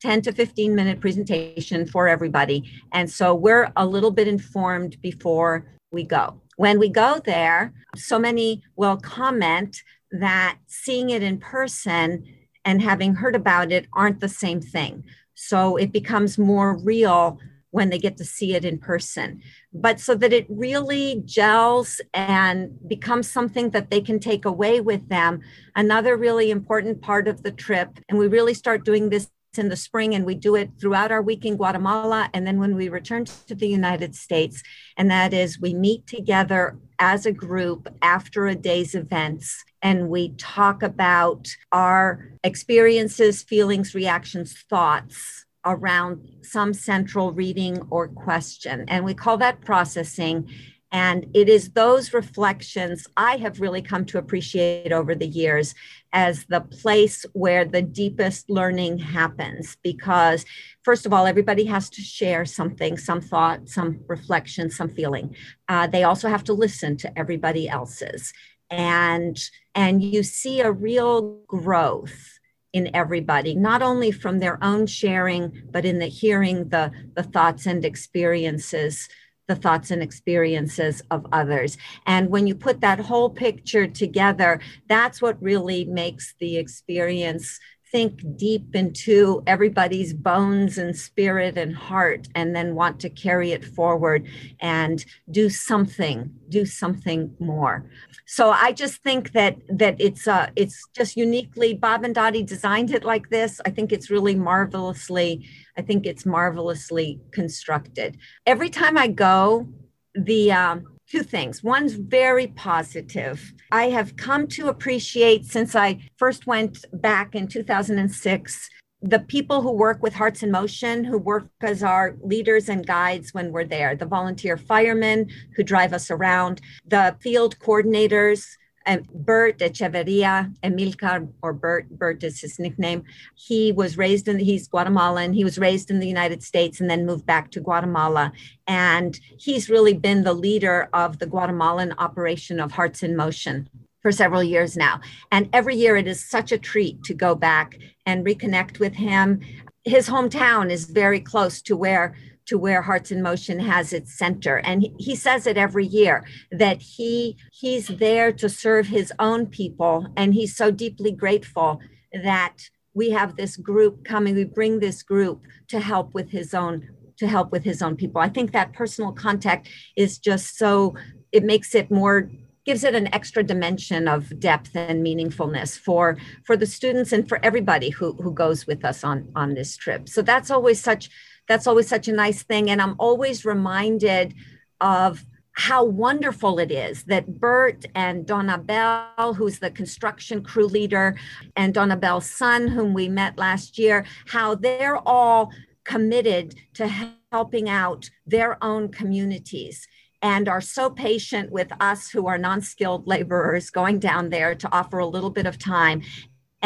10 0.00 0.22
to 0.22 0.32
15 0.32 0.74
minute 0.74 1.00
presentation 1.00 1.86
for 1.86 2.08
everybody. 2.08 2.70
And 2.92 3.10
so 3.10 3.34
we're 3.34 3.72
a 3.76 3.86
little 3.86 4.10
bit 4.10 4.28
informed 4.28 5.00
before 5.00 5.66
we 5.90 6.04
go. 6.04 6.40
When 6.56 6.78
we 6.78 6.88
go 6.88 7.20
there, 7.24 7.72
so 7.96 8.18
many 8.18 8.62
will 8.76 8.96
comment 8.96 9.82
that 10.12 10.58
seeing 10.66 11.10
it 11.10 11.22
in 11.22 11.38
person 11.38 12.24
and 12.64 12.82
having 12.82 13.14
heard 13.14 13.34
about 13.34 13.72
it 13.72 13.86
aren't 13.92 14.20
the 14.20 14.28
same 14.28 14.60
thing. 14.60 15.04
So 15.34 15.76
it 15.76 15.92
becomes 15.92 16.38
more 16.38 16.76
real 16.76 17.38
when 17.76 17.90
they 17.90 17.98
get 17.98 18.16
to 18.16 18.24
see 18.24 18.54
it 18.54 18.64
in 18.64 18.78
person. 18.78 19.42
But 19.70 20.00
so 20.00 20.14
that 20.14 20.32
it 20.32 20.46
really 20.48 21.20
gels 21.26 22.00
and 22.14 22.70
becomes 22.88 23.30
something 23.30 23.68
that 23.70 23.90
they 23.90 24.00
can 24.00 24.18
take 24.18 24.46
away 24.46 24.80
with 24.80 25.06
them. 25.10 25.42
Another 25.74 26.16
really 26.16 26.50
important 26.50 27.02
part 27.02 27.28
of 27.28 27.42
the 27.42 27.52
trip, 27.52 27.98
and 28.08 28.18
we 28.18 28.28
really 28.28 28.54
start 28.54 28.86
doing 28.86 29.10
this 29.10 29.28
in 29.58 29.68
the 29.68 29.76
spring 29.76 30.14
and 30.14 30.24
we 30.24 30.34
do 30.34 30.54
it 30.54 30.70
throughout 30.80 31.12
our 31.12 31.20
week 31.20 31.44
in 31.44 31.56
Guatemala 31.56 32.30
and 32.34 32.46
then 32.46 32.58
when 32.58 32.76
we 32.76 32.90
return 32.90 33.24
to 33.24 33.54
the 33.54 33.68
United 33.68 34.14
States 34.14 34.62
and 34.98 35.10
that 35.10 35.32
is 35.32 35.58
we 35.58 35.72
meet 35.72 36.06
together 36.06 36.76
as 36.98 37.24
a 37.24 37.32
group 37.32 37.88
after 38.02 38.46
a 38.46 38.54
day's 38.54 38.94
events 38.94 39.64
and 39.80 40.10
we 40.10 40.34
talk 40.36 40.82
about 40.82 41.48
our 41.72 42.28
experiences 42.44 43.42
feelings 43.42 43.94
reactions 43.94 44.62
thoughts 44.68 45.45
around 45.66 46.26
some 46.42 46.72
central 46.72 47.32
reading 47.32 47.82
or 47.90 48.08
question. 48.08 48.84
And 48.88 49.04
we 49.04 49.12
call 49.12 49.36
that 49.38 49.60
processing. 49.60 50.48
And 50.92 51.26
it 51.34 51.48
is 51.48 51.70
those 51.70 52.14
reflections 52.14 53.06
I 53.16 53.36
have 53.38 53.60
really 53.60 53.82
come 53.82 54.04
to 54.06 54.18
appreciate 54.18 54.92
over 54.92 55.14
the 55.14 55.26
years 55.26 55.74
as 56.12 56.46
the 56.46 56.60
place 56.60 57.26
where 57.32 57.64
the 57.64 57.82
deepest 57.82 58.48
learning 58.48 58.98
happens. 58.98 59.76
Because, 59.82 60.46
first 60.84 61.04
of 61.04 61.12
all, 61.12 61.26
everybody 61.26 61.64
has 61.64 61.90
to 61.90 62.00
share 62.00 62.44
something, 62.44 62.96
some 62.96 63.20
thought, 63.20 63.68
some 63.68 64.00
reflection, 64.06 64.70
some 64.70 64.88
feeling. 64.88 65.34
Uh, 65.68 65.88
they 65.88 66.04
also 66.04 66.28
have 66.28 66.44
to 66.44 66.52
listen 66.52 66.96
to 66.98 67.18
everybody 67.18 67.68
else's. 67.68 68.32
And, 68.70 69.38
and 69.74 70.02
you 70.02 70.22
see 70.22 70.60
a 70.60 70.72
real 70.72 71.40
growth 71.46 72.35
in 72.76 72.94
everybody, 72.94 73.54
not 73.54 73.80
only 73.80 74.10
from 74.10 74.38
their 74.38 74.62
own 74.62 74.86
sharing, 74.86 75.62
but 75.70 75.86
in 75.86 75.98
the 75.98 76.04
hearing 76.06 76.68
the, 76.68 76.92
the 77.14 77.22
thoughts 77.22 77.64
and 77.64 77.86
experiences, 77.86 79.08
the 79.48 79.56
thoughts 79.56 79.90
and 79.90 80.02
experiences 80.02 81.00
of 81.10 81.24
others. 81.32 81.78
And 82.04 82.28
when 82.28 82.46
you 82.46 82.54
put 82.54 82.82
that 82.82 82.98
whole 82.98 83.30
picture 83.30 83.86
together, 83.86 84.60
that's 84.90 85.22
what 85.22 85.42
really 85.42 85.86
makes 85.86 86.34
the 86.38 86.58
experience 86.58 87.58
think 87.92 88.36
deep 88.36 88.74
into 88.74 89.42
everybody's 89.46 90.12
bones 90.12 90.76
and 90.76 90.96
spirit 90.96 91.56
and 91.56 91.74
heart 91.74 92.28
and 92.34 92.54
then 92.54 92.74
want 92.74 92.98
to 93.00 93.08
carry 93.08 93.52
it 93.52 93.64
forward 93.64 94.26
and 94.60 95.04
do 95.30 95.48
something 95.48 96.30
do 96.48 96.64
something 96.64 97.34
more. 97.38 97.84
So 98.26 98.50
i 98.50 98.72
just 98.72 99.02
think 99.02 99.32
that 99.32 99.56
that 99.68 99.96
it's 100.00 100.26
uh 100.28 100.48
it's 100.56 100.82
just 100.94 101.16
uniquely 101.16 101.74
bob 101.74 102.04
and 102.04 102.14
dottie 102.14 102.42
designed 102.42 102.90
it 102.90 103.04
like 103.04 103.30
this. 103.30 103.60
I 103.64 103.70
think 103.70 103.92
it's 103.92 104.10
really 104.10 104.34
marvelously 104.34 105.46
i 105.76 105.82
think 105.82 106.06
it's 106.06 106.26
marvelously 106.26 107.20
constructed. 107.30 108.18
Every 108.46 108.70
time 108.70 108.96
i 108.96 109.08
go 109.08 109.68
the 110.14 110.52
um 110.52 110.95
two 111.10 111.22
things. 111.22 111.62
One's 111.62 111.94
very 111.94 112.48
positive. 112.48 113.52
I 113.72 113.90
have 113.90 114.16
come 114.16 114.46
to 114.48 114.68
appreciate 114.68 115.46
since 115.46 115.74
I 115.74 116.00
first 116.16 116.46
went 116.46 116.84
back 116.92 117.34
in 117.34 117.48
2006 117.48 118.70
the 119.02 119.20
people 119.20 119.60
who 119.60 119.72
work 119.72 120.02
with 120.02 120.14
Hearts 120.14 120.42
in 120.42 120.50
Motion, 120.50 121.04
who 121.04 121.18
work 121.18 121.48
as 121.60 121.82
our 121.82 122.16
leaders 122.22 122.68
and 122.68 122.86
guides 122.86 123.34
when 123.34 123.52
we're 123.52 123.64
there, 123.64 123.94
the 123.94 124.06
volunteer 124.06 124.56
firemen 124.56 125.28
who 125.54 125.62
drive 125.62 125.92
us 125.92 126.10
around, 126.10 126.60
the 126.86 127.14
field 127.20 127.58
coordinators 127.58 128.46
and 128.86 129.06
Bert 129.12 129.58
Echeverria, 129.58 130.54
Emilcar, 130.62 131.28
or 131.42 131.52
Bert, 131.52 131.90
Bert 131.90 132.22
is 132.22 132.40
his 132.40 132.58
nickname. 132.58 133.02
He 133.34 133.72
was 133.72 133.98
raised 133.98 134.28
in, 134.28 134.38
he's 134.38 134.68
Guatemalan. 134.68 135.32
He 135.32 135.44
was 135.44 135.58
raised 135.58 135.90
in 135.90 135.98
the 135.98 136.06
United 136.06 136.42
States 136.42 136.80
and 136.80 136.88
then 136.88 137.04
moved 137.04 137.26
back 137.26 137.50
to 137.50 137.60
Guatemala. 137.60 138.32
And 138.66 139.18
he's 139.36 139.68
really 139.68 139.94
been 139.94 140.22
the 140.22 140.32
leader 140.32 140.88
of 140.92 141.18
the 141.18 141.26
Guatemalan 141.26 141.94
operation 141.98 142.60
of 142.60 142.72
Hearts 142.72 143.02
in 143.02 143.16
Motion 143.16 143.68
for 144.00 144.12
several 144.12 144.42
years 144.42 144.76
now. 144.76 145.00
And 145.32 145.48
every 145.52 145.74
year 145.74 145.96
it 145.96 146.06
is 146.06 146.24
such 146.24 146.52
a 146.52 146.58
treat 146.58 147.02
to 147.04 147.14
go 147.14 147.34
back 147.34 147.76
and 148.06 148.24
reconnect 148.24 148.78
with 148.78 148.94
him. 148.94 149.40
His 149.84 150.08
hometown 150.08 150.70
is 150.70 150.84
very 150.84 151.20
close 151.20 151.60
to 151.62 151.76
where 151.76 152.14
to 152.46 152.56
where 152.58 152.82
Hearts 152.82 153.10
in 153.10 153.22
Motion 153.22 153.58
has 153.60 153.92
its 153.92 154.16
center. 154.16 154.58
And 154.58 154.86
he, 154.98 155.16
says 155.16 155.46
it 155.46 155.56
every 155.56 155.86
year 155.86 156.24
that 156.52 156.80
he 156.80 157.36
he's 157.52 157.88
there 157.88 158.32
to 158.32 158.48
serve 158.48 158.86
his 158.86 159.12
own 159.18 159.46
people. 159.46 160.06
And 160.16 160.34
he's 160.34 160.54
so 160.54 160.70
deeply 160.70 161.10
grateful 161.10 161.80
that 162.12 162.56
we 162.94 163.10
have 163.10 163.36
this 163.36 163.56
group 163.56 164.04
coming, 164.04 164.34
we 164.34 164.44
bring 164.44 164.80
this 164.80 165.02
group 165.02 165.42
to 165.68 165.80
help 165.80 166.14
with 166.14 166.30
his 166.30 166.54
own 166.54 166.88
to 167.18 167.26
help 167.26 167.50
with 167.50 167.64
his 167.64 167.80
own 167.80 167.96
people. 167.96 168.20
I 168.20 168.28
think 168.28 168.52
that 168.52 168.74
personal 168.74 169.10
contact 169.10 169.68
is 169.96 170.18
just 170.18 170.58
so 170.58 170.94
it 171.32 171.44
makes 171.44 171.74
it 171.74 171.90
more 171.90 172.30
gives 172.66 172.82
it 172.82 172.96
an 172.96 173.12
extra 173.14 173.44
dimension 173.44 174.08
of 174.08 174.38
depth 174.40 174.74
and 174.74 175.04
meaningfulness 175.04 175.78
for 175.78 176.18
for 176.44 176.56
the 176.56 176.66
students 176.66 177.12
and 177.12 177.28
for 177.28 177.38
everybody 177.42 177.90
who 177.90 178.12
who 178.14 178.32
goes 178.32 178.66
with 178.66 178.84
us 178.84 179.02
on 179.04 179.30
on 179.34 179.54
this 179.54 179.76
trip. 179.76 180.08
So 180.08 180.20
that's 180.20 180.50
always 180.50 180.80
such 180.80 181.08
that's 181.48 181.66
always 181.66 181.88
such 181.88 182.08
a 182.08 182.12
nice 182.12 182.42
thing. 182.42 182.70
And 182.70 182.80
I'm 182.80 182.96
always 182.98 183.44
reminded 183.44 184.34
of 184.80 185.24
how 185.52 185.82
wonderful 185.84 186.58
it 186.58 186.70
is 186.70 187.04
that 187.04 187.40
Bert 187.40 187.86
and 187.94 188.26
Donna 188.26 188.58
Bell, 188.58 189.34
who's 189.34 189.58
the 189.58 189.70
construction 189.70 190.42
crew 190.44 190.66
leader, 190.66 191.16
and 191.56 191.72
Donna 191.72 191.96
Bell's 191.96 192.30
son, 192.30 192.68
whom 192.68 192.92
we 192.92 193.08
met 193.08 193.38
last 193.38 193.78
year, 193.78 194.04
how 194.26 194.54
they're 194.54 194.98
all 195.08 195.50
committed 195.84 196.54
to 196.74 196.88
helping 197.32 197.70
out 197.70 198.10
their 198.26 198.62
own 198.62 198.90
communities 198.90 199.88
and 200.20 200.48
are 200.48 200.60
so 200.60 200.90
patient 200.90 201.50
with 201.50 201.72
us 201.80 202.10
who 202.10 202.26
are 202.26 202.38
non 202.38 202.60
skilled 202.60 203.06
laborers 203.06 203.70
going 203.70 203.98
down 203.98 204.28
there 204.28 204.54
to 204.54 204.70
offer 204.72 204.98
a 204.98 205.06
little 205.06 205.30
bit 205.30 205.46
of 205.46 205.58
time 205.58 206.02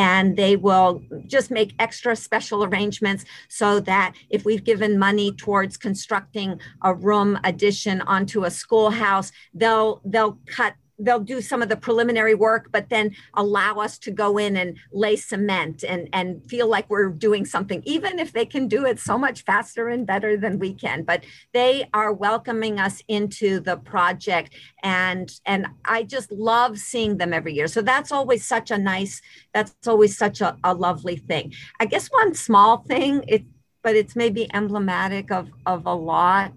and 0.01 0.35
they 0.35 0.57
will 0.57 1.03
just 1.27 1.51
make 1.51 1.75
extra 1.79 2.17
special 2.17 2.65
arrangements 2.65 3.27
so 3.49 3.81
that 3.81 4.15
if 4.31 4.47
we've 4.47 4.65
given 4.65 4.99
money 4.99 5.31
towards 5.33 5.77
constructing 5.77 6.59
a 6.83 6.95
room 6.95 7.39
addition 7.45 8.01
onto 8.03 8.45
a 8.45 8.51
schoolhouse 8.51 9.31
they'll 9.53 10.01
they'll 10.07 10.39
cut 10.47 10.73
they'll 11.01 11.21
do 11.21 11.41
some 11.41 11.63
of 11.63 11.69
the 11.69 11.77
preliminary 11.77 12.35
work 12.35 12.69
but 12.71 12.89
then 12.89 13.15
allow 13.35 13.77
us 13.77 13.99
to 13.99 14.11
go 14.11 14.39
in 14.39 14.57
and 14.57 14.77
lay 14.93 15.17
cement 15.17 15.83
and 15.85 16.09
and 16.13 16.45
feel 16.49 16.69
like 16.69 16.89
we're 16.89 17.09
doing 17.09 17.45
something 17.45 17.83
even 17.85 18.19
if 18.19 18.33
they 18.33 18.47
can 18.47 18.69
do 18.69 18.85
it 18.87 18.99
so 18.99 19.19
much 19.19 19.43
faster 19.45 19.89
and 19.89 20.07
better 20.07 20.37
than 20.37 20.59
we 20.59 20.73
can. 20.73 21.03
But 21.03 21.25
they 21.53 21.89
are 21.93 22.13
welcoming 22.13 22.79
us 22.79 23.03
into 23.09 23.61
the 23.61 23.77
project 23.77 24.55
and 24.83 25.31
and 25.45 25.67
i 25.85 26.03
just 26.03 26.31
love 26.33 26.79
seeing 26.79 27.17
them 27.19 27.33
every 27.33 27.55
year. 27.55 27.69
So 27.69 27.83
that's 27.83 28.13
always 28.13 28.47
such 28.47 28.71
a 28.71 28.79
nice 28.79 29.21
that's 29.53 29.87
always 29.87 30.17
such 30.17 30.41
a, 30.41 30.57
a 30.65 30.75
lovely 30.75 31.17
thing. 31.17 31.53
I 31.81 31.87
guess 31.87 32.09
one 32.09 32.35
small 32.35 32.79
thing 32.79 33.25
it 33.27 33.45
but 33.83 33.97
it's 33.97 34.15
maybe 34.15 34.53
emblematic 34.55 35.31
of 35.31 35.49
of 35.67 35.87
a 35.87 35.95
lot 35.95 36.53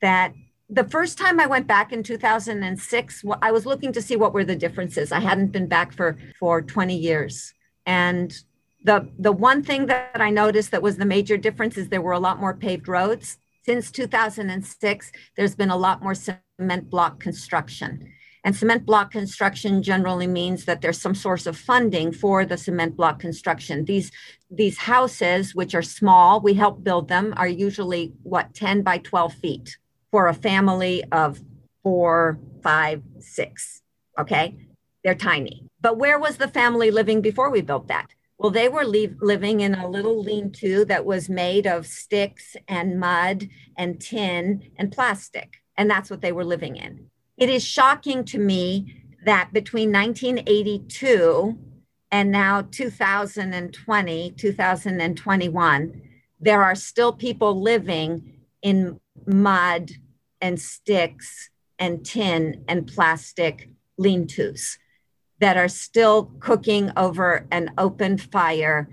that 0.00 0.32
the 0.70 0.84
first 0.84 1.16
time 1.16 1.40
I 1.40 1.46
went 1.46 1.66
back 1.66 1.92
in 1.92 2.02
2006, 2.02 3.24
I 3.40 3.52
was 3.52 3.64
looking 3.64 3.92
to 3.92 4.02
see 4.02 4.16
what 4.16 4.34
were 4.34 4.44
the 4.44 4.56
differences. 4.56 5.12
I 5.12 5.20
hadn't 5.20 5.52
been 5.52 5.66
back 5.66 5.92
for 5.92 6.18
for 6.38 6.60
20 6.62 6.96
years, 6.96 7.54
and 7.86 8.32
the 8.84 9.08
the 9.18 9.32
one 9.32 9.62
thing 9.62 9.86
that 9.86 10.20
I 10.20 10.30
noticed 10.30 10.70
that 10.72 10.82
was 10.82 10.96
the 10.96 11.06
major 11.06 11.36
difference 11.36 11.78
is 11.78 11.88
there 11.88 12.02
were 12.02 12.12
a 12.12 12.18
lot 12.18 12.40
more 12.40 12.54
paved 12.54 12.88
roads. 12.88 13.38
Since 13.64 13.90
2006, 13.90 15.12
there's 15.36 15.54
been 15.54 15.70
a 15.70 15.76
lot 15.76 16.02
more 16.02 16.14
cement 16.14 16.88
block 16.90 17.20
construction, 17.20 18.12
And 18.44 18.56
cement 18.56 18.86
block 18.86 19.10
construction 19.10 19.82
generally 19.82 20.26
means 20.26 20.64
that 20.64 20.80
there's 20.80 21.00
some 21.00 21.14
source 21.14 21.46
of 21.46 21.56
funding 21.56 22.12
for 22.12 22.46
the 22.46 22.56
cement 22.56 22.96
block 22.96 23.18
construction. 23.20 23.84
These 23.86 24.10
these 24.50 24.78
houses, 24.78 25.54
which 25.54 25.74
are 25.74 25.82
small, 25.82 26.40
we 26.40 26.54
help 26.54 26.84
build 26.84 27.08
them, 27.08 27.34
are 27.36 27.48
usually 27.48 28.12
what 28.22 28.54
10 28.54 28.82
by 28.82 28.98
12 28.98 29.32
feet 29.34 29.78
for 30.10 30.28
a 30.28 30.34
family 30.34 31.04
of 31.12 31.40
four, 31.82 32.38
five, 32.62 33.02
six. 33.20 33.82
Okay, 34.18 34.54
they're 35.04 35.14
tiny. 35.14 35.64
But 35.80 35.96
where 35.96 36.18
was 36.18 36.36
the 36.36 36.48
family 36.48 36.90
living 36.90 37.20
before 37.20 37.50
we 37.50 37.60
built 37.60 37.88
that? 37.88 38.14
Well, 38.38 38.50
they 38.50 38.68
were 38.68 38.84
leave, 38.84 39.16
living 39.20 39.60
in 39.60 39.74
a 39.74 39.88
little 39.88 40.22
lean 40.22 40.52
to 40.52 40.84
that 40.84 41.04
was 41.04 41.28
made 41.28 41.66
of 41.66 41.86
sticks 41.86 42.56
and 42.68 43.00
mud 43.00 43.48
and 43.76 44.00
tin 44.00 44.70
and 44.76 44.92
plastic. 44.92 45.62
And 45.76 45.90
that's 45.90 46.10
what 46.10 46.20
they 46.20 46.32
were 46.32 46.44
living 46.44 46.76
in. 46.76 47.10
It 47.36 47.48
is 47.48 47.64
shocking 47.64 48.24
to 48.26 48.38
me 48.38 49.02
that 49.24 49.52
between 49.52 49.92
1982 49.92 51.58
and 52.10 52.30
now 52.30 52.62
2020, 52.62 54.30
2021, 54.32 56.02
there 56.40 56.62
are 56.62 56.74
still 56.74 57.12
people 57.12 57.60
living 57.60 58.40
in 58.62 59.00
mud 59.26 59.90
and 60.40 60.60
sticks 60.60 61.50
and 61.78 62.04
tin 62.04 62.64
and 62.68 62.86
plastic 62.86 63.70
lean 63.96 64.26
tos 64.26 64.78
that 65.40 65.56
are 65.56 65.68
still 65.68 66.32
cooking 66.40 66.90
over 66.96 67.46
an 67.50 67.70
open 67.78 68.18
fire 68.18 68.88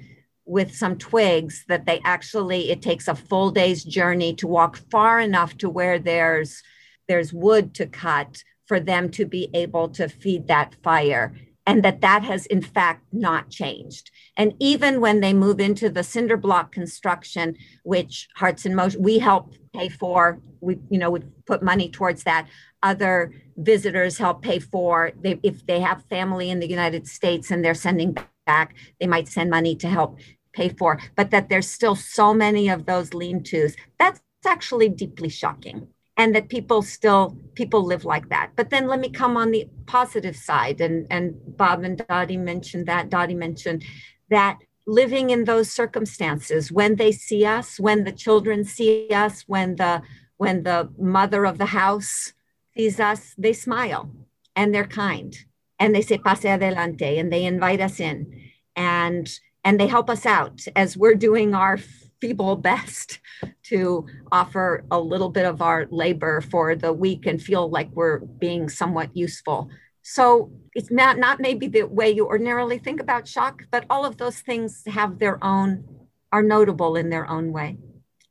with 0.45 0.75
some 0.75 0.97
twigs 0.97 1.65
that 1.67 1.85
they 1.85 1.99
actually 2.03 2.69
it 2.69 2.81
takes 2.81 3.07
a 3.07 3.15
full 3.15 3.49
day's 3.49 3.83
journey 3.83 4.33
to 4.33 4.47
walk 4.47 4.77
far 4.91 5.19
enough 5.19 5.57
to 5.57 5.69
where 5.69 5.97
there's 5.97 6.61
there's 7.07 7.33
wood 7.33 7.73
to 7.73 7.87
cut 7.87 8.43
for 8.67 8.79
them 8.79 9.09
to 9.09 9.25
be 9.25 9.49
able 9.53 9.89
to 9.89 10.07
feed 10.07 10.47
that 10.47 10.75
fire 10.83 11.35
and 11.65 11.83
that 11.83 12.01
that 12.01 12.23
has 12.23 12.45
in 12.47 12.61
fact 12.61 13.03
not 13.11 13.49
changed. 13.49 14.11
And 14.37 14.53
even 14.59 15.01
when 15.01 15.19
they 15.19 15.33
move 15.33 15.59
into 15.59 15.89
the 15.89 16.03
cinder 16.03 16.37
block 16.37 16.71
construction 16.71 17.55
which 17.83 18.27
hearts 18.35 18.65
in 18.65 18.75
motion 18.75 19.01
we 19.01 19.19
help 19.19 19.53
pay 19.73 19.89
for 19.89 20.39
we 20.61 20.79
you 20.89 20.97
know 20.97 21.11
we 21.11 21.21
put 21.45 21.63
money 21.63 21.89
towards 21.89 22.23
that. 22.23 22.47
Other 22.83 23.33
visitors 23.57 24.17
help 24.17 24.41
pay 24.41 24.59
for 24.59 25.11
they, 25.21 25.39
if 25.41 25.65
they 25.65 25.79
have 25.79 26.03
family 26.09 26.49
in 26.49 26.59
the 26.59 26.69
united 26.69 27.07
states 27.07 27.49
and 27.49 27.63
they're 27.63 27.73
sending 27.73 28.15
back 28.45 28.75
they 28.99 29.07
might 29.07 29.27
send 29.27 29.49
money 29.49 29.75
to 29.75 29.87
help 29.87 30.19
pay 30.53 30.69
for 30.69 30.99
but 31.15 31.31
that 31.31 31.49
there's 31.49 31.69
still 31.69 31.95
so 31.95 32.33
many 32.33 32.69
of 32.69 32.85
those 32.85 33.13
lean-tos. 33.13 33.75
That's 33.97 34.21
actually 34.45 34.89
deeply 34.89 35.29
shocking 35.29 35.87
and 36.17 36.33
that 36.35 36.49
people 36.49 36.81
still 36.81 37.37
people 37.55 37.83
live 37.83 38.05
like 38.05 38.29
that. 38.29 38.51
But 38.55 38.69
then 38.69 38.87
let 38.87 38.99
me 38.99 39.09
come 39.09 39.37
on 39.37 39.51
the 39.51 39.67
positive 39.85 40.35
side 40.35 40.81
and 40.81 41.07
and 41.09 41.35
bob 41.57 41.83
and 41.83 41.97
dottie 42.07 42.37
mentioned 42.37 42.87
that 42.87 43.09
dottie 43.09 43.35
mentioned 43.35 43.83
that 44.29 44.59
living 44.87 45.29
in 45.29 45.45
those 45.45 45.69
circumstances 45.71 46.71
when 46.71 46.95
they 46.95 47.11
see 47.11 47.45
us 47.45 47.79
when 47.79 48.03
the 48.03 48.11
children 48.11 48.63
see 48.63 49.07
us 49.11 49.43
when 49.47 49.75
the 49.75 50.01
when 50.37 50.63
the 50.63 50.89
mother 50.97 51.45
of 51.45 51.57
the 51.57 51.67
house 51.67 52.33
sees 52.75 52.99
us 52.99 53.33
they 53.37 53.53
smile 53.53 54.11
and 54.55 54.73
they're 54.73 54.87
kind 54.87 55.45
and 55.79 55.93
they 55.93 56.01
say 56.01 56.17
pase 56.17 56.45
adelante 56.45 57.17
and 57.17 57.31
they 57.31 57.45
invite 57.45 57.81
us 57.81 57.99
in 57.99 58.49
and 58.75 59.39
and 59.63 59.79
they 59.79 59.87
help 59.87 60.09
us 60.09 60.25
out 60.25 60.61
as 60.75 60.95
we're 60.95 61.15
doing 61.15 61.55
our 61.55 61.77
feeble 62.21 62.55
best 62.71 63.19
to 63.63 64.05
offer 64.31 64.83
a 64.91 64.99
little 64.99 65.29
bit 65.29 65.45
of 65.45 65.61
our 65.61 65.87
labor 65.89 66.41
for 66.41 66.75
the 66.75 66.93
week 66.93 67.25
and 67.25 67.41
feel 67.41 67.69
like 67.69 67.89
we're 67.93 68.19
being 68.19 68.69
somewhat 68.69 69.15
useful. 69.15 69.69
So 70.01 70.51
it's 70.75 70.91
not, 70.91 71.17
not 71.17 71.39
maybe 71.39 71.67
the 71.67 71.83
way 71.83 72.11
you 72.11 72.27
ordinarily 72.27 72.77
think 72.77 73.01
about 73.01 73.27
shock, 73.27 73.63
but 73.71 73.85
all 73.89 74.05
of 74.05 74.17
those 74.17 74.39
things 74.39 74.83
have 74.87 75.17
their 75.17 75.43
own, 75.43 75.83
are 76.31 76.43
notable 76.43 76.95
in 76.95 77.09
their 77.09 77.27
own 77.27 77.51
way. 77.51 77.77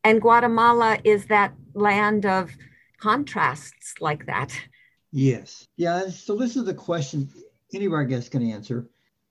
And 0.05 0.21
Guatemala 0.21 0.99
is 1.03 1.27
that 1.27 1.55
land 1.73 2.27
of 2.27 2.53
contrasts 3.01 3.95
like 4.01 4.27
that. 4.27 4.53
Yes. 5.11 5.67
Yeah. 5.77 6.09
So 6.09 6.37
this 6.37 6.57
is 6.57 6.65
the 6.65 6.75
question 6.75 7.29
any 7.75 7.87
of 7.87 7.93
our 7.93 8.05
guests 8.05 8.29
can 8.29 8.49
answer. 8.49 8.89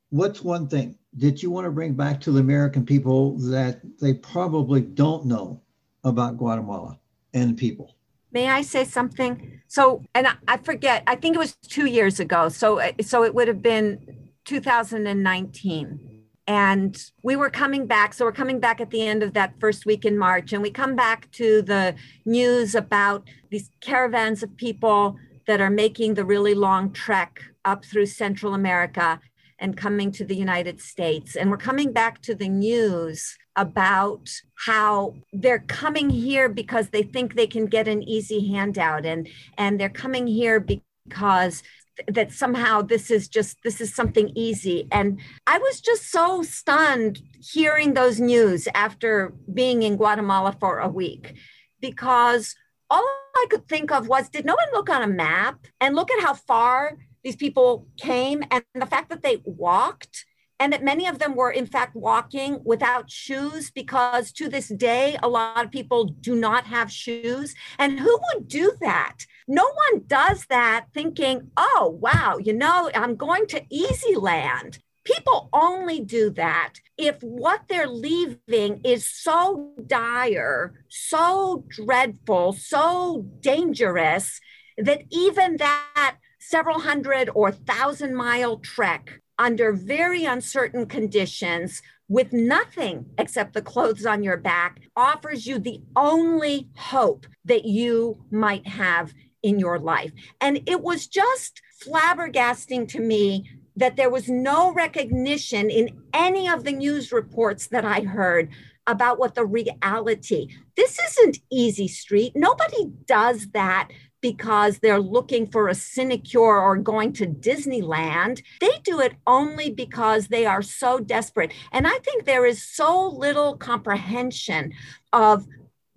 What's 0.09 0.43
one 0.43 0.67
thing 0.67 0.97
that 1.17 1.43
you 1.43 1.51
want 1.51 1.65
to 1.65 1.71
bring 1.71 1.93
back 1.93 2.19
to 2.21 2.31
the 2.31 2.39
American 2.39 2.85
people 2.85 3.37
that 3.39 3.81
they 3.99 4.13
probably 4.13 4.81
don't 4.81 5.25
know 5.25 5.61
about 6.03 6.37
Guatemala 6.37 6.99
and 7.33 7.57
people? 7.57 7.95
May 8.31 8.49
I 8.49 8.63
say 8.63 8.83
something? 8.83 9.61
So, 9.67 10.03
and 10.15 10.27
I, 10.47 10.57
forget, 10.57 11.03
I 11.05 11.15
think 11.15 11.35
it 11.35 11.39
was 11.39 11.55
two 11.55 11.85
years 11.85 12.19
ago. 12.19 12.49
So, 12.49 12.81
so 13.01 13.23
it 13.23 13.35
would 13.35 13.47
have 13.47 13.61
been 13.61 14.29
2019 14.45 16.13
and 16.47 17.11
we 17.23 17.35
were 17.35 17.49
coming 17.49 17.87
back 17.87 18.13
so 18.13 18.25
we're 18.25 18.31
coming 18.31 18.59
back 18.59 18.81
at 18.81 18.89
the 18.89 19.01
end 19.01 19.23
of 19.23 19.33
that 19.33 19.53
first 19.59 19.85
week 19.85 20.03
in 20.03 20.17
march 20.17 20.51
and 20.51 20.61
we 20.61 20.69
come 20.69 20.95
back 20.95 21.31
to 21.31 21.61
the 21.61 21.95
news 22.25 22.75
about 22.75 23.27
these 23.49 23.69
caravans 23.79 24.43
of 24.43 24.55
people 24.57 25.15
that 25.47 25.61
are 25.61 25.69
making 25.69 26.15
the 26.15 26.25
really 26.25 26.53
long 26.53 26.91
trek 26.91 27.41
up 27.63 27.85
through 27.85 28.05
central 28.05 28.53
america 28.53 29.19
and 29.63 29.77
coming 29.77 30.11
to 30.11 30.25
the 30.25 30.35
United 30.35 30.81
States. 30.81 31.37
And 31.37 31.49
we're 31.49 31.57
coming 31.57 31.93
back 31.93 32.21
to 32.23 32.35
the 32.35 32.49
news 32.49 33.37
about 33.55 34.29
how 34.65 35.15
they're 35.31 35.65
coming 35.67 36.09
here 36.09 36.49
because 36.49 36.89
they 36.89 37.01
think 37.01 37.33
they 37.33 37.47
can 37.47 37.65
get 37.67 37.87
an 37.87 38.03
easy 38.03 38.49
handout. 38.49 39.05
And 39.05 39.27
and 39.57 39.79
they're 39.79 39.89
coming 39.89 40.27
here 40.27 40.59
because 40.59 41.63
that 42.07 42.31
somehow 42.31 42.81
this 42.81 43.09
is 43.09 43.27
just 43.27 43.57
this 43.63 43.79
is 43.79 43.95
something 43.95 44.31
easy. 44.35 44.87
And 44.91 45.19
i 45.47 45.57
was 45.57 45.79
just 45.79 46.11
so 46.11 46.43
stunned 46.43 47.21
hearing 47.39 47.93
those 47.93 48.19
news 48.19 48.67
after 48.73 49.33
being 49.53 49.83
in 49.83 49.95
guatemala 49.95 50.55
for 50.59 50.79
a 50.79 50.89
week 50.89 51.35
because 51.79 52.55
all 52.89 53.05
i 53.35 53.45
could 53.51 53.67
think 53.67 53.91
of 53.91 54.07
was 54.07 54.27
did 54.29 54.43
no 54.43 54.55
one 54.55 54.71
look 54.73 54.89
on 54.89 55.03
a 55.03 55.07
map? 55.07 55.67
And 55.79 55.95
look 55.95 56.11
at 56.11 56.23
how 56.23 56.33
far 56.33 56.97
these 57.23 57.35
people 57.35 57.87
came 57.97 58.43
and 58.51 58.63
the 58.73 58.85
fact 58.85 59.09
that 59.09 59.21
they 59.21 59.41
walked 59.45 60.25
and 60.59 60.71
that 60.71 60.83
many 60.83 61.07
of 61.07 61.19
them 61.19 61.35
were 61.35 61.51
in 61.51 61.65
fact 61.65 61.95
walking 61.95 62.59
without 62.63 63.09
shoes 63.09 63.71
because 63.71 64.31
to 64.31 64.47
this 64.47 64.67
day 64.67 65.17
a 65.21 65.27
lot 65.27 65.65
of 65.65 65.71
people 65.71 66.05
do 66.05 66.35
not 66.35 66.65
have 66.65 66.91
shoes. 66.91 67.55
And 67.79 67.99
who 67.99 68.19
would 68.33 68.47
do 68.47 68.73
that? 68.81 69.25
No 69.47 69.63
one 69.63 70.03
does 70.07 70.45
that 70.45 70.85
thinking 70.93 71.51
oh 71.57 71.97
wow 71.99 72.37
you 72.37 72.53
know 72.53 72.89
i'm 72.95 73.15
going 73.15 73.45
to 73.47 73.63
easy 73.69 74.15
land 74.15 74.79
people 75.03 75.49
only 75.51 75.99
do 75.99 76.29
that 76.29 76.73
if 76.97 77.21
what 77.21 77.61
they're 77.67 77.87
leaving 77.87 78.79
is 78.83 79.09
so 79.09 79.71
dire 79.85 80.73
so 80.89 81.65
dreadful 81.69 82.53
so 82.53 83.25
dangerous 83.39 84.39
that 84.77 85.03
even 85.11 85.57
that 85.57 86.15
several 86.49 86.79
hundred 86.79 87.29
or 87.33 87.51
thousand 87.51 88.15
mile 88.15 88.57
trek 88.57 89.19
under 89.39 89.71
very 89.71 90.25
uncertain 90.25 90.85
conditions 90.85 91.81
with 92.07 92.33
nothing 92.33 93.05
except 93.17 93.53
the 93.53 93.61
clothes 93.61 94.05
on 94.05 94.23
your 94.23 94.37
back 94.37 94.81
offers 94.95 95.47
you 95.47 95.57
the 95.57 95.81
only 95.95 96.69
hope 96.75 97.25
that 97.45 97.65
you 97.65 98.23
might 98.29 98.67
have 98.67 99.13
in 99.41 99.57
your 99.57 99.79
life. 99.79 100.11
And 100.39 100.61
it 100.67 100.81
was 100.81 101.07
just 101.07 101.61
flabbergasting 101.83 102.87
to 102.89 102.99
me 102.99 103.49
that 103.75 103.95
there 103.95 104.09
was 104.09 104.29
no 104.29 104.71
recognition 104.73 105.69
in 105.69 105.89
any 106.13 106.47
of 106.47 106.63
the 106.63 106.71
news 106.71 107.11
reports 107.11 107.67
that 107.67 107.85
I 107.85 108.01
heard 108.01 108.49
about 108.85 109.17
what 109.17 109.33
the 109.33 109.45
reality. 109.45 110.49
This 110.75 110.99
isn't 110.99 111.39
easy 111.51 111.87
street. 111.87 112.33
Nobody 112.35 112.91
does 113.05 113.49
that 113.51 113.89
because 114.23 114.79
they're 114.79 115.01
looking 115.01 115.45
for 115.45 115.67
a 115.67 115.75
sinecure 115.75 116.57
or 116.57 116.77
going 116.77 117.11
to 117.11 117.27
Disneyland. 117.27 118.41
They 118.61 118.79
do 118.83 119.01
it 119.01 119.13
only 119.27 119.69
because 119.69 120.29
they 120.29 120.45
are 120.45 120.61
so 120.61 120.99
desperate. 120.99 121.51
And 121.73 121.85
I 121.85 121.97
think 121.99 122.23
there 122.23 122.45
is 122.45 122.63
so 122.63 123.09
little 123.09 123.57
comprehension 123.57 124.71
of 125.11 125.45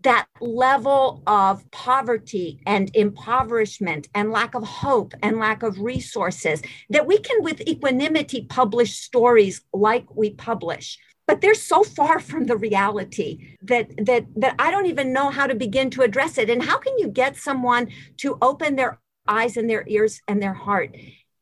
that 0.03 0.27
level 0.41 1.23
of 1.27 1.69
poverty 1.71 2.61
and 2.67 2.91
impoverishment 2.95 4.09
and 4.15 4.31
lack 4.31 4.55
of 4.55 4.65
hope 4.65 5.15
and 5.23 5.39
lack 5.39 5.63
of 5.63 5.81
resources 5.81 6.63
that 6.91 7.07
we 7.07 7.19
can 7.19 7.43
with 7.43 7.61
equanimity 7.63 8.45
publish 8.49 8.99
stories 8.99 9.63
like 9.73 10.05
we 10.15 10.31
publish 10.31 10.99
but 11.27 11.41
they're 11.41 11.55
so 11.55 11.83
far 11.83 12.21
from 12.21 12.45
the 12.45 12.57
reality 12.57 13.57
that 13.63 13.91
that 14.07 14.27
that 14.37 14.55
I 14.59 14.71
don't 14.71 14.87
even 14.87 15.13
know 15.13 15.31
how 15.31 15.47
to 15.47 15.55
begin 15.55 15.91
to 15.91 16.03
address 16.03 16.39
it. 16.39 16.49
And 16.49 16.63
how 16.63 16.79
can 16.79 16.99
you 16.99 17.09
get 17.09 17.37
someone 17.37 17.89
to 18.19 18.39
open 18.41 18.77
their 18.77 19.01
eyes 19.27 19.57
and 19.57 19.69
their 19.69 19.85
ears 19.89 20.21
and 20.29 20.43
their 20.43 20.55
heart? 20.55 20.97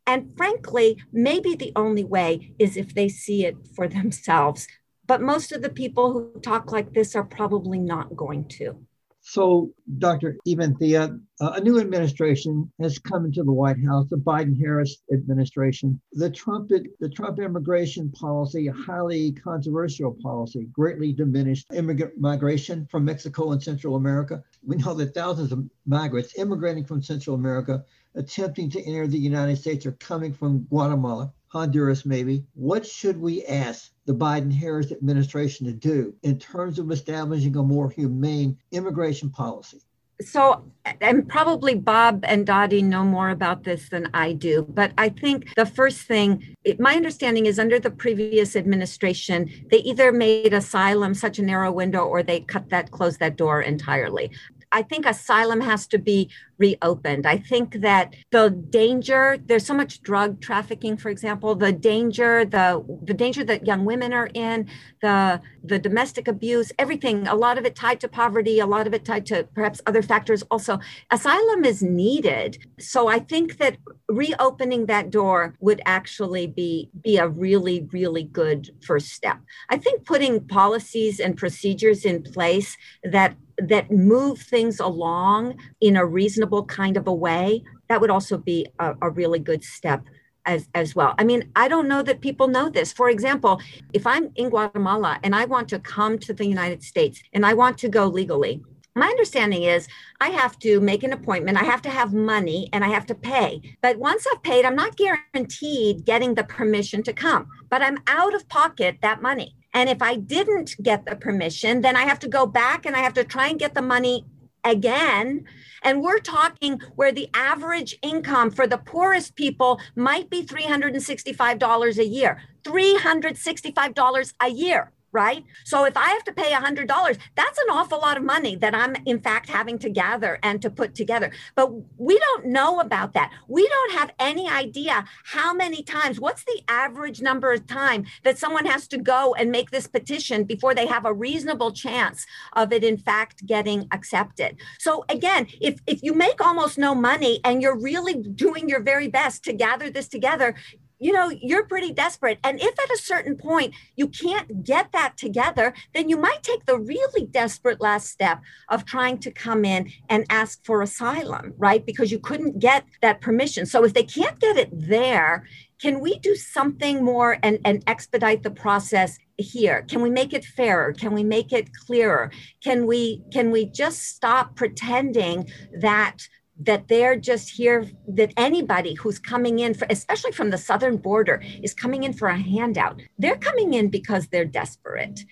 And 0.07 0.37
frankly, 0.37 1.03
maybe 1.13 1.55
the 1.55 1.73
only 1.77 2.05
way 2.05 2.55
is 2.59 2.77
if 2.77 2.95
they 2.95 3.09
see 3.09 3.45
it 3.45 3.57
for 3.75 3.89
themselves. 3.89 4.67
But 5.07 5.21
most 5.21 5.53
of 5.53 5.61
the 5.61 5.71
people 5.71 6.13
who 6.13 6.41
talk 6.41 6.73
like 6.73 6.93
this 6.95 7.15
are 7.15 7.25
probably 7.25 7.79
not 7.79 8.17
going 8.17 8.49
to. 8.61 8.87
So, 9.27 9.73
Dr. 9.99 10.37
Evanthia, 10.47 11.19
uh, 11.41 11.53
a 11.57 11.61
new 11.61 11.81
administration 11.81 12.71
has 12.79 12.99
come 12.99 13.25
into 13.25 13.43
the 13.43 13.53
White 13.53 13.83
House, 13.83 14.07
the 14.11 14.19
Biden-Harris 14.19 15.03
administration. 15.15 15.99
The 16.13 16.29
Trump, 16.29 16.69
the 16.69 17.09
Trump 17.09 17.39
immigration 17.39 18.13
policy, 18.13 18.67
a 18.67 18.73
highly 18.75 19.33
controversial 19.33 20.15
policy, 20.23 20.69
greatly 20.71 21.15
diminished 21.15 21.73
immigrant 21.73 22.21
migration 22.21 22.87
from 22.91 23.07
Mexico 23.07 23.53
and 23.53 23.63
Central 23.63 23.97
America. 23.97 24.45
We 24.63 24.77
know 24.77 24.93
that 24.93 25.15
thousands 25.15 25.53
of 25.53 25.67
migrants 25.87 26.39
immigrating 26.39 26.85
from 26.85 27.03
Central 27.03 27.35
America 27.35 27.83
attempting 28.15 28.69
to 28.71 28.85
enter 28.85 29.07
the 29.07 29.19
United 29.19 29.57
States 29.57 29.87
are 29.87 29.93
coming 29.93 30.35
from 30.35 30.65
Guatemala. 30.65 31.33
Honduras, 31.49 32.05
maybe. 32.05 32.45
What 32.53 32.85
should 32.85 33.19
we 33.19 33.43
ask 33.47 33.91
the 34.07 34.15
Biden 34.15 34.53
Harris 34.53 34.93
administration 34.93 35.67
to 35.67 35.73
do 35.73 36.15
in 36.23 36.39
terms 36.39 36.79
of 36.79 36.91
establishing 36.91 37.57
a 37.57 37.63
more 37.63 37.91
humane 37.91 38.57
immigration 38.73 39.31
policy? 39.31 39.81
so 40.21 40.65
and 41.01 41.29
probably 41.29 41.75
bob 41.75 42.25
and 42.25 42.47
dottie 42.47 42.83
know 42.83 43.03
more 43.03 43.31
about 43.31 43.65
this 43.65 43.89
than 43.89 44.09
i 44.15 44.33
do 44.33 44.63
but 44.63 44.93
i 44.97 45.09
think 45.09 45.53
the 45.57 45.67
first 45.67 46.03
thing 46.03 46.55
it, 46.63 46.79
my 46.79 46.95
understanding 46.95 47.47
is 47.47 47.59
under 47.59 47.81
the 47.81 47.91
previous 47.91 48.55
administration 48.55 49.51
they 49.71 49.79
either 49.79 50.13
made 50.13 50.55
asylum 50.55 51.15
such 51.15 51.41
a 51.41 51.43
narrow 51.43 51.73
window 51.73 52.05
or 52.05 52.23
they 52.23 52.41
cut 52.41 52.69
that 52.71 52.93
closed 52.93 53.19
that 53.19 53.37
door 53.37 53.61
entirely 53.61 54.31
I 54.75 54.83
think 54.83 55.07
asylum 55.07 55.61
has 55.61 55.87
to 55.89 55.99
be 55.99 56.29
reopened. 56.59 57.27
I 57.27 57.37
think 57.39 57.81
that 57.81 58.15
the 58.33 58.51
danger, 58.51 59.39
there's 59.47 59.65
so 59.65 59.75
much 59.75 60.03
drug 60.03 60.41
trafficking, 60.41 60.97
for 60.97 61.11
example, 61.11 61.55
the 61.55 61.73
danger, 61.73 62.45
the 62.45 62.85
the 63.05 63.15
danger 63.15 63.45
that 63.45 63.67
young 63.67 63.85
women 63.85 64.13
are 64.13 64.31
in, 64.35 64.69
the 65.01 65.41
the 65.63 65.79
domestic 65.79 66.27
abuse, 66.29 66.73
everything, 66.79 67.27
a 67.29 67.35
lot 67.35 67.57
of 67.57 67.65
it 67.65 67.77
tied 67.77 68.01
to 68.01 68.09
poverty, 68.09 68.59
a 68.59 68.67
lot 68.67 68.87
of 68.87 68.95
it 68.95 69.05
tied 69.05 69.27
to 69.27 69.45
perhaps 69.55 69.81
other 69.87 70.03
factors 70.03 70.43
also. 70.51 70.81
Asylum 71.11 71.65
is 71.65 71.81
needed. 71.83 72.59
So 72.79 73.09
I 73.09 73.21
think 73.21 73.59
that 73.59 73.77
reopening 74.09 74.87
that 74.87 75.11
door 75.11 75.55
would 75.61 75.81
actually 75.87 76.47
be 76.47 76.91
be 77.01 77.17
a 77.17 77.29
really, 77.29 77.89
really 77.93 78.25
good 78.25 78.71
first 78.83 79.09
step. 79.13 79.39
I 79.71 79.77
think 79.79 80.05
putting 80.05 80.47
policies 80.47 81.21
and 81.21 81.37
procedures 81.37 82.05
in 82.05 82.23
place 82.23 82.77
that 83.05 83.37
that 83.59 83.91
move 83.91 84.39
things 84.39 84.81
along 84.81 85.57
in 85.81 85.97
a 85.97 86.05
reasonable 86.05 86.65
kind 86.65 86.97
of 86.97 87.07
a 87.07 87.15
way, 87.15 87.63
that 87.89 88.01
would 88.01 88.11
also 88.11 88.37
be 88.39 88.67
a, 88.79 88.95
a 89.03 89.11
really 89.11 89.39
good 89.39 89.63
step 89.63 90.03
as, 90.47 90.69
as 90.75 90.95
well. 90.95 91.15
I 91.19 91.25
mean, 91.25 91.51
I 91.57 91.69
don't 91.69 91.89
know 91.89 92.03
that 92.03 92.21
people 92.21 92.49
know 92.49 92.69
this. 92.69 92.93
For 92.93 93.09
example, 93.09 93.61
if 93.93 94.07
I'm 94.07 94.31
in 94.37 94.51
Guatemala 94.51 95.19
and 95.23 95.35
I 95.35 95.45
want 95.47 95.69
to 95.71 95.79
come 95.79 96.19
to 96.21 96.33
the 96.33 96.47
United 96.47 96.83
States 96.83 97.23
and 97.33 97.47
I 97.47 97.55
want 97.55 97.79
to 97.79 97.89
go 97.89 98.07
legally, 98.07 98.63
my 98.97 99.09
understanding 99.09 99.65
is 99.65 99.89
I 100.21 100.29
have 100.29 100.59
to 100.61 100.79
make 100.81 101.03
an 101.03 101.13
appointment, 101.13 101.61
I 101.61 101.65
have 101.65 101.83
to 101.83 101.91
have 101.91 102.15
money, 102.15 102.69
and 102.73 102.85
I 102.85 102.89
have 102.89 103.07
to 103.07 103.15
pay. 103.15 103.61
But 103.83 103.99
once 103.99 104.25
I've 104.31 104.43
paid, 104.43 104.65
I'm 104.65 104.77
not 104.77 104.97
guaranteed 104.97 106.05
getting 106.05 106.35
the 106.35 106.45
permission 106.45 107.03
to 107.05 107.13
come, 107.13 107.49
but 107.71 107.83
I'm 107.83 107.99
out 108.07 108.35
of 108.35 108.49
pocket 108.49 108.99
that 109.03 109.21
money. 109.21 109.57
And 109.75 109.91
if 109.91 110.01
I 110.01 110.17
didn't 110.17 110.77
get 110.83 111.05
the 111.05 111.17
permission, 111.17 111.83
then 111.83 111.97
I 111.97 112.03
have 112.03 112.21
to 112.21 112.29
go 112.29 112.47
back 112.47 112.87
and 112.87 112.97
I 112.97 113.01
have 113.01 113.15
to 113.15 113.25
try 113.25 113.49
and 113.49 113.59
get 113.59 113.75
the 113.75 113.83
money 113.83 114.25
again. 114.65 115.45
And 115.83 116.01
we're 116.01 116.21
talking 116.21 116.81
where 116.95 117.13
the 117.13 117.29
average 117.35 117.99
income 118.01 118.51
for 118.51 118.67
the 118.67 118.79
poorest 118.79 119.35
people 119.37 119.81
might 119.97 120.31
be 120.31 120.43
$365 120.43 121.99
a 121.99 122.07
year. 122.07 122.41
$365 122.65 124.33
a 124.41 124.49
year 124.49 124.94
right? 125.15 125.45
So 125.65 125.85
if 125.85 125.97
I 125.97 126.09
have 126.09 126.25
to 126.25 126.33
pay 126.33 126.51
$100, 126.51 127.19
that's 127.37 127.59
an 127.59 127.71
awful 127.71 128.01
lot 128.01 128.17
of 128.17 128.25
money 128.25 128.57
that 128.57 128.75
I'm, 128.75 128.97
in 129.07 129.21
fact, 129.21 129.49
having 129.49 129.79
to 129.79 129.89
gather 129.89 130.41
and 130.43 130.61
to 130.61 130.69
put 130.69 130.95
together. 130.97 131.31
But 131.55 131.71
we 131.97 132.19
don't 132.19 132.47
know 132.47 132.81
about 132.81 133.15
that. 133.15 133.33
We 133.49 133.67
don't 133.67 133.93
have 133.93 134.11
any 134.19 134.51
idea 134.51 135.05
how 135.25 135.55
many 135.55 135.85
times, 135.85 136.19
what's 136.19 136.45
the 136.45 136.61
average 136.69 137.23
number 137.23 137.53
of 137.53 137.67
time 137.69 138.05
that 138.25 138.39
someone 138.39 138.67
has 138.67 138.89
to 138.89 138.99
go 138.99 139.35
and 139.35 139.53
make 139.53 139.71
this 139.71 139.87
petition 139.87 140.43
before 140.43 140.75
they 140.75 140.87
have 140.87 141.05
a 141.07 141.15
reasonable 141.15 141.71
chance 141.71 142.27
of 142.55 142.73
it, 142.73 142.83
in 142.83 142.99
fact, 142.99 143.47
getting 143.47 143.87
accepted. 143.93 144.57
So 144.81 145.05
again, 145.09 145.47
if, 145.61 145.79
if 145.87 146.03
you 146.03 146.13
make 146.13 146.41
almost 146.41 146.77
no 146.77 146.93
money 146.93 147.41
and 147.45 147.63
you're 147.63 147.79
really 147.79 148.15
doing 148.15 148.69
your 148.69 148.81
very 148.81 149.07
best 149.07 149.45
to 149.45 149.53
gather 149.53 149.91
this 149.91 150.09
together, 150.09 150.57
you 151.05 151.13
know, 151.13 151.29
you're 151.29 151.67
pretty 151.67 151.93
desperate. 151.93 152.39
And 152.43 152.59
if 152.59 152.81
at 152.81 152.91
a 152.91 152.97
certain 152.97 153.37
point 153.37 153.75
you 153.95 154.09
can't 154.09 154.65
get 154.65 154.91
that 154.93 155.19
together, 155.19 155.75
then 155.93 156.09
you 156.09 156.17
might 156.17 156.43
take 156.43 156.65
the 156.65 156.79
really 156.79 157.27
desperate 157.27 157.79
last 157.79 158.09
step 158.09 158.41
of 158.71 158.87
trying 158.87 159.19
to 159.19 159.31
come 159.31 159.67
in 159.67 159.93
and 160.09 160.25
ask 160.31 160.65
for 160.65 160.81
asylum, 160.81 161.53
right? 161.59 161.85
Because 161.85 162.11
you 162.11 162.19
couldn't 162.19 162.59
get 162.59 162.87
that 163.03 163.21
permission. 163.21 163.67
So 163.67 163.85
if 163.85 163.93
they 163.93 164.05
can't 164.05 164.41
get 164.41 164.57
it 164.57 164.71
there, 164.73 165.47
can 165.79 166.01
we 166.01 166.19
do 166.21 166.35
something 166.35 167.05
more 167.05 167.37
and, 167.43 167.59
and 167.67 167.85
expedite 167.87 168.43
the 168.43 168.51
process 168.51 169.19
here 169.37 169.83
can 169.83 170.01
we 170.01 170.09
make 170.09 170.33
it 170.33 170.45
fairer 170.45 170.93
can 170.93 171.13
we 171.13 171.25
make 171.25 171.53
it 171.53 171.69
clearer 171.75 172.31
can 172.63 172.87
we 172.87 173.21
can 173.33 173.51
we 173.51 173.67
just 173.67 174.05
stop 174.05 174.55
pretending 174.55 175.51
that 175.81 176.19
that 176.61 176.89
they're 176.89 177.17
just 177.17 177.51
here 177.51 177.87
that 178.07 178.33
anybody 178.37 178.95
who's 178.95 179.19
coming 179.19 179.59
in 179.59 179.75
for, 179.75 179.87
especially 179.91 180.33
from 180.33 180.51
the 180.51 180.59
southern 180.59 180.97
border 180.97 181.43
is 181.63 181.75
coming 181.75 182.05
in 182.05 182.13
for 182.13 182.29
a 182.29 182.39
handout. 182.39 183.01
They're 183.19 183.37
coming 183.37 183.75
in 183.75 183.89
because 183.89 184.29
they're 184.29 184.45
desperate. 184.45 185.25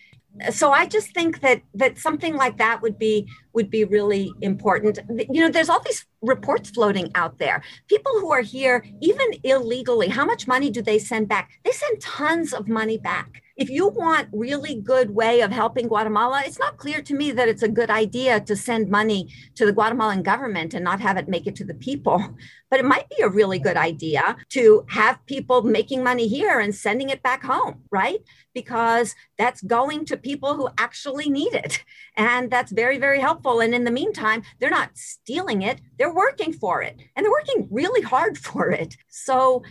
So 0.51 0.71
i 0.71 0.87
just 0.87 1.13
think 1.13 1.41
that 1.41 1.61
that 1.75 1.99
something 1.99 2.37
like 2.37 2.57
that 2.57 2.81
would 2.81 2.99
be 2.99 3.29
would 3.53 3.69
be 3.71 3.85
really 3.85 4.33
important. 4.41 4.99
You 5.31 5.43
know 5.43 5.51
there's 5.51 5.69
all 5.69 5.83
these 5.83 6.07
reports 6.23 6.71
floating 6.71 7.11
out 7.15 7.39
there. 7.39 7.63
People 7.87 8.13
who 8.13 8.33
are 8.33 8.41
here 8.41 8.85
even 9.03 9.27
illegally 9.45 10.09
how 10.09 10.25
much 10.25 10.47
money 10.49 10.71
do 10.71 10.81
they 10.81 10.99
send 10.99 11.29
back? 11.29 11.51
They 11.65 11.73
send 11.73 12.01
tons 12.01 12.55
of 12.55 12.67
money 12.67 12.97
back 12.97 13.43
if 13.63 13.71
you 13.71 13.87
want 13.87 14.29
really 14.33 14.75
good 14.75 15.11
way 15.15 15.41
of 15.41 15.53
helping 15.53 15.87
Guatemala, 15.87 16.43
it's 16.45 16.59
not 16.59 16.79
clear 16.79 17.01
to 17.01 17.15
me 17.15 17.31
that 17.31 17.47
it's 17.47 17.63
a 17.63 17.69
good 17.69 17.91
idea 17.91 18.41
to 18.41 18.57
send 18.57 18.89
money 18.89 19.29
to 19.55 19.65
the 19.65 19.73
Guatemalan 19.73 20.25
government 20.25 20.75
and 20.75 20.83
not 20.83 20.99
have 20.99 21.17
it 21.17 21.29
make 21.29 21.47
it 21.47 21.55
to 21.57 21.65
the 21.65 21.75
people. 21.75 22.19
But 22.73 22.81
it 22.81 22.87
might 22.87 23.11
be 23.11 23.23
a 23.23 23.29
really 23.29 23.59
good 23.59 23.77
idea 23.77 24.35
to 24.57 24.87
have 24.89 25.27
people 25.27 25.61
making 25.61 26.03
money 26.03 26.27
here 26.27 26.59
and 26.59 26.75
sending 26.75 27.11
it 27.11 27.23
back 27.23 27.43
home, 27.45 27.83
right? 27.91 28.21
Because 28.55 29.15
that's 29.37 29.61
going 29.61 30.07
to 30.07 30.17
people 30.17 30.55
who 30.55 30.71
actually 30.79 31.29
need 31.29 31.53
it. 31.53 31.85
And 32.17 32.51
that's 32.51 32.73
very, 32.73 32.97
very 32.97 33.21
helpful. 33.21 33.61
And 33.61 33.75
in 33.75 33.85
the 33.85 33.91
meantime, 33.91 34.43
they're 34.59 34.71
not 34.71 34.97
stealing 34.97 35.61
it, 35.61 35.83
they're 36.03 36.13
working 36.13 36.53
for 36.53 36.83
it 36.83 36.97
and 37.15 37.25
they're 37.25 37.31
working 37.31 37.69
really 37.71 38.03
hard 38.03 38.37
for 38.47 38.73
it. 38.73 38.97
So 39.09 39.63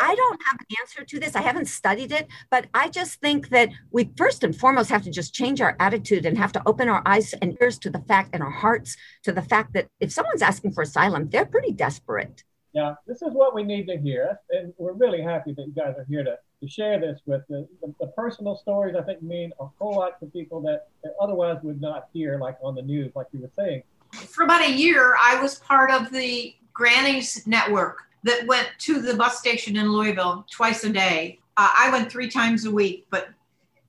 I 0.00 0.14
don't 0.14 0.40
have 0.48 0.60
an 0.60 0.76
answer 0.80 1.04
to 1.04 1.18
this. 1.18 1.34
I 1.34 1.42
haven't 1.42 1.66
studied 1.66 2.12
it, 2.12 2.28
but 2.48 2.66
I 2.72 2.88
just 2.88 3.20
think 3.20 3.48
that 3.48 3.70
we 3.90 4.08
first 4.16 4.44
and 4.44 4.54
foremost 4.54 4.88
have 4.90 5.02
to 5.02 5.10
just 5.10 5.34
change 5.34 5.60
our 5.60 5.76
attitude 5.80 6.26
and 6.26 6.38
have 6.38 6.52
to 6.52 6.62
open 6.64 6.88
our 6.88 7.02
eyes 7.04 7.34
and 7.42 7.58
ears 7.60 7.76
to 7.80 7.90
the 7.90 7.98
fact 7.98 8.30
and 8.34 8.40
our 8.40 8.52
hearts 8.52 8.96
to 9.24 9.32
the 9.32 9.42
fact 9.42 9.72
that 9.72 9.88
if 9.98 10.12
someone's 10.12 10.42
asking 10.42 10.70
for 10.74 10.82
asylum, 10.82 11.28
they're 11.28 11.44
pretty 11.44 11.72
desperate. 11.72 12.44
Yeah, 12.72 12.94
this 13.08 13.20
is 13.20 13.32
what 13.32 13.52
we 13.52 13.64
need 13.64 13.88
to 13.88 13.98
hear. 13.98 14.38
And 14.50 14.72
we're 14.78 14.92
really 14.92 15.20
happy 15.20 15.54
that 15.54 15.66
you 15.66 15.72
guys 15.74 15.96
are 15.98 16.06
here 16.08 16.22
to, 16.22 16.36
to 16.60 16.68
share 16.68 17.00
this 17.00 17.18
with 17.26 17.42
the, 17.48 17.66
the, 17.82 17.92
the 17.98 18.06
personal 18.08 18.54
stories, 18.54 18.94
I 18.96 19.02
think, 19.02 19.22
mean 19.22 19.50
a 19.58 19.66
whole 19.80 19.96
lot 19.96 20.20
to 20.20 20.26
people 20.26 20.60
that, 20.62 20.86
that 21.02 21.14
otherwise 21.20 21.58
would 21.64 21.80
not 21.80 22.10
hear, 22.12 22.38
like 22.38 22.58
on 22.62 22.76
the 22.76 22.82
news, 22.82 23.10
like 23.16 23.26
you 23.32 23.40
were 23.40 23.50
saying. 23.56 23.82
For 24.28 24.44
about 24.44 24.62
a 24.62 24.70
year, 24.70 25.16
I 25.18 25.40
was 25.40 25.58
part 25.58 25.90
of 25.90 26.10
the 26.10 26.54
Grannies 26.72 27.46
Network 27.46 28.02
that 28.22 28.46
went 28.46 28.68
to 28.78 29.00
the 29.00 29.14
bus 29.14 29.38
station 29.38 29.76
in 29.76 29.92
Louisville 29.92 30.46
twice 30.50 30.84
a 30.84 30.90
day. 30.90 31.38
Uh, 31.56 31.70
I 31.76 31.90
went 31.90 32.10
three 32.10 32.28
times 32.28 32.64
a 32.64 32.70
week, 32.70 33.06
but 33.10 33.30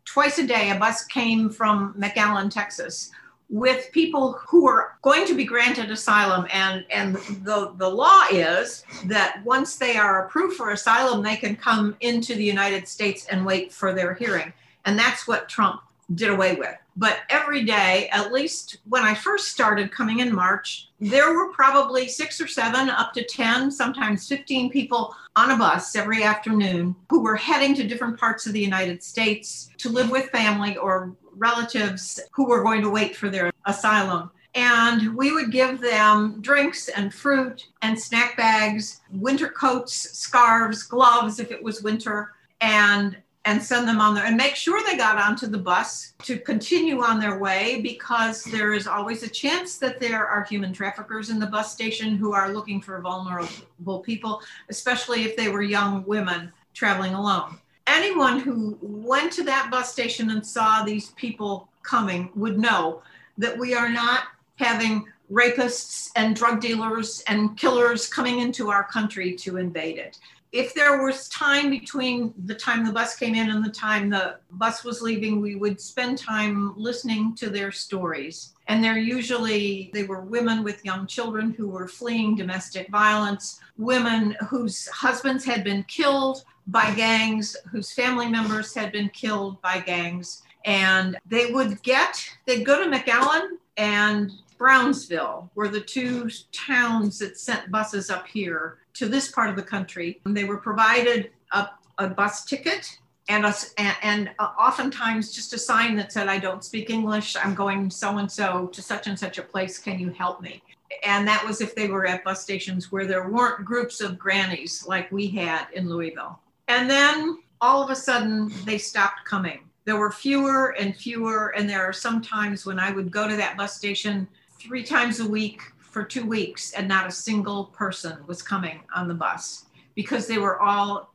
twice 0.05 0.39
a 0.39 0.47
day, 0.47 0.71
a 0.71 0.75
bus 0.75 1.05
came 1.05 1.49
from 1.49 1.93
McAllen, 1.93 2.49
Texas, 2.49 3.11
with 3.49 3.91
people 3.91 4.39
who 4.47 4.67
are 4.67 4.97
going 5.01 5.25
to 5.27 5.35
be 5.35 5.43
granted 5.43 5.91
asylum. 5.91 6.47
And 6.51 6.85
and 6.89 7.15
the 7.43 7.73
the 7.77 7.89
law 7.89 8.25
is 8.31 8.83
that 9.05 9.43
once 9.43 9.75
they 9.75 9.97
are 9.97 10.25
approved 10.25 10.55
for 10.55 10.71
asylum 10.71 11.21
they 11.21 11.35
can 11.35 11.55
come 11.55 11.95
into 11.99 12.33
the 12.35 12.43
United 12.43 12.87
States 12.87 13.25
and 13.27 13.45
wait 13.45 13.71
for 13.73 13.93
their 13.93 14.13
hearing. 14.13 14.53
And 14.85 14.97
that's 14.97 15.27
what 15.27 15.49
Trump 15.49 15.81
did 16.15 16.29
away 16.29 16.55
with 16.55 16.75
but 16.95 17.19
every 17.29 17.63
day 17.63 18.09
at 18.11 18.31
least 18.31 18.77
when 18.87 19.03
I 19.03 19.13
first 19.13 19.47
started 19.49 19.91
coming 19.91 20.19
in 20.19 20.33
March 20.33 20.89
there 20.99 21.33
were 21.33 21.51
probably 21.53 22.07
6 22.07 22.41
or 22.41 22.47
7 22.47 22.89
up 22.89 23.13
to 23.13 23.23
10 23.23 23.71
sometimes 23.71 24.27
15 24.27 24.69
people 24.69 25.15
on 25.35 25.51
a 25.51 25.57
bus 25.57 25.95
every 25.95 26.23
afternoon 26.23 26.95
who 27.09 27.21
were 27.21 27.35
heading 27.35 27.73
to 27.75 27.87
different 27.87 28.19
parts 28.19 28.45
of 28.45 28.53
the 28.53 28.59
United 28.59 29.01
States 29.01 29.69
to 29.77 29.89
live 29.89 30.11
with 30.11 30.29
family 30.29 30.77
or 30.77 31.15
relatives 31.35 32.19
who 32.31 32.45
were 32.45 32.63
going 32.63 32.81
to 32.81 32.89
wait 32.89 33.15
for 33.15 33.29
their 33.29 33.51
asylum. 33.65 34.31
And 34.53 35.15
we 35.15 35.31
would 35.31 35.51
give 35.51 35.79
them 35.79 36.41
drinks 36.41 36.89
and 36.89 37.13
fruit 37.13 37.67
and 37.81 37.97
snack 37.97 38.35
bags, 38.35 39.01
winter 39.11 39.47
coats, 39.47 39.93
scarves, 39.93 40.83
gloves 40.83 41.39
if 41.39 41.51
it 41.51 41.63
was 41.63 41.81
winter. 41.81 42.33
And 42.59 43.17
and 43.45 43.61
send 43.61 43.87
them 43.87 43.99
on 43.99 44.13
there 44.13 44.25
and 44.25 44.37
make 44.37 44.55
sure 44.55 44.83
they 44.83 44.95
got 44.95 45.17
onto 45.17 45.47
the 45.47 45.57
bus 45.57 46.13
to 46.23 46.37
continue 46.37 47.01
on 47.01 47.19
their 47.19 47.39
way 47.39 47.81
because 47.81 48.43
there 48.43 48.73
is 48.73 48.85
always 48.85 49.23
a 49.23 49.29
chance 49.29 49.77
that 49.79 49.99
there 49.99 50.27
are 50.27 50.43
human 50.43 50.71
traffickers 50.71 51.31
in 51.31 51.39
the 51.39 51.47
bus 51.47 51.71
station 51.71 52.15
who 52.15 52.33
are 52.33 52.53
looking 52.53 52.79
for 52.79 53.01
vulnerable 53.01 53.99
people, 53.99 54.41
especially 54.69 55.23
if 55.23 55.35
they 55.35 55.49
were 55.49 55.63
young 55.63 56.05
women 56.05 56.51
traveling 56.75 57.15
alone. 57.15 57.57
Anyone 57.87 58.39
who 58.39 58.77
went 58.81 59.33
to 59.33 59.43
that 59.43 59.69
bus 59.71 59.91
station 59.91 60.29
and 60.29 60.45
saw 60.45 60.83
these 60.83 61.09
people 61.11 61.67
coming 61.81 62.29
would 62.35 62.59
know 62.59 63.01
that 63.39 63.57
we 63.57 63.73
are 63.73 63.89
not 63.89 64.25
having 64.57 65.05
rapists 65.31 66.11
and 66.15 66.35
drug 66.35 66.61
dealers 66.61 67.23
and 67.27 67.57
killers 67.57 68.07
coming 68.07 68.39
into 68.39 68.69
our 68.69 68.83
country 68.83 69.33
to 69.33 69.57
invade 69.57 69.97
it 69.97 70.19
if 70.51 70.73
there 70.73 71.01
was 71.01 71.29
time 71.29 71.69
between 71.69 72.33
the 72.45 72.55
time 72.55 72.85
the 72.85 72.91
bus 72.91 73.15
came 73.15 73.35
in 73.35 73.51
and 73.51 73.63
the 73.63 73.71
time 73.71 74.09
the 74.09 74.37
bus 74.51 74.83
was 74.83 75.01
leaving, 75.01 75.39
we 75.39 75.55
would 75.55 75.79
spend 75.79 76.17
time 76.17 76.73
listening 76.75 77.35
to 77.35 77.49
their 77.49 77.71
stories. 77.71 78.53
And 78.67 78.83
they're 78.83 78.97
usually, 78.97 79.91
they 79.93 80.03
were 80.03 80.21
women 80.21 80.63
with 80.63 80.83
young 80.83 81.07
children 81.07 81.51
who 81.51 81.69
were 81.69 81.87
fleeing 81.87 82.35
domestic 82.35 82.89
violence, 82.89 83.61
women 83.77 84.35
whose 84.49 84.87
husbands 84.87 85.45
had 85.45 85.63
been 85.63 85.83
killed 85.83 86.43
by 86.67 86.93
gangs, 86.95 87.55
whose 87.71 87.91
family 87.91 88.27
members 88.27 88.73
had 88.73 88.91
been 88.91 89.09
killed 89.09 89.61
by 89.61 89.79
gangs. 89.79 90.43
And 90.65 91.17
they 91.25 91.51
would 91.51 91.81
get, 91.81 92.23
they'd 92.45 92.65
go 92.65 92.83
to 92.83 92.89
McAllen 92.89 93.57
and 93.77 94.31
Brownsville 94.61 95.49
were 95.55 95.67
the 95.67 95.81
two 95.81 96.29
towns 96.51 97.17
that 97.17 97.39
sent 97.39 97.71
buses 97.71 98.11
up 98.11 98.27
here 98.27 98.77
to 98.93 99.07
this 99.07 99.31
part 99.31 99.49
of 99.49 99.55
the 99.55 99.63
country. 99.63 100.21
And 100.23 100.37
They 100.37 100.43
were 100.43 100.57
provided 100.57 101.31
a, 101.51 101.69
a 101.97 102.09
bus 102.09 102.45
ticket 102.45 102.87
and, 103.27 103.43
and, 103.79 103.95
and 104.03 104.29
uh, 104.37 104.49
oftentimes 104.59 105.33
just 105.33 105.53
a 105.53 105.57
sign 105.57 105.95
that 105.95 106.11
said, 106.11 106.27
I 106.27 106.37
don't 106.37 106.63
speak 106.63 106.91
English. 106.91 107.35
I'm 107.35 107.55
going 107.55 107.89
so 107.89 108.19
and 108.19 108.31
so 108.31 108.67
to 108.67 108.83
such 108.83 109.07
and 109.07 109.17
such 109.17 109.39
a 109.39 109.41
place. 109.41 109.79
Can 109.79 109.97
you 109.97 110.11
help 110.11 110.41
me? 110.41 110.61
And 111.03 111.27
that 111.27 111.43
was 111.43 111.61
if 111.61 111.73
they 111.73 111.87
were 111.87 112.05
at 112.05 112.23
bus 112.23 112.43
stations 112.43 112.91
where 112.91 113.07
there 113.07 113.29
weren't 113.29 113.65
groups 113.65 113.99
of 113.99 114.19
grannies 114.19 114.85
like 114.85 115.11
we 115.11 115.25
had 115.27 115.69
in 115.73 115.89
Louisville. 115.89 116.39
And 116.67 116.87
then 116.87 117.39
all 117.61 117.81
of 117.83 117.89
a 117.89 117.95
sudden 117.95 118.51
they 118.63 118.77
stopped 118.77 119.25
coming. 119.25 119.61
There 119.85 119.97
were 119.97 120.11
fewer 120.11 120.75
and 120.77 120.95
fewer. 120.95 121.55
And 121.57 121.67
there 121.67 121.81
are 121.81 121.93
some 121.93 122.21
times 122.21 122.63
when 122.63 122.77
I 122.77 122.91
would 122.91 123.09
go 123.09 123.27
to 123.27 123.35
that 123.37 123.57
bus 123.57 123.75
station 123.75 124.27
three 124.61 124.83
times 124.83 125.19
a 125.19 125.27
week 125.27 125.61
for 125.79 126.03
two 126.03 126.25
weeks 126.25 126.73
and 126.73 126.87
not 126.87 127.07
a 127.07 127.11
single 127.11 127.65
person 127.65 128.17
was 128.27 128.41
coming 128.41 128.81
on 128.95 129.07
the 129.07 129.13
bus 129.13 129.65
because 129.95 130.27
they 130.27 130.37
were 130.37 130.61
all 130.61 131.11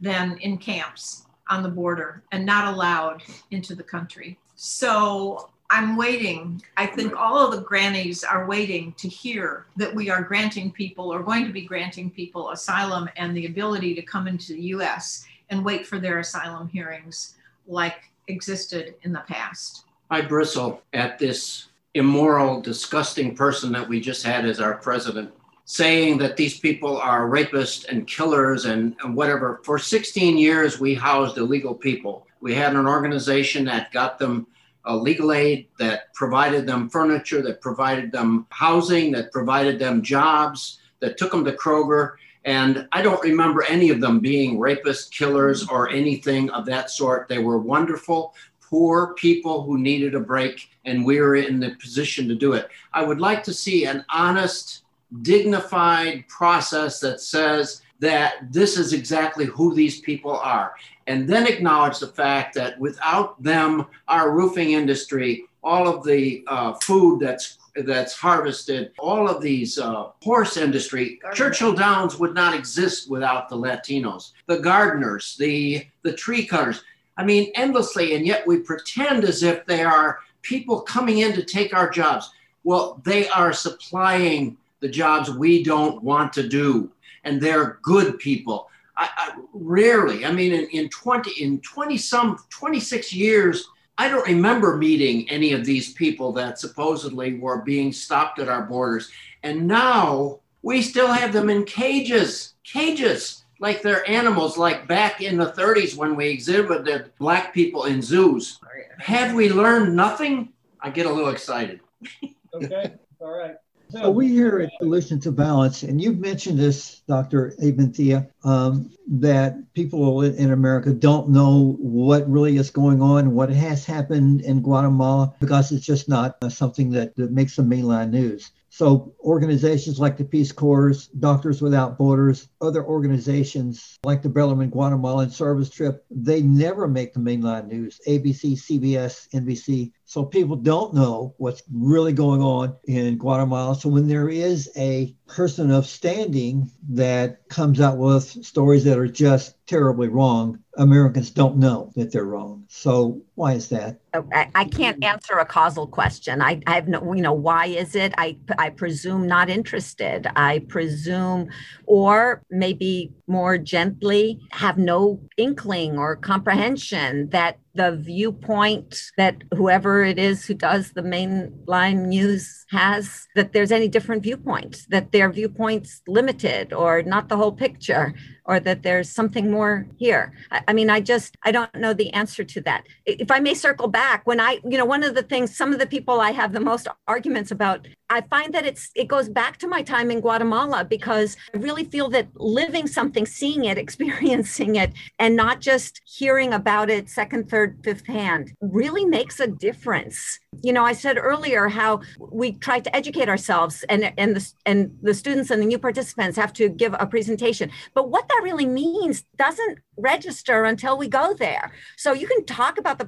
then 0.00 0.38
in 0.38 0.58
camps 0.58 1.26
on 1.48 1.62
the 1.62 1.68
border 1.68 2.22
and 2.32 2.44
not 2.44 2.72
allowed 2.72 3.22
into 3.50 3.74
the 3.74 3.82
country. 3.82 4.38
So 4.56 5.50
I'm 5.70 5.96
waiting. 5.96 6.62
I 6.76 6.86
think 6.86 7.16
all 7.16 7.38
of 7.38 7.52
the 7.52 7.62
grannies 7.62 8.22
are 8.22 8.46
waiting 8.46 8.92
to 8.98 9.08
hear 9.08 9.66
that 9.76 9.92
we 9.92 10.10
are 10.10 10.22
granting 10.22 10.70
people 10.70 11.12
or 11.12 11.22
going 11.22 11.46
to 11.46 11.52
be 11.52 11.62
granting 11.62 12.10
people 12.10 12.50
asylum 12.50 13.08
and 13.16 13.36
the 13.36 13.46
ability 13.46 13.94
to 13.94 14.02
come 14.02 14.28
into 14.28 14.52
the 14.52 14.62
US 14.66 15.26
and 15.50 15.64
wait 15.64 15.86
for 15.86 15.98
their 15.98 16.20
asylum 16.20 16.68
hearings 16.68 17.34
like 17.66 18.10
existed 18.28 18.94
in 19.02 19.12
the 19.12 19.24
past. 19.26 19.84
I 20.10 20.20
bristle 20.20 20.82
at 20.92 21.18
this 21.18 21.68
immoral, 21.94 22.60
disgusting 22.60 23.36
person 23.36 23.72
that 23.72 23.88
we 23.88 24.00
just 24.00 24.24
had 24.24 24.44
as 24.44 24.60
our 24.60 24.74
president, 24.74 25.32
saying 25.64 26.18
that 26.18 26.36
these 26.36 26.58
people 26.58 26.98
are 26.98 27.28
rapists 27.28 27.88
and 27.88 28.06
killers 28.06 28.66
and, 28.66 28.94
and 29.02 29.16
whatever. 29.16 29.60
For 29.64 29.78
16 29.78 30.36
years, 30.36 30.78
we 30.78 30.94
housed 30.94 31.38
illegal 31.38 31.74
people. 31.74 32.26
We 32.40 32.54
had 32.54 32.74
an 32.74 32.86
organization 32.86 33.64
that 33.66 33.92
got 33.92 34.18
them 34.18 34.46
uh, 34.86 34.96
legal 34.96 35.32
aid, 35.32 35.68
that 35.78 36.12
provided 36.12 36.66
them 36.66 36.90
furniture, 36.90 37.40
that 37.42 37.62
provided 37.62 38.12
them 38.12 38.46
housing, 38.50 39.12
that 39.12 39.32
provided 39.32 39.78
them 39.78 40.02
jobs, 40.02 40.80
that 41.00 41.16
took 41.16 41.30
them 41.30 41.44
to 41.44 41.52
Kroger. 41.52 42.12
And 42.44 42.86
I 42.92 43.00
don't 43.00 43.22
remember 43.22 43.64
any 43.64 43.88
of 43.88 44.02
them 44.02 44.20
being 44.20 44.58
rapists, 44.58 45.10
killers, 45.10 45.66
or 45.68 45.88
anything 45.88 46.50
of 46.50 46.66
that 46.66 46.90
sort. 46.90 47.28
They 47.28 47.38
were 47.38 47.56
wonderful 47.56 48.34
poor 48.74 49.14
people 49.14 49.62
who 49.62 49.78
needed 49.78 50.16
a 50.16 50.20
break, 50.20 50.68
and 50.84 51.04
we 51.04 51.20
were 51.20 51.36
in 51.36 51.60
the 51.60 51.76
position 51.80 52.26
to 52.26 52.34
do 52.34 52.54
it. 52.54 52.66
I 52.92 53.04
would 53.04 53.20
like 53.20 53.44
to 53.44 53.54
see 53.54 53.86
an 53.86 54.04
honest, 54.08 54.82
dignified 55.22 56.26
process 56.26 56.98
that 56.98 57.20
says 57.20 57.82
that 58.00 58.32
this 58.50 58.76
is 58.76 58.92
exactly 58.92 59.44
who 59.44 59.76
these 59.76 60.00
people 60.00 60.36
are, 60.36 60.74
and 61.06 61.28
then 61.28 61.46
acknowledge 61.46 62.00
the 62.00 62.08
fact 62.08 62.52
that 62.56 62.76
without 62.80 63.40
them, 63.40 63.86
our 64.08 64.32
roofing 64.32 64.72
industry, 64.72 65.44
all 65.62 65.86
of 65.86 66.02
the 66.02 66.42
uh, 66.48 66.72
food 66.82 67.20
that's 67.20 67.58
that's 67.76 68.14
harvested, 68.14 68.90
all 68.98 69.28
of 69.28 69.40
these 69.40 69.78
uh, 69.78 70.08
horse 70.22 70.56
industry, 70.56 71.20
Churchill 71.32 71.74
Downs 71.74 72.18
would 72.18 72.34
not 72.34 72.54
exist 72.54 73.08
without 73.08 73.48
the 73.48 73.56
Latinos, 73.56 74.32
the 74.46 74.58
gardeners, 74.58 75.36
the 75.38 75.86
the 76.02 76.12
tree 76.12 76.44
cutters 76.44 76.82
I 77.16 77.24
mean, 77.24 77.52
endlessly, 77.54 78.14
and 78.14 78.26
yet 78.26 78.46
we 78.46 78.58
pretend 78.58 79.24
as 79.24 79.42
if 79.42 79.64
they 79.66 79.82
are 79.82 80.18
people 80.42 80.80
coming 80.80 81.18
in 81.18 81.32
to 81.34 81.44
take 81.44 81.74
our 81.74 81.88
jobs. 81.88 82.30
Well, 82.64 83.00
they 83.04 83.28
are 83.28 83.52
supplying 83.52 84.56
the 84.80 84.88
jobs 84.88 85.30
we 85.30 85.62
don't 85.62 86.02
want 86.02 86.32
to 86.34 86.48
do, 86.48 86.90
and 87.24 87.40
they're 87.40 87.78
good 87.82 88.18
people. 88.18 88.68
I, 88.96 89.08
I 89.16 89.40
rarely, 89.52 90.24
I 90.24 90.32
mean, 90.32 90.52
in, 90.52 90.66
in 90.68 90.88
20, 90.88 91.42
in 91.42 91.60
20 91.60 91.96
some, 91.98 92.38
26 92.50 93.12
years, 93.12 93.68
I 93.96 94.08
don't 94.08 94.26
remember 94.26 94.76
meeting 94.76 95.28
any 95.30 95.52
of 95.52 95.64
these 95.64 95.92
people 95.92 96.32
that 96.32 96.58
supposedly 96.58 97.34
were 97.34 97.62
being 97.62 97.92
stopped 97.92 98.40
at 98.40 98.48
our 98.48 98.62
borders. 98.62 99.10
And 99.42 99.68
now 99.68 100.40
we 100.62 100.82
still 100.82 101.12
have 101.12 101.32
them 101.32 101.48
in 101.48 101.64
cages, 101.64 102.54
cages 102.64 103.43
like 103.64 103.80
they're 103.80 104.08
animals, 104.08 104.58
like 104.58 104.86
back 104.86 105.22
in 105.22 105.38
the 105.38 105.50
30s 105.52 105.96
when 105.96 106.14
we 106.14 106.28
exhibited 106.28 107.10
black 107.18 107.54
people 107.54 107.84
in 107.84 108.02
zoos. 108.02 108.60
Have 108.98 109.34
we 109.34 109.48
learned 109.48 109.96
nothing? 109.96 110.52
I 110.82 110.90
get 110.90 111.06
a 111.06 111.10
little 111.10 111.30
excited. 111.30 111.80
okay, 112.54 112.92
all 113.20 113.34
right. 113.34 113.54
So 113.88 114.10
we 114.10 114.28
here 114.28 114.58
at 114.60 114.70
Solution 114.78 115.18
to 115.20 115.30
Violence, 115.30 115.82
and 115.82 115.98
you've 115.98 116.18
mentioned 116.18 116.58
this, 116.58 117.00
Dr. 117.08 117.54
Evanthia, 117.62 118.28
um, 118.44 118.90
that 119.08 119.56
people 119.72 120.20
in 120.20 120.50
America 120.50 120.92
don't 120.92 121.30
know 121.30 121.78
what 121.78 122.28
really 122.30 122.58
is 122.58 122.68
going 122.68 123.00
on, 123.00 123.34
what 123.34 123.48
has 123.48 123.86
happened 123.86 124.42
in 124.42 124.60
Guatemala, 124.60 125.32
because 125.40 125.72
it's 125.72 125.86
just 125.86 126.06
not 126.06 126.36
uh, 126.42 126.50
something 126.50 126.90
that, 126.90 127.16
that 127.16 127.30
makes 127.32 127.56
the 127.56 127.62
mainline 127.62 128.10
news. 128.10 128.50
So 128.74 129.14
organizations 129.20 130.00
like 130.00 130.16
the 130.16 130.24
Peace 130.24 130.50
Corps, 130.50 131.08
Doctors 131.20 131.62
Without 131.62 131.96
Borders, 131.96 132.48
other 132.60 132.84
organizations 132.84 134.00
like 134.02 134.20
the 134.20 134.28
Bellarmine 134.28 134.70
Guatemalan 134.70 135.30
Service 135.30 135.70
Trip, 135.70 136.04
they 136.10 136.42
never 136.42 136.88
make 136.88 137.14
the 137.14 137.20
mainline 137.20 137.68
news. 137.68 138.00
ABC, 138.08 138.58
CBS, 138.58 139.28
NBC. 139.28 139.92
So 140.06 140.24
people 140.24 140.56
don't 140.56 140.94
know 140.94 141.34
what's 141.38 141.62
really 141.72 142.12
going 142.12 142.42
on 142.42 142.76
in 142.84 143.16
Guatemala. 143.16 143.74
So 143.74 143.88
when 143.88 144.06
there 144.06 144.28
is 144.28 144.70
a 144.76 145.14
person 145.26 145.70
of 145.70 145.86
standing 145.86 146.70
that 146.90 147.48
comes 147.48 147.80
out 147.80 147.96
with 147.96 148.24
stories 148.44 148.84
that 148.84 148.98
are 148.98 149.08
just 149.08 149.56
terribly 149.66 150.08
wrong, 150.08 150.58
Americans 150.76 151.30
don't 151.30 151.56
know 151.56 151.90
that 151.96 152.12
they're 152.12 152.24
wrong. 152.24 152.64
So 152.68 153.22
why 153.34 153.54
is 153.54 153.68
that? 153.70 154.00
Oh, 154.12 154.28
I, 154.32 154.50
I 154.54 154.64
can't 154.64 155.02
answer 155.02 155.38
a 155.38 155.46
causal 155.46 155.86
question. 155.86 156.42
I, 156.42 156.60
I, 156.66 156.74
have 156.74 156.88
no, 156.88 157.14
you 157.14 157.22
know, 157.22 157.32
why 157.32 157.66
is 157.66 157.94
it? 157.94 158.12
I, 158.18 158.36
I 158.58 158.70
presume 158.70 159.26
not 159.26 159.48
interested. 159.48 160.26
I 160.36 160.60
presume, 160.68 161.48
or 161.86 162.42
maybe 162.50 163.12
more 163.26 163.56
gently, 163.56 164.40
have 164.52 164.76
no 164.76 165.20
inkling 165.36 165.98
or 165.98 166.16
comprehension 166.16 167.30
that 167.30 167.58
the 167.74 167.96
viewpoint 167.96 169.10
that 169.16 169.42
whoever 169.54 170.04
it 170.04 170.18
is 170.18 170.44
who 170.44 170.54
does 170.54 170.92
the 170.92 171.02
mainline 171.02 172.06
news 172.06 172.64
has, 172.70 173.26
that 173.34 173.52
there's 173.52 173.72
any 173.72 173.88
different 173.88 174.22
viewpoints, 174.22 174.86
that 174.86 175.12
their 175.12 175.30
viewpoint's 175.30 176.00
limited 176.06 176.72
or 176.72 177.02
not 177.02 177.28
the 177.28 177.36
whole 177.36 177.52
picture 177.52 178.14
or 178.46 178.60
that 178.60 178.82
there's 178.82 179.08
something 179.08 179.50
more 179.50 179.86
here. 179.96 180.32
I, 180.50 180.62
I, 180.68 180.72
mean, 180.72 180.90
I 180.90 181.00
just, 181.00 181.36
I 181.42 181.52
don't 181.52 181.74
know 181.74 181.94
the 181.94 182.12
answer 182.12 182.44
to 182.44 182.60
that. 182.62 182.84
If 183.06 183.30
I 183.30 183.40
may 183.40 183.54
circle 183.54 183.88
back, 183.88 184.26
when 184.26 184.40
I, 184.40 184.60
you 184.64 184.76
know, 184.76 184.84
one 184.84 185.02
of 185.02 185.14
the 185.14 185.22
things, 185.22 185.56
some 185.56 185.72
of 185.72 185.78
the 185.78 185.86
people 185.86 186.20
I 186.20 186.32
have 186.32 186.52
the 186.52 186.60
most 186.60 186.86
arguments 187.06 187.50
about, 187.50 187.86
I 188.10 188.20
find 188.20 188.52
that 188.52 188.66
it's, 188.66 188.90
it 188.94 189.08
goes 189.08 189.28
back 189.28 189.56
to 189.58 189.66
my 189.66 189.82
time 189.82 190.10
in 190.10 190.20
Guatemala 190.20 190.84
because 190.84 191.36
I 191.54 191.58
really 191.58 191.84
feel 191.84 192.10
that 192.10 192.28
living 192.34 192.86
something, 192.86 193.24
seeing 193.24 193.64
it, 193.64 193.78
experiencing 193.84 194.76
it, 194.76 194.92
and 195.18 195.36
not 195.36 195.60
just 195.60 196.00
hearing 196.04 196.52
about 196.52 196.90
it 196.90 197.08
second, 197.08 197.48
third, 197.48 197.78
fifth 197.82 198.06
hand 198.06 198.52
really 198.60 199.04
makes 199.04 199.40
a 199.40 199.46
difference. 199.46 200.38
You 200.62 200.72
know, 200.72 200.84
I 200.84 200.92
said 200.92 201.16
earlier 201.18 201.68
how 201.68 202.02
we 202.18 202.52
try 202.52 202.80
to 202.80 202.94
educate 202.94 203.28
ourselves 203.28 203.84
and, 203.88 204.12
and 204.18 204.36
the, 204.36 204.52
and 204.66 204.96
the 205.02 205.14
students 205.14 205.50
and 205.50 205.62
the 205.62 205.66
new 205.66 205.78
participants 205.78 206.36
have 206.36 206.52
to 206.54 206.68
give 206.68 206.94
a 206.98 207.06
presentation. 207.06 207.70
But 207.94 208.10
what 208.10 208.28
that 208.34 208.42
really 208.42 208.66
means 208.66 209.24
doesn't 209.36 209.78
register 209.96 210.64
until 210.64 210.98
we 210.98 211.08
go 211.08 211.34
there. 211.34 211.70
So 211.96 212.12
you 212.12 212.26
can 212.26 212.44
talk 212.44 212.78
about 212.78 212.98
the 212.98 213.04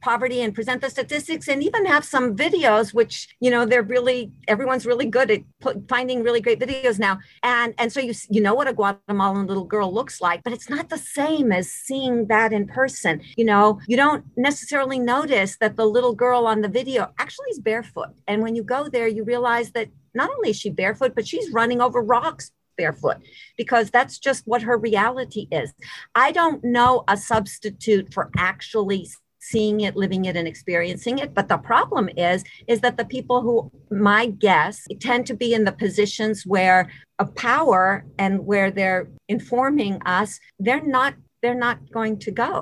poverty 0.00 0.40
and 0.40 0.54
present 0.54 0.80
the 0.80 0.88
statistics 0.88 1.48
and 1.48 1.62
even 1.62 1.84
have 1.84 2.04
some 2.04 2.34
videos, 2.34 2.94
which, 2.94 3.28
you 3.40 3.50
know, 3.50 3.66
they're 3.66 3.82
really, 3.82 4.32
everyone's 4.48 4.86
really 4.86 5.04
good 5.04 5.30
at 5.30 5.42
finding 5.88 6.22
really 6.22 6.40
great 6.40 6.58
videos 6.58 6.98
now. 6.98 7.18
And, 7.42 7.74
and 7.76 7.92
so 7.92 8.00
you, 8.00 8.14
you 8.30 8.40
know 8.40 8.54
what 8.54 8.68
a 8.68 8.72
Guatemalan 8.72 9.46
little 9.46 9.64
girl 9.64 9.92
looks 9.92 10.20
like, 10.20 10.42
but 10.42 10.54
it's 10.54 10.70
not 10.70 10.88
the 10.88 10.98
same 10.98 11.52
as 11.52 11.70
seeing 11.70 12.26
that 12.28 12.52
in 12.52 12.66
person. 12.66 13.20
You 13.36 13.44
know, 13.44 13.80
you 13.86 13.98
don't 13.98 14.24
necessarily 14.36 14.98
notice 14.98 15.58
that 15.58 15.76
the 15.76 15.86
little 15.86 16.14
girl 16.14 16.46
on 16.46 16.62
the 16.62 16.68
video 16.68 17.12
actually 17.18 17.50
is 17.50 17.58
barefoot. 17.58 18.14
And 18.26 18.40
when 18.40 18.54
you 18.54 18.62
go 18.62 18.88
there, 18.88 19.08
you 19.08 19.24
realize 19.24 19.72
that 19.72 19.88
not 20.14 20.30
only 20.30 20.50
is 20.50 20.58
she 20.58 20.70
barefoot, 20.70 21.14
but 21.14 21.28
she's 21.28 21.52
running 21.52 21.80
over 21.82 22.02
rocks 22.02 22.50
barefoot 22.80 23.18
because 23.56 23.86
that's 23.90 24.16
just 24.18 24.42
what 24.46 24.62
her 24.62 24.76
reality 24.90 25.44
is. 25.62 25.68
I 26.14 26.28
don't 26.32 26.62
know 26.64 27.04
a 27.14 27.16
substitute 27.16 28.06
for 28.14 28.30
actually 28.50 29.02
seeing 29.40 29.80
it 29.80 29.96
living 29.96 30.26
it 30.26 30.36
and 30.36 30.46
experiencing 30.46 31.18
it. 31.18 31.34
But 31.34 31.48
the 31.48 31.58
problem 31.58 32.08
is 32.16 32.44
is 32.72 32.80
that 32.80 32.96
the 32.96 33.04
people 33.16 33.38
who 33.42 33.56
my 33.90 34.26
guess 34.26 34.86
tend 35.00 35.26
to 35.26 35.34
be 35.34 35.54
in 35.54 35.64
the 35.64 35.72
positions 35.84 36.46
where 36.46 36.90
of 37.18 37.34
power 37.34 38.04
and 38.18 38.46
where 38.50 38.70
they're 38.70 39.08
informing 39.28 39.94
us 40.18 40.38
they're 40.58 40.86
not 40.98 41.14
they're 41.42 41.62
not 41.68 41.78
going 41.90 42.18
to 42.26 42.30
go. 42.30 42.56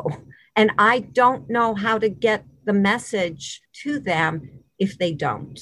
And 0.56 0.70
i 0.78 0.94
don't 1.20 1.44
know 1.56 1.74
how 1.84 1.96
to 2.04 2.08
get 2.08 2.40
the 2.64 2.78
message 2.90 3.60
to 3.82 3.90
them 4.12 4.32
if 4.78 4.98
they 4.98 5.12
don't 5.12 5.58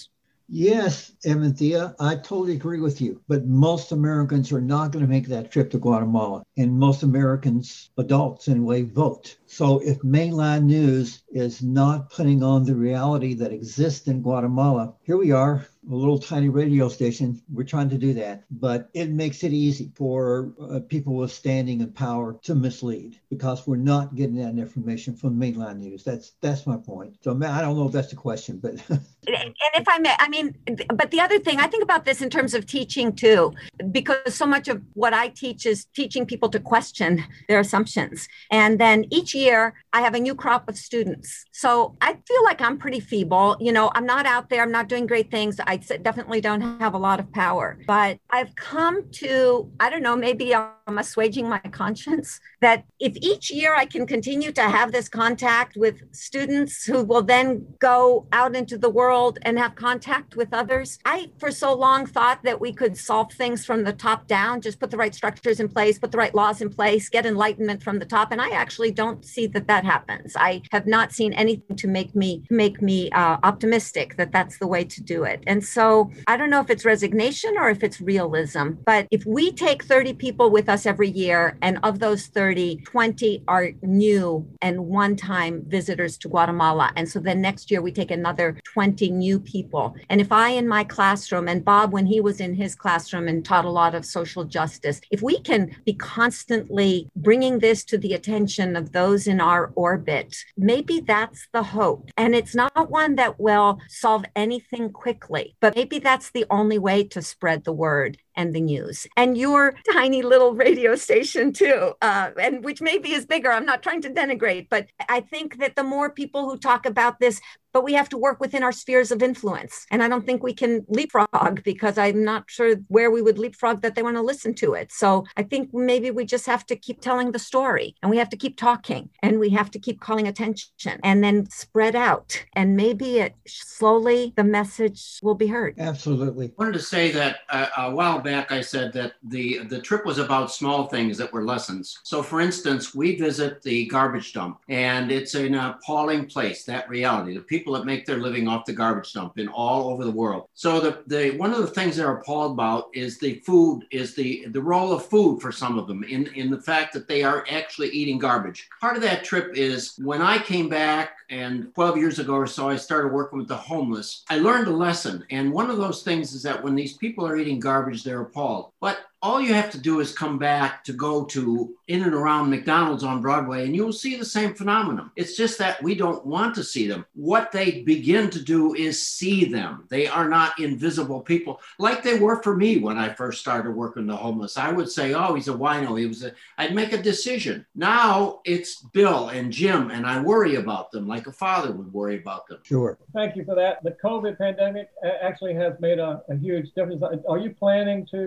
Yes, 0.48 1.10
Evanthia, 1.24 1.96
I 1.98 2.14
totally 2.14 2.54
agree 2.54 2.78
with 2.78 3.00
you. 3.00 3.20
But 3.26 3.46
most 3.46 3.90
Americans 3.90 4.52
are 4.52 4.60
not 4.60 4.92
going 4.92 5.04
to 5.04 5.10
make 5.10 5.26
that 5.26 5.50
trip 5.50 5.70
to 5.70 5.78
Guatemala. 5.78 6.44
And 6.56 6.78
most 6.78 7.02
Americans, 7.02 7.90
adults 7.98 8.46
anyway, 8.46 8.82
vote. 8.82 9.36
So 9.46 9.80
if 9.80 10.04
mainland 10.04 10.68
news 10.68 11.24
is 11.30 11.62
not 11.62 12.10
putting 12.10 12.44
on 12.44 12.64
the 12.64 12.76
reality 12.76 13.34
that 13.34 13.52
exists 13.52 14.06
in 14.06 14.22
Guatemala, 14.22 14.94
here 15.02 15.16
we 15.16 15.32
are, 15.32 15.66
a 15.90 15.94
little 15.94 16.18
tiny 16.18 16.48
radio 16.48 16.88
station. 16.88 17.40
We're 17.52 17.64
trying 17.64 17.90
to 17.90 17.98
do 17.98 18.12
that, 18.14 18.44
but 18.50 18.88
it 18.94 19.10
makes 19.10 19.44
it 19.44 19.52
easy 19.52 19.92
for 19.94 20.52
uh, 20.60 20.80
people 20.80 21.14
with 21.14 21.32
standing 21.32 21.80
and 21.82 21.94
power 21.94 22.38
to 22.42 22.54
mislead 22.54 23.20
because 23.30 23.66
we're 23.66 23.76
not 23.76 24.14
getting 24.14 24.36
that 24.36 24.60
information 24.60 25.14
from 25.14 25.38
mainland 25.38 25.80
news. 25.80 26.02
That's 26.04 26.32
that's 26.40 26.66
my 26.66 26.76
point. 26.76 27.16
So 27.22 27.32
I 27.32 27.60
don't 27.60 27.76
know 27.76 27.86
if 27.86 27.92
that's 27.92 28.10
the 28.10 28.16
question, 28.16 28.58
but 28.58 28.72
and 28.88 29.54
if 29.74 29.88
I 29.88 29.98
may, 29.98 30.14
I 30.18 30.28
mean, 30.28 30.56
but 30.94 31.10
the 31.10 31.20
other 31.20 31.38
thing 31.38 31.60
I 31.60 31.66
think 31.66 31.82
about 31.82 32.04
this 32.04 32.20
in 32.22 32.30
terms 32.30 32.54
of 32.54 32.66
teaching 32.66 33.12
too, 33.12 33.52
because 33.90 34.34
so 34.34 34.46
much 34.46 34.68
of 34.68 34.82
what 34.94 35.14
I 35.14 35.28
teach 35.28 35.66
is 35.66 35.86
teaching 35.94 36.26
people 36.26 36.48
to 36.50 36.60
question 36.60 37.24
their 37.48 37.60
assumptions, 37.60 38.28
and 38.50 38.80
then 38.80 39.06
each 39.10 39.34
year 39.34 39.74
I 39.92 40.00
have 40.00 40.14
a 40.14 40.20
new 40.20 40.34
crop 40.34 40.68
of 40.68 40.76
students. 40.76 41.44
So 41.52 41.96
I 42.00 42.14
feel 42.26 42.44
like 42.44 42.60
I'm 42.60 42.78
pretty 42.78 43.00
feeble. 43.00 43.56
You 43.60 43.72
know, 43.72 43.90
I'm 43.94 44.06
not 44.06 44.26
out 44.26 44.50
there. 44.50 44.62
I'm 44.62 44.72
not 44.72 44.88
doing 44.88 45.06
great 45.06 45.30
things. 45.30 45.60
I 45.66 45.75
definitely 45.76 46.40
don't 46.40 46.80
have 46.80 46.94
a 46.94 46.98
lot 46.98 47.20
of 47.20 47.32
power. 47.32 47.78
But 47.86 48.18
I've 48.30 48.54
come 48.56 49.10
to, 49.12 49.70
I 49.80 49.90
don't 49.90 50.02
know, 50.02 50.16
maybe 50.16 50.54
I'm 50.54 50.98
assuaging 50.98 51.48
my 51.48 51.58
conscience 51.58 52.40
that 52.60 52.84
if 53.00 53.16
each 53.16 53.50
year 53.50 53.74
I 53.74 53.86
can 53.86 54.06
continue 54.06 54.52
to 54.52 54.62
have 54.62 54.92
this 54.92 55.08
contact 55.08 55.76
with 55.76 56.02
students 56.14 56.84
who 56.84 57.04
will 57.04 57.22
then 57.22 57.66
go 57.78 58.26
out 58.32 58.54
into 58.54 58.78
the 58.78 58.90
world 58.90 59.38
and 59.42 59.58
have 59.58 59.74
contact 59.74 60.36
with 60.36 60.52
others, 60.52 60.98
I 61.04 61.30
for 61.38 61.50
so 61.50 61.74
long 61.74 62.06
thought 62.06 62.42
that 62.44 62.60
we 62.60 62.72
could 62.72 62.96
solve 62.96 63.32
things 63.32 63.64
from 63.64 63.84
the 63.84 63.92
top 63.92 64.26
down, 64.26 64.60
just 64.60 64.80
put 64.80 64.90
the 64.90 64.96
right 64.96 65.14
structures 65.14 65.60
in 65.60 65.68
place, 65.68 65.98
put 65.98 66.12
the 66.12 66.18
right 66.18 66.34
laws 66.34 66.60
in 66.60 66.70
place, 66.70 67.08
get 67.08 67.26
enlightenment 67.26 67.82
from 67.82 67.98
the 67.98 68.06
top. 68.06 68.32
And 68.32 68.40
I 68.40 68.50
actually 68.50 68.90
don't 68.90 69.24
see 69.24 69.46
that 69.48 69.66
that 69.68 69.84
happens. 69.84 70.34
I 70.36 70.62
have 70.72 70.86
not 70.86 71.12
seen 71.12 71.32
anything 71.32 71.76
to 71.76 71.88
make 71.88 72.14
me 72.14 72.42
make 72.50 72.80
me 72.80 73.10
uh, 73.10 73.38
optimistic 73.42 74.16
that 74.16 74.32
that's 74.32 74.58
the 74.58 74.66
way 74.66 74.84
to 74.84 75.02
do 75.02 75.24
it. 75.24 75.42
And 75.46 75.64
so 75.66 76.10
I 76.26 76.36
don't 76.36 76.50
know 76.50 76.60
if 76.60 76.70
it's 76.70 76.84
resignation 76.84 77.56
or 77.58 77.70
if 77.70 77.82
it's 77.82 78.00
realism, 78.00 78.70
but 78.84 79.06
if 79.10 79.24
we 79.26 79.52
take 79.52 79.84
30 79.84 80.14
people 80.14 80.50
with 80.50 80.68
us 80.68 80.86
every 80.86 81.08
year, 81.08 81.58
and 81.62 81.78
of 81.82 81.98
those 81.98 82.26
30, 82.26 82.76
20 82.84 83.42
are 83.48 83.70
new 83.82 84.46
and 84.62 84.86
one 84.86 85.16
time 85.16 85.64
visitors 85.66 86.16
to 86.18 86.28
Guatemala. 86.28 86.92
And 86.96 87.08
so 87.08 87.18
then 87.18 87.40
next 87.40 87.70
year 87.70 87.82
we 87.82 87.92
take 87.92 88.10
another 88.10 88.58
20 88.72 89.10
new 89.10 89.40
people. 89.40 89.94
And 90.10 90.20
if 90.20 90.32
I 90.32 90.50
in 90.50 90.68
my 90.68 90.84
classroom, 90.84 91.48
and 91.48 91.64
Bob, 91.64 91.92
when 91.92 92.06
he 92.06 92.20
was 92.20 92.40
in 92.40 92.54
his 92.54 92.74
classroom 92.74 93.28
and 93.28 93.44
taught 93.44 93.64
a 93.64 93.70
lot 93.70 93.94
of 93.94 94.04
social 94.04 94.44
justice, 94.44 95.00
if 95.10 95.22
we 95.22 95.40
can 95.40 95.74
be 95.84 95.94
constantly 95.94 97.08
bringing 97.16 97.58
this 97.58 97.84
to 97.84 97.98
the 97.98 98.14
attention 98.14 98.76
of 98.76 98.92
those 98.92 99.26
in 99.26 99.40
our 99.40 99.72
orbit, 99.74 100.36
maybe 100.56 101.00
that's 101.00 101.48
the 101.52 101.62
hope. 101.62 102.10
And 102.16 102.34
it's 102.34 102.54
not 102.54 102.90
one 102.90 103.16
that 103.16 103.40
will 103.40 103.80
solve 103.88 104.24
anything 104.34 104.90
quickly, 104.90 105.55
but 105.60 105.74
maybe 105.76 105.98
that's 105.98 106.30
the 106.30 106.46
only 106.50 106.78
way 106.78 107.04
to 107.04 107.22
spread 107.22 107.64
the 107.64 107.72
word 107.72 108.18
and 108.36 108.54
the 108.54 108.60
news 108.60 109.06
and 109.16 109.36
your 109.36 109.74
tiny 109.92 110.22
little 110.22 110.54
radio 110.54 110.94
station 110.94 111.52
too 111.52 111.92
uh, 112.02 112.30
and 112.40 112.64
which 112.64 112.80
maybe 112.80 113.12
is 113.12 113.26
bigger 113.26 113.50
i'm 113.50 113.66
not 113.66 113.82
trying 113.82 114.00
to 114.00 114.10
denigrate 114.10 114.68
but 114.70 114.86
i 115.08 115.20
think 115.20 115.58
that 115.58 115.76
the 115.76 115.84
more 115.84 116.10
people 116.10 116.48
who 116.48 116.56
talk 116.56 116.86
about 116.86 117.18
this 117.20 117.40
but 117.76 117.84
we 117.84 117.92
have 117.92 118.08
to 118.08 118.16
work 118.16 118.40
within 118.40 118.62
our 118.62 118.72
spheres 118.72 119.12
of 119.12 119.22
influence. 119.22 119.86
And 119.90 120.02
I 120.02 120.08
don't 120.08 120.24
think 120.24 120.42
we 120.42 120.54
can 120.54 120.86
leapfrog 120.88 121.62
because 121.62 121.98
I'm 121.98 122.24
not 122.24 122.44
sure 122.46 122.76
where 122.88 123.10
we 123.10 123.20
would 123.20 123.38
leapfrog 123.38 123.82
that 123.82 123.94
they 123.94 124.02
want 124.02 124.16
to 124.16 124.22
listen 124.22 124.54
to 124.54 124.72
it. 124.72 124.90
So 124.90 125.26
I 125.36 125.42
think 125.42 125.74
maybe 125.74 126.10
we 126.10 126.24
just 126.24 126.46
have 126.46 126.64
to 126.68 126.76
keep 126.76 127.02
telling 127.02 127.32
the 127.32 127.38
story 127.38 127.94
and 128.00 128.08
we 128.10 128.16
have 128.16 128.30
to 128.30 128.36
keep 128.38 128.56
talking 128.56 129.10
and 129.22 129.38
we 129.38 129.50
have 129.50 129.70
to 129.72 129.78
keep 129.78 130.00
calling 130.00 130.26
attention 130.26 131.00
and 131.04 131.22
then 131.22 131.50
spread 131.50 131.94
out. 131.94 132.42
And 132.54 132.76
maybe 132.76 133.18
it 133.18 133.34
slowly 133.46 134.32
the 134.36 134.44
message 134.44 135.18
will 135.22 135.34
be 135.34 135.48
heard. 135.48 135.74
Absolutely. 135.78 136.46
I 136.46 136.52
wanted 136.56 136.72
to 136.72 136.80
say 136.80 137.10
that 137.10 137.40
uh, 137.50 137.66
a 137.76 137.90
while 137.90 138.20
back 138.26 138.52
I 138.52 138.60
said 138.60 138.92
that 138.94 139.14
the 139.22 139.64
the 139.64 139.80
trip 139.80 140.04
was 140.04 140.18
about 140.18 140.52
small 140.52 140.88
things 140.88 141.16
that 141.18 141.32
were 141.32 141.44
lessons. 141.44 141.98
So 142.02 142.22
for 142.22 142.40
instance, 142.40 142.94
we 142.94 143.16
visit 143.16 143.62
the 143.62 143.86
garbage 143.86 144.32
dump 144.32 144.58
and 144.68 145.10
it's 145.10 145.34
an 145.34 145.54
appalling 145.54 146.26
place, 146.26 146.64
that 146.64 146.88
reality. 146.88 147.34
The 147.34 147.40
people 147.54 147.72
that 147.74 147.86
make 147.86 148.04
their 148.04 148.18
living 148.18 148.48
off 148.48 148.66
the 148.66 148.72
garbage 148.72 149.12
dump 149.12 149.38
in 149.38 149.48
all 149.48 149.90
over 149.90 150.04
the 150.04 150.10
world. 150.10 150.48
So 150.54 150.80
the, 150.80 151.02
the 151.06 151.36
one 151.38 151.52
of 151.52 151.60
the 151.60 151.74
things 151.76 151.96
they're 151.96 152.16
appalled 152.16 152.52
about 152.52 152.88
is 152.94 153.18
the 153.18 153.34
food, 153.46 153.86
is 153.90 154.14
the 154.14 154.46
the 154.48 154.62
role 154.62 154.92
of 154.92 155.06
food 155.06 155.40
for 155.40 155.52
some 155.52 155.78
of 155.78 155.86
them 155.86 156.04
in, 156.04 156.26
in 156.34 156.50
the 156.50 156.60
fact 156.60 156.92
that 156.94 157.08
they 157.08 157.22
are 157.22 157.46
actually 157.50 157.90
eating 157.90 158.18
garbage. 158.18 158.68
Part 158.80 158.96
of 158.96 159.02
that 159.02 159.24
trip 159.24 159.56
is 159.56 159.94
when 159.98 160.22
I 160.22 160.38
came 160.38 160.68
back 160.68 161.16
and 161.30 161.74
12 161.74 161.96
years 161.96 162.18
ago 162.18 162.34
or 162.34 162.46
so, 162.46 162.68
I 162.68 162.76
started 162.76 163.12
working 163.12 163.38
with 163.38 163.48
the 163.48 163.56
homeless. 163.56 164.24
I 164.30 164.38
learned 164.38 164.68
a 164.68 164.72
lesson. 164.72 165.24
And 165.30 165.52
one 165.52 165.70
of 165.70 165.76
those 165.76 166.02
things 166.02 166.32
is 166.32 166.42
that 166.44 166.62
when 166.62 166.74
these 166.74 166.96
people 166.96 167.26
are 167.26 167.36
eating 167.36 167.58
garbage, 167.58 168.04
they're 168.04 168.15
appalled. 168.22 168.72
But 168.80 168.98
all 169.26 169.40
you 169.40 169.52
have 169.52 169.72
to 169.72 169.78
do 169.78 169.98
is 169.98 170.12
come 170.12 170.38
back 170.38 170.84
to 170.84 170.92
go 170.92 171.24
to 171.24 171.74
in 171.88 172.02
and 172.04 172.14
around 172.14 172.48
McDonald's 172.48 173.02
on 173.02 173.20
Broadway, 173.20 173.64
and 173.64 173.74
you'll 173.74 173.92
see 173.92 174.14
the 174.14 174.24
same 174.24 174.54
phenomenon. 174.54 175.10
It's 175.16 175.36
just 175.36 175.58
that 175.58 175.82
we 175.82 175.96
don't 175.96 176.24
want 176.24 176.54
to 176.54 176.62
see 176.62 176.86
them. 176.86 177.04
What 177.14 177.50
they 177.50 177.82
begin 177.82 178.30
to 178.30 178.40
do 178.40 178.74
is 178.74 179.04
see 179.04 179.44
them. 179.44 179.84
They 179.88 180.06
are 180.06 180.28
not 180.28 180.60
invisible 180.60 181.20
people 181.22 181.60
like 181.80 182.04
they 182.04 182.20
were 182.20 182.40
for 182.40 182.56
me 182.56 182.78
when 182.78 182.98
I 182.98 183.08
first 183.08 183.40
started 183.40 183.72
working 183.72 184.06
the 184.06 184.16
homeless. 184.16 184.56
I 184.56 184.70
would 184.70 184.90
say, 184.90 185.12
"Oh, 185.12 185.34
he's 185.34 185.48
a 185.48 185.54
wino." 185.54 185.98
He 185.98 186.06
was. 186.06 186.22
A, 186.22 186.32
I'd 186.58 186.74
make 186.74 186.92
a 186.92 187.02
decision. 187.02 187.66
Now 187.74 188.40
it's 188.44 188.82
Bill 188.98 189.30
and 189.30 189.52
Jim, 189.52 189.90
and 189.90 190.06
I 190.06 190.22
worry 190.22 190.54
about 190.54 190.92
them 190.92 191.08
like 191.08 191.26
a 191.26 191.32
father 191.32 191.72
would 191.72 191.92
worry 191.92 192.16
about 192.16 192.46
them. 192.46 192.60
Sure. 192.62 192.96
Thank 193.12 193.34
you 193.34 193.44
for 193.44 193.56
that. 193.56 193.82
The 193.82 193.96
COVID 194.04 194.38
pandemic 194.38 194.88
actually 195.20 195.54
has 195.54 195.74
made 195.80 195.98
a, 195.98 196.22
a 196.28 196.36
huge 196.36 196.72
difference. 196.74 197.02
Are 197.28 197.38
you 197.38 197.50
planning 197.50 198.06
to 198.12 198.20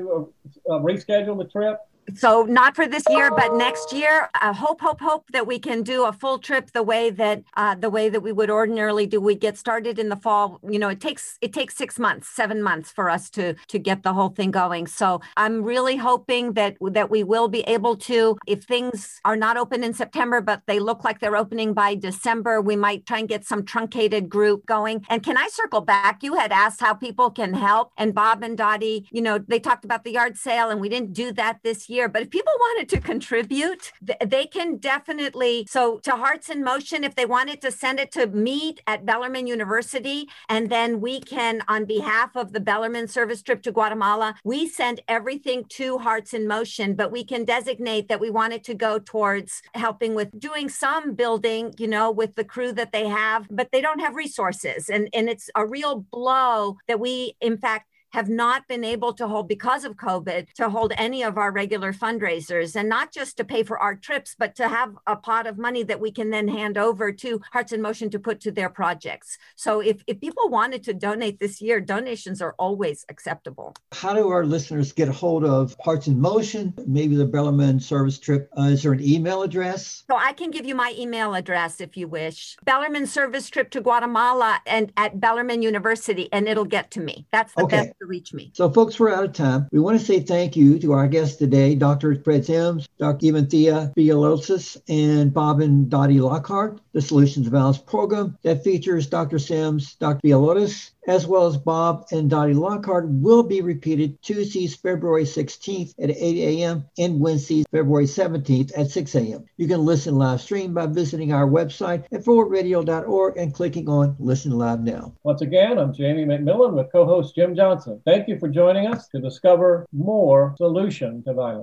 uh, 0.67 0.73
uh, 0.73 0.79
reschedule 0.93 1.37
the 1.37 1.49
trip? 1.49 1.77
So 2.15 2.43
not 2.43 2.75
for 2.75 2.87
this 2.87 3.03
year 3.09 3.29
but 3.31 3.53
next 3.53 3.93
year 3.93 4.29
i 4.35 4.51
hope 4.51 4.81
hope 4.81 4.99
hope 4.99 5.25
that 5.31 5.45
we 5.45 5.59
can 5.59 5.83
do 5.83 6.05
a 6.05 6.13
full 6.13 6.39
trip 6.39 6.71
the 6.71 6.83
way 6.83 7.09
that 7.09 7.43
uh, 7.55 7.75
the 7.75 7.89
way 7.89 8.09
that 8.09 8.21
we 8.21 8.31
would 8.31 8.49
ordinarily 8.49 9.05
do. 9.05 9.19
We 9.19 9.35
get 9.35 9.57
started 9.57 9.99
in 9.99 10.09
the 10.09 10.15
fall 10.15 10.59
you 10.67 10.79
know 10.79 10.89
it 10.89 11.01
takes 11.01 11.37
it 11.41 11.53
takes 11.53 11.75
six 11.75 11.99
months 11.99 12.27
seven 12.27 12.61
months 12.61 12.91
for 12.91 13.09
us 13.09 13.29
to 13.31 13.53
to 13.67 13.79
get 13.79 14.03
the 14.03 14.13
whole 14.13 14.29
thing 14.29 14.51
going. 14.51 14.87
So 14.87 15.21
i'm 15.37 15.63
really 15.63 15.97
hoping 15.97 16.53
that 16.53 16.77
that 16.81 17.09
we 17.09 17.23
will 17.23 17.47
be 17.47 17.61
able 17.61 17.95
to. 17.97 18.37
If 18.47 18.63
things 18.63 19.19
are 19.25 19.35
not 19.35 19.57
open 19.57 19.83
in 19.83 19.93
september 19.93 20.41
but 20.41 20.61
they 20.67 20.79
look 20.79 21.03
like 21.03 21.19
they're 21.19 21.35
opening 21.35 21.73
by 21.73 21.95
december 21.95 22.61
we 22.61 22.75
might 22.75 23.05
try 23.05 23.19
and 23.19 23.27
get 23.27 23.45
some 23.45 23.63
truncated 23.63 24.29
group 24.29 24.65
going. 24.65 25.05
And 25.09 25.23
can 25.23 25.37
i 25.37 25.47
circle 25.51 25.81
back? 25.81 26.23
You 26.23 26.35
had 26.35 26.51
asked 26.51 26.81
how 26.81 26.93
people 26.93 27.29
can 27.29 27.53
help. 27.53 27.91
And 27.97 28.13
bob 28.13 28.43
and 28.43 28.57
dottie 28.57 29.07
you 29.11 29.21
know 29.21 29.37
they 29.37 29.59
talked 29.59 29.85
about 29.85 30.03
the 30.03 30.11
yard 30.11 30.37
sale 30.37 30.69
and 30.69 30.79
we 30.79 30.89
didn't 30.89 31.13
do 31.13 31.31
that 31.33 31.59
this 31.63 31.89
year 31.89 31.98
year. 31.99 32.09
But 32.09 32.23
if 32.23 32.29
people 32.29 32.53
wanted 32.67 32.89
to 32.89 32.99
contribute, 33.01 33.91
they 34.25 34.45
can 34.45 34.77
definitely. 34.77 35.65
So 35.69 35.99
to 35.99 36.11
Hearts 36.11 36.49
in 36.49 36.63
Motion, 36.63 37.03
if 37.03 37.15
they 37.15 37.25
wanted 37.25 37.61
to 37.61 37.71
send 37.71 37.99
it 37.99 38.11
to 38.13 38.27
meet 38.27 38.81
at 38.87 39.05
Bellarmine 39.05 39.47
University, 39.47 40.27
and 40.47 40.69
then 40.69 41.01
we 41.01 41.19
can, 41.19 41.61
on 41.67 41.85
behalf 41.85 42.35
of 42.35 42.53
the 42.53 42.59
Bellarmine 42.59 43.07
service 43.07 43.41
trip 43.41 43.61
to 43.63 43.71
Guatemala, 43.71 44.35
we 44.43 44.67
send 44.67 45.01
everything 45.07 45.65
to 45.79 45.97
Hearts 45.97 46.33
in 46.33 46.47
Motion, 46.47 46.95
but 46.95 47.11
we 47.11 47.23
can 47.23 47.43
designate 47.43 48.07
that 48.07 48.19
we 48.19 48.29
want 48.29 48.53
it 48.53 48.63
to 48.65 48.73
go 48.73 48.99
towards 48.99 49.61
helping 49.75 50.15
with 50.15 50.39
doing 50.39 50.69
some 50.69 51.13
building, 51.13 51.73
you 51.77 51.87
know, 51.87 52.09
with 52.11 52.35
the 52.35 52.43
crew 52.43 52.71
that 52.73 52.91
they 52.91 53.07
have, 53.07 53.47
but 53.51 53.71
they 53.71 53.81
don't 53.81 53.99
have 53.99 54.15
resources. 54.15 54.89
And, 54.89 55.09
and 55.13 55.29
it's 55.29 55.49
a 55.55 55.65
real 55.65 56.05
blow 56.11 56.77
that 56.87 56.99
we, 56.99 57.35
in 57.41 57.57
fact, 57.57 57.88
have 58.11 58.29
not 58.29 58.67
been 58.67 58.83
able 58.83 59.13
to 59.13 59.27
hold 59.27 59.47
because 59.47 59.83
of 59.83 59.95
COVID 59.95 60.53
to 60.53 60.69
hold 60.69 60.93
any 60.97 61.23
of 61.23 61.37
our 61.37 61.51
regular 61.51 61.93
fundraisers 61.93 62.75
and 62.75 62.89
not 62.89 63.11
just 63.11 63.37
to 63.37 63.43
pay 63.43 63.63
for 63.63 63.79
our 63.79 63.95
trips, 63.95 64.35
but 64.37 64.55
to 64.55 64.67
have 64.67 64.95
a 65.07 65.15
pot 65.15 65.47
of 65.47 65.57
money 65.57 65.83
that 65.83 65.99
we 65.99 66.11
can 66.11 66.29
then 66.29 66.47
hand 66.47 66.77
over 66.77 67.11
to 67.11 67.41
Hearts 67.51 67.71
in 67.71 67.81
Motion 67.81 68.09
to 68.09 68.19
put 68.19 68.39
to 68.41 68.51
their 68.51 68.69
projects. 68.69 69.37
So 69.55 69.79
if, 69.79 70.03
if 70.07 70.19
people 70.19 70.49
wanted 70.49 70.83
to 70.83 70.93
donate 70.93 71.39
this 71.39 71.61
year, 71.61 71.79
donations 71.79 72.41
are 72.41 72.55
always 72.57 73.05
acceptable. 73.09 73.75
How 73.91 74.13
do 74.13 74.29
our 74.29 74.45
listeners 74.45 74.91
get 74.91 75.07
a 75.07 75.11
hold 75.11 75.43
of 75.45 75.75
Hearts 75.81 76.07
in 76.07 76.19
Motion, 76.19 76.73
maybe 76.87 77.15
the 77.15 77.25
Bellarmine 77.25 77.79
service 77.79 78.19
trip? 78.19 78.49
Uh, 78.57 78.63
is 78.63 78.83
there 78.83 78.93
an 78.93 79.03
email 79.03 79.43
address? 79.43 80.03
So 80.09 80.15
I 80.17 80.33
can 80.33 80.51
give 80.51 80.65
you 80.65 80.75
my 80.75 80.93
email 80.97 81.33
address 81.33 81.79
if 81.81 81.95
you 81.95 82.07
wish. 82.07 82.57
Bellarmine 82.65 83.07
service 83.07 83.49
trip 83.49 83.69
to 83.71 83.81
Guatemala 83.81 84.61
and 84.65 84.91
at 84.97 85.19
Bellarmine 85.19 85.61
University, 85.61 86.29
and 86.31 86.47
it'll 86.47 86.65
get 86.65 86.91
to 86.91 86.99
me. 86.99 87.25
That's 87.31 87.53
the 87.53 87.63
okay. 87.63 87.77
best 87.77 87.93
to 87.99 88.05
reach 88.05 88.33
me. 88.33 88.49
So, 88.53 88.69
folks, 88.69 88.97
we're 88.97 89.13
out 89.13 89.25
of 89.25 89.33
time. 89.33 89.67
We 89.71 89.79
want 89.79 89.99
to 89.99 90.05
say 90.05 90.21
thank 90.21 90.55
you 90.55 90.79
to 90.79 90.93
our 90.93 91.07
guests 91.07 91.35
today, 91.35 91.75
Dr. 91.75 92.15
Fred 92.15 92.45
Sims, 92.45 92.87
Dr. 92.97 93.25
Evanthia 93.25 93.93
Villalobos, 93.93 94.81
and 94.87 95.33
Bob 95.33 95.59
and 95.59 95.89
Dottie 95.89 96.21
Lockhart, 96.21 96.79
the 96.93 97.01
Solutions 97.01 97.45
to 97.45 97.51
Violence 97.51 97.77
program 97.77 98.37
that 98.43 98.63
features 98.63 99.07
Dr. 99.07 99.37
Sims, 99.37 99.95
Dr. 99.95 100.21
Villalobos, 100.23 100.91
as 101.07 101.25
well 101.27 101.47
as 101.47 101.57
Bob 101.57 102.05
and 102.11 102.29
Dottie 102.29 102.53
Lockhart, 102.53 103.09
will 103.09 103.43
be 103.43 103.61
repeated 103.61 104.21
Tuesdays, 104.21 104.75
February 104.75 105.23
16th 105.23 105.93
at 106.01 106.09
8 106.09 106.13
a.m. 106.13 106.85
and 106.97 107.19
Wednesdays, 107.19 107.65
February 107.71 108.05
17th 108.05 108.71
at 108.77 108.91
6 108.91 109.15
a.m. 109.15 109.45
You 109.57 109.67
can 109.67 109.83
listen 109.83 110.15
live 110.15 110.39
stream 110.39 110.73
by 110.73 110.85
visiting 110.85 111.33
our 111.33 111.47
website 111.47 112.05
at 112.11 112.23
forwardradio.org 112.23 113.37
and 113.37 113.53
clicking 113.53 113.89
on 113.89 114.15
Listen 114.19 114.51
Live 114.51 114.81
Now. 114.81 115.13
Once 115.23 115.41
again, 115.41 115.77
I'm 115.79 115.93
Jamie 115.93 116.25
McMillan 116.25 116.73
with 116.73 116.91
co 116.91 117.05
host 117.05 117.35
Jim 117.35 117.55
Johnson. 117.89 118.01
Thank 118.05 118.27
you 118.27 118.37
for 118.39 118.47
joining 118.47 118.87
us 118.87 119.07
to 119.09 119.19
discover 119.19 119.85
more 119.91 120.55
solution 120.57 121.23
to 121.23 121.33
violence. 121.33 121.57